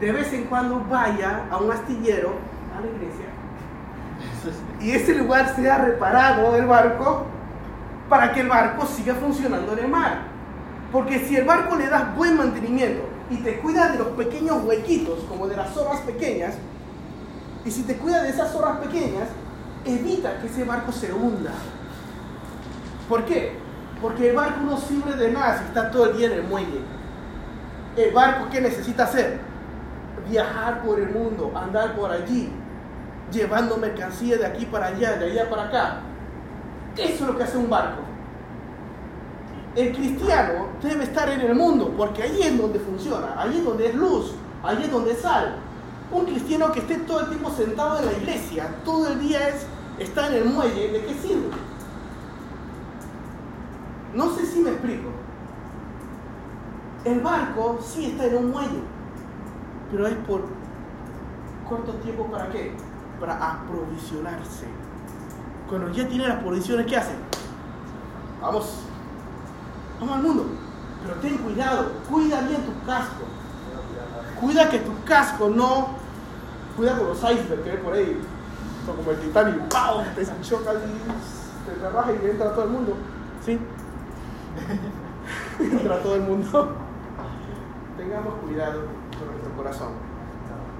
de 0.00 0.12
vez 0.12 0.32
en 0.32 0.44
cuando 0.44 0.84
vaya 0.88 1.42
a 1.50 1.58
un 1.58 1.70
astillero, 1.70 2.34
a 2.76 2.80
la 2.80 2.86
iglesia, 2.86 3.26
y 4.80 4.92
ese 4.92 5.14
lugar 5.14 5.54
sea 5.54 5.78
reparado 5.78 6.56
el 6.56 6.66
barco 6.66 7.26
para 8.08 8.32
que 8.32 8.40
el 8.40 8.48
barco 8.48 8.86
siga 8.86 9.14
funcionando 9.14 9.72
en 9.72 9.78
el 9.80 9.88
mar. 9.88 10.29
Porque 10.92 11.20
si 11.20 11.36
el 11.36 11.44
barco 11.44 11.76
le 11.76 11.86
das 11.86 12.16
buen 12.16 12.36
mantenimiento 12.36 13.02
y 13.30 13.36
te 13.36 13.60
cuidas 13.60 13.92
de 13.92 13.98
los 13.98 14.08
pequeños 14.08 14.64
huequitos, 14.64 15.20
como 15.28 15.46
de 15.46 15.56
las 15.56 15.72
zorras 15.72 16.00
pequeñas, 16.00 16.54
y 17.64 17.70
si 17.70 17.82
te 17.82 17.96
cuidas 17.96 18.22
de 18.24 18.30
esas 18.30 18.52
zorras 18.52 18.78
pequeñas, 18.78 19.28
evita 19.84 20.38
que 20.40 20.48
ese 20.48 20.64
barco 20.64 20.90
se 20.90 21.12
hunda. 21.12 21.52
¿Por 23.08 23.24
qué? 23.24 23.52
Porque 24.02 24.30
el 24.30 24.36
barco 24.36 24.62
no 24.62 24.76
sirve 24.78 25.14
de 25.14 25.30
nada 25.30 25.58
si 25.58 25.64
está 25.64 25.90
todo 25.90 26.10
el 26.10 26.16
día 26.16 26.26
en 26.26 26.32
el 26.32 26.42
muelle. 26.44 26.80
El 27.96 28.12
barco, 28.12 28.48
¿qué 28.50 28.60
necesita 28.60 29.04
hacer? 29.04 29.40
Viajar 30.28 30.82
por 30.82 30.98
el 30.98 31.10
mundo, 31.10 31.52
andar 31.54 31.94
por 31.94 32.10
allí, 32.10 32.50
llevando 33.30 33.76
mercancía 33.76 34.38
de 34.38 34.46
aquí 34.46 34.66
para 34.66 34.86
allá, 34.86 35.16
de 35.16 35.30
allá 35.30 35.50
para 35.50 35.64
acá. 35.64 35.96
Eso 36.96 37.14
es 37.14 37.20
lo 37.20 37.36
que 37.36 37.44
hace 37.44 37.58
un 37.58 37.70
barco. 37.70 38.09
El 39.76 39.94
cristiano 39.94 40.66
debe 40.82 41.04
estar 41.04 41.28
en 41.28 41.40
el 41.42 41.54
mundo, 41.54 41.94
porque 41.96 42.24
ahí 42.24 42.42
es 42.42 42.58
donde 42.58 42.80
funciona, 42.80 43.40
ahí 43.40 43.58
es 43.58 43.64
donde 43.64 43.86
es 43.86 43.94
luz, 43.94 44.32
ahí 44.64 44.82
es 44.82 44.90
donde 44.90 45.12
es. 45.12 45.24
Un 46.10 46.24
cristiano 46.24 46.72
que 46.72 46.80
esté 46.80 46.96
todo 46.96 47.20
el 47.20 47.28
tiempo 47.28 47.50
sentado 47.50 48.00
en 48.00 48.06
la 48.06 48.12
iglesia, 48.12 48.74
todo 48.84 49.06
el 49.12 49.20
día 49.20 49.48
es, 49.48 49.66
está 49.98 50.26
en 50.26 50.34
el 50.34 50.44
muelle, 50.46 50.90
¿de 50.90 51.04
qué 51.04 51.14
sirve? 51.14 51.50
No 54.12 54.34
sé 54.34 54.44
si 54.44 54.58
me 54.58 54.70
explico. 54.70 55.08
El 57.04 57.20
barco 57.20 57.78
sí 57.80 58.06
está 58.06 58.26
en 58.26 58.38
un 58.38 58.50
muelle, 58.50 58.82
pero 59.92 60.08
es 60.08 60.16
por 60.26 60.42
corto 61.68 61.92
tiempo 62.02 62.24
para 62.24 62.50
qué? 62.50 62.72
Para 63.20 63.34
aprovisionarse. 63.34 64.66
Cuando 65.68 65.92
ya 65.92 66.08
tiene 66.08 66.26
las 66.26 66.42
provisiones, 66.42 66.86
¿qué 66.86 66.96
hace? 66.96 67.12
Vamos, 68.42 68.89
vamos 70.00 70.16
al 70.16 70.22
mundo. 70.22 70.46
Pero 71.02 71.14
ten 71.16 71.38
cuidado, 71.38 71.92
cuida 72.10 72.40
bien 72.42 72.62
tu 72.62 72.86
casco. 72.86 73.24
Cuida 74.40 74.68
que 74.68 74.78
tu 74.78 75.04
casco 75.04 75.48
no. 75.48 75.88
Cuida 76.76 76.96
con 76.96 77.08
los 77.08 77.18
icebergs 77.18 77.62
que 77.62 77.70
hay 77.70 77.76
por 77.78 77.92
ahí. 77.92 78.20
Son 78.86 78.96
como 78.96 79.10
el 79.10 79.18
Titanic, 79.18 79.68
¡pau! 79.68 80.02
Te 80.14 80.24
choca 80.42 80.72
y 80.74 81.68
te 81.68 81.78
trabaja 81.78 82.12
y 82.12 82.26
entra 82.26 82.52
todo 82.52 82.64
el 82.64 82.70
mundo. 82.70 82.96
¿Sí? 83.44 83.58
entra 85.60 86.02
todo 86.02 86.14
el 86.16 86.22
mundo. 86.22 86.76
Tengamos 87.96 88.34
cuidado 88.42 88.82
con 89.18 89.28
nuestro 89.28 89.56
corazón. 89.56 89.92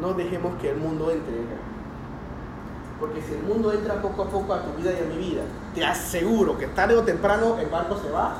No 0.01 0.14
dejemos 0.14 0.55
que 0.61 0.71
el 0.71 0.79
mundo 0.79 1.11
entre. 1.11 1.45
Porque 2.99 3.23
si 3.23 3.35
el 3.35 3.43
mundo 3.43 3.73
entra 3.73 4.01
poco 4.01 4.23
a 4.23 4.29
poco 4.29 4.53
a 4.53 4.62
tu 4.62 4.73
vida 4.75 4.93
y 4.93 5.03
a 5.03 5.07
mi 5.07 5.16
vida, 5.16 5.43
te 5.75 5.85
aseguro 5.85 6.59
que 6.59 6.66
tarde 6.66 6.97
o 6.97 7.03
temprano 7.03 7.59
el 7.59 7.68
barco 7.68 7.97
se 7.97 8.11
va 8.11 8.37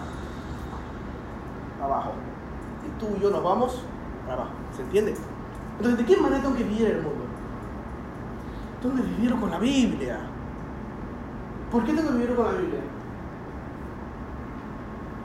abajo. 1.83 2.13
Y 2.87 3.01
tú 3.01 3.17
y 3.17 3.21
yo 3.21 3.31
nos 3.31 3.43
vamos 3.43 3.85
abajo. 4.31 4.51
¿Se 4.77 4.83
entiende? 4.83 5.15
Entonces, 5.77 5.99
¿de 5.99 6.05
qué 6.05 6.21
manera 6.21 6.43
tengo 6.43 6.57
que 6.57 6.65
vivir 6.65 6.87
el 6.87 7.03
mundo? 7.03 7.25
Tengo 8.83 8.97
que 8.97 9.03
vivirlo 9.03 9.41
con 9.41 9.51
la 9.51 9.59
Biblia. 9.59 10.21
¿Por 11.71 11.85
qué 11.85 11.93
tengo 11.93 12.09
que 12.09 12.15
vivirlo 12.15 12.37
con 12.37 12.47
la 12.47 12.61
Biblia? 12.61 12.81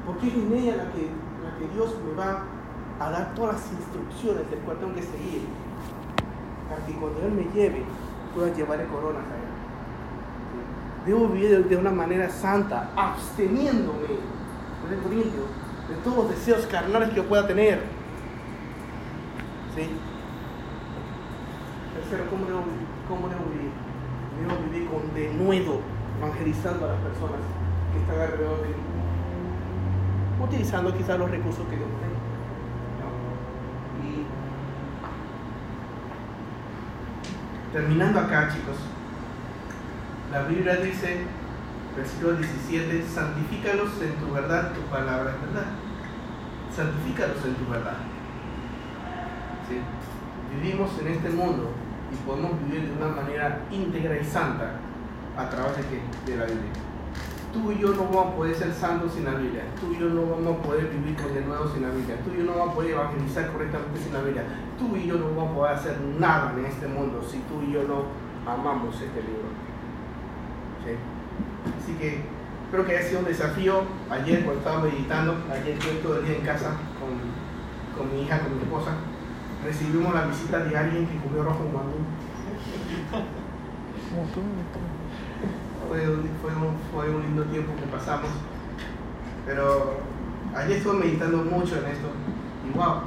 Porque 0.06 0.28
es 0.28 0.34
en 0.34 0.54
ella 0.54 0.76
la 0.78 0.92
que, 0.92 1.10
la 1.44 1.58
que 1.58 1.74
Dios 1.74 1.96
me 2.06 2.14
va 2.16 2.44
a 3.00 3.12
dar 3.12 3.34
todas 3.36 3.56
las 3.56 3.72
instrucciones 3.72 4.50
del 4.50 4.60
cual 4.60 4.78
tengo 4.78 4.94
que 4.94 5.04
seguir. 5.04 5.48
Para 6.70 6.86
que 6.86 6.94
cuando 6.94 7.22
Él 7.22 7.32
me 7.32 7.44
lleve, 7.54 7.84
pueda 8.34 8.54
llevarle 8.54 8.86
coronas 8.86 9.24
a 9.24 9.36
Él. 9.36 9.56
Debo 11.06 11.28
vivir 11.30 11.68
de 11.68 11.78
una 11.78 11.92
manera 11.92 12.30
santa, 12.30 12.90
absteniéndome 12.96 14.36
de 15.90 15.96
todos 16.04 16.18
los 16.18 16.30
deseos 16.30 16.66
carnales 16.66 17.10
que 17.10 17.16
yo 17.18 17.26
pueda 17.26 17.46
tener. 17.46 17.80
¿Sí? 19.76 19.90
Tercero, 21.94 22.30
¿cómo 22.30 22.46
debo, 22.46 22.64
cómo 23.08 23.28
vivir? 23.28 23.72
Debo 24.40 24.58
vivir 24.70 24.90
con 24.90 25.14
denuedo, 25.14 25.82
evangelizando 26.18 26.86
a 26.86 26.90
las 26.90 27.02
personas 27.02 27.40
que 27.94 28.00
están 28.00 28.20
alrededor 28.20 28.62
de 28.62 28.68
mí. 28.70 28.74
Utilizando 30.44 30.96
quizás 30.96 31.20
los 31.20 31.30
recursos 31.30 31.66
que 31.68 31.76
yo 31.76 31.86
tengo. 31.86 32.16
Y 34.04 34.26
terminando 37.74 38.20
acá, 38.20 38.50
chicos, 38.50 38.78
la 40.32 40.44
Biblia 40.44 40.76
dice, 40.78 41.26
versículo 41.96 42.34
17, 42.34 43.06
santifícalos 43.08 44.02
en 44.02 44.16
tu 44.16 44.34
verdad, 44.34 44.74
tu 44.74 44.82
palabra 44.92 45.32
es 45.32 45.42
verdad. 45.42 45.72
Santifícalos 46.76 47.38
en 47.46 47.56
tu 47.56 47.72
verdad. 47.72 47.98
Vivimos 50.52 50.92
en 51.00 51.08
este 51.08 51.30
mundo 51.30 51.72
y 52.12 52.16
podemos 52.28 52.52
vivir 52.64 52.90
de 52.90 53.04
una 53.04 53.16
manera 53.16 53.62
íntegra 53.72 54.20
y 54.20 54.24
santa 54.24 54.72
a 55.38 55.50
través 55.50 55.78
de, 55.78 55.84
qué? 55.84 56.32
de 56.32 56.38
la 56.38 56.46
Biblia. 56.46 56.72
Tú 57.52 57.72
y 57.72 57.80
yo 57.80 57.90
no 57.94 58.04
vamos 58.04 58.34
a 58.34 58.36
poder 58.36 58.56
ser 58.56 58.74
santos 58.74 59.14
sin 59.14 59.24
la 59.24 59.36
Biblia. 59.36 59.64
Tú 59.80 59.94
y 59.94 60.00
yo 60.00 60.10
no 60.10 60.30
vamos 60.30 60.60
a 60.60 60.62
poder 60.62 60.90
vivir 60.90 61.16
con 61.16 61.34
nuevo 61.48 61.68
sin 61.70 61.84
la 61.84 61.90
Biblia. 61.90 62.18
Tú 62.24 62.32
y 62.34 62.40
yo 62.40 62.44
no 62.44 62.58
vamos 62.58 62.72
a 62.72 62.76
poder 62.76 62.92
evangelizar 62.92 63.52
correctamente 63.54 64.00
sin 64.02 64.14
la 64.14 64.22
Biblia. 64.22 64.44
Tú 64.78 64.96
y 64.98 65.08
yo 65.08 65.16
no 65.16 65.30
vamos 65.30 65.52
a 65.52 65.56
poder 65.56 65.76
hacer 65.76 66.02
nada 66.20 66.54
en 66.58 66.66
este 66.66 66.88
mundo 66.88 67.24
si 67.24 67.38
tú 67.48 67.62
y 67.66 67.72
yo 67.72 67.84
no 67.84 68.04
amamos 68.46 68.96
este 68.96 69.22
libro. 69.22 69.48
¿Sí? 70.84 71.15
Así 71.82 71.94
que 71.94 72.22
espero 72.66 72.86
que 72.86 72.98
haya 72.98 73.08
sido 73.08 73.20
un 73.20 73.26
desafío. 73.26 73.82
Ayer 74.10 74.44
cuando 74.44 74.60
estaba 74.62 74.84
meditando, 74.84 75.36
ayer 75.52 75.74
estuve 75.78 75.94
todo 76.02 76.20
el 76.20 76.26
día 76.26 76.38
en 76.38 76.46
casa 76.46 76.72
con, 77.00 77.98
con 77.98 78.14
mi 78.14 78.24
hija, 78.24 78.40
con 78.40 78.56
mi 78.58 78.64
esposa, 78.64 78.92
recibimos 79.64 80.14
la 80.14 80.26
visita 80.26 80.60
de 80.60 80.78
alguien 80.78 81.08
que 81.08 81.18
comió 81.18 81.44
rojo 81.44 81.64
mandú. 81.74 81.98
Fue, 85.90 86.10
un- 86.10 86.30
fue, 86.42 86.52
fue 86.92 87.16
un 87.16 87.22
lindo 87.24 87.44
tiempo 87.46 87.74
que 87.76 87.86
pasamos. 87.88 88.30
Pero 89.46 90.00
ayer 90.56 90.78
estuve 90.78 90.98
meditando 91.00 91.38
mucho 91.38 91.76
en 91.78 91.86
esto. 91.92 92.08
Y 92.68 92.76
wow, 92.78 93.02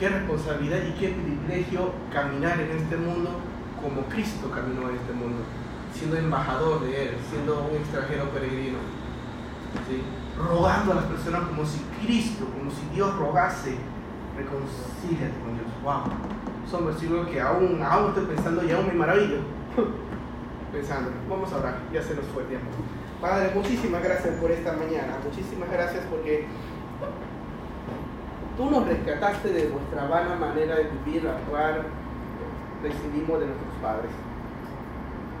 qué 0.00 0.08
responsabilidad 0.08 0.78
y 0.88 0.92
qué 0.98 1.08
privilegio 1.10 1.92
caminar 2.12 2.58
en 2.60 2.76
este 2.76 2.96
mundo 2.96 3.30
como 3.82 4.02
Cristo 4.08 4.50
caminó 4.50 4.88
en 4.90 4.96
este 4.96 5.12
mundo, 5.12 5.38
siendo 5.92 6.16
embajador 6.16 6.80
de 6.82 7.02
Él, 7.02 7.16
siendo 7.30 7.68
un 7.70 7.76
extranjero 7.76 8.30
peregrino, 8.30 8.78
rogando 10.38 10.92
a 10.92 10.94
las 10.96 11.04
personas 11.04 11.42
como 11.42 11.64
si 11.64 11.80
Cristo, 12.02 12.44
como 12.46 12.70
si 12.70 12.94
Dios 12.94 13.14
rogase 13.16 13.76
reconcíliate 14.38 15.34
con 15.42 15.54
Dios. 15.58 15.66
Wow. 15.82 16.02
Son 16.70 16.86
versículos 16.86 17.28
que 17.28 17.40
aún, 17.40 17.82
aún 17.82 18.08
estoy 18.08 18.26
pensando 18.26 18.64
y 18.64 18.70
aún 18.70 18.86
me 18.86 18.94
maravillo. 18.94 19.38
Pensando, 20.72 21.10
vamos 21.28 21.50
a 21.52 21.56
orar, 21.56 21.78
ya 21.92 22.02
se 22.02 22.14
nos 22.14 22.26
fue 22.26 22.42
el 22.42 22.48
tiempo. 22.48 22.66
Padre, 23.20 23.50
muchísimas 23.54 24.02
gracias 24.02 24.34
por 24.36 24.50
esta 24.50 24.72
mañana. 24.74 25.16
Muchísimas 25.24 25.70
gracias 25.70 26.04
porque 26.10 26.46
tú 28.56 28.70
nos 28.70 28.86
rescataste 28.86 29.48
de 29.48 29.70
nuestra 29.70 30.06
vana 30.06 30.36
manera 30.36 30.76
de 30.76 30.90
vivir, 31.04 31.24
la 31.24 31.38
cual 31.48 31.84
recibimos 32.82 33.40
de 33.40 33.46
nuestros 33.46 33.74
padres. 33.82 34.10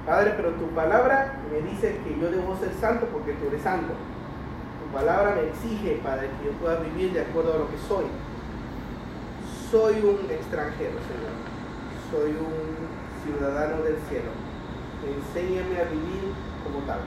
Padre, 0.08 0.32
pero 0.38 0.52
tu 0.52 0.66
palabra 0.68 1.34
me 1.52 1.60
dice 1.68 2.00
que 2.02 2.18
yo 2.18 2.30
debo 2.30 2.56
ser 2.56 2.72
santo 2.80 3.04
porque 3.12 3.34
tú 3.34 3.48
eres 3.48 3.60
santo. 3.60 3.92
Tu 3.92 4.96
palabra 4.96 5.34
me 5.34 5.50
exige, 5.50 6.00
Padre, 6.02 6.30
que 6.40 6.46
yo 6.46 6.52
pueda 6.52 6.80
vivir 6.80 7.12
de 7.12 7.20
acuerdo 7.20 7.52
a 7.52 7.58
lo 7.58 7.68
que 7.68 7.76
soy. 7.86 8.06
Soy 9.70 10.00
un 10.00 10.30
extranjero, 10.30 10.96
Señor. 11.04 11.36
Soy 12.10 12.30
un 12.40 12.88
ciudadano 13.22 13.82
del 13.82 13.98
cielo. 14.08 14.32
Enséñame 15.04 15.78
a 15.78 15.84
vivir 15.84 16.32
como 16.64 16.78
tal. 16.86 17.00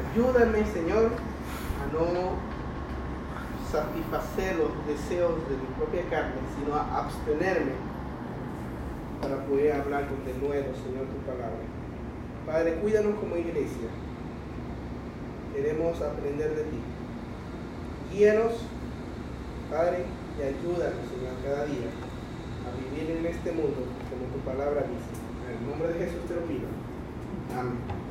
Ayúdame, 0.00 0.64
Señor, 0.72 1.10
a 1.12 1.92
no 1.92 2.32
satisfacer 3.70 4.56
los 4.56 4.72
deseos 4.86 5.36
de 5.50 5.56
mi 5.58 5.66
propia 5.76 6.02
carne, 6.08 6.40
sino 6.56 6.76
a 6.76 7.04
abstenerme 7.04 7.91
para 9.22 9.36
poder 9.46 9.72
hablar 9.72 10.02
de 10.02 10.34
nuevo, 10.46 10.74
Señor, 10.74 11.06
tu 11.06 11.18
palabra. 11.24 11.62
Padre, 12.44 12.74
cuídanos 12.82 13.14
como 13.20 13.36
iglesia. 13.36 13.88
Queremos 15.54 16.02
aprender 16.02 16.50
de 16.56 16.64
ti. 16.64 16.78
Guíanos, 18.12 18.52
Padre, 19.70 20.04
y 20.38 20.42
ayúdanos, 20.42 21.06
Señor, 21.08 21.38
cada 21.44 21.64
día 21.66 21.88
a 22.66 22.70
vivir 22.76 23.16
en 23.16 23.26
este 23.26 23.52
mundo 23.52 23.86
como 24.10 24.26
tu 24.34 24.40
palabra 24.44 24.82
dice. 24.82 25.14
En 25.46 25.58
el 25.58 25.70
nombre 25.70 25.88
de 25.92 26.04
Jesús 26.04 26.26
te 26.26 26.34
lo 26.34 26.42
pido. 26.42 26.66
Amén. 27.56 28.01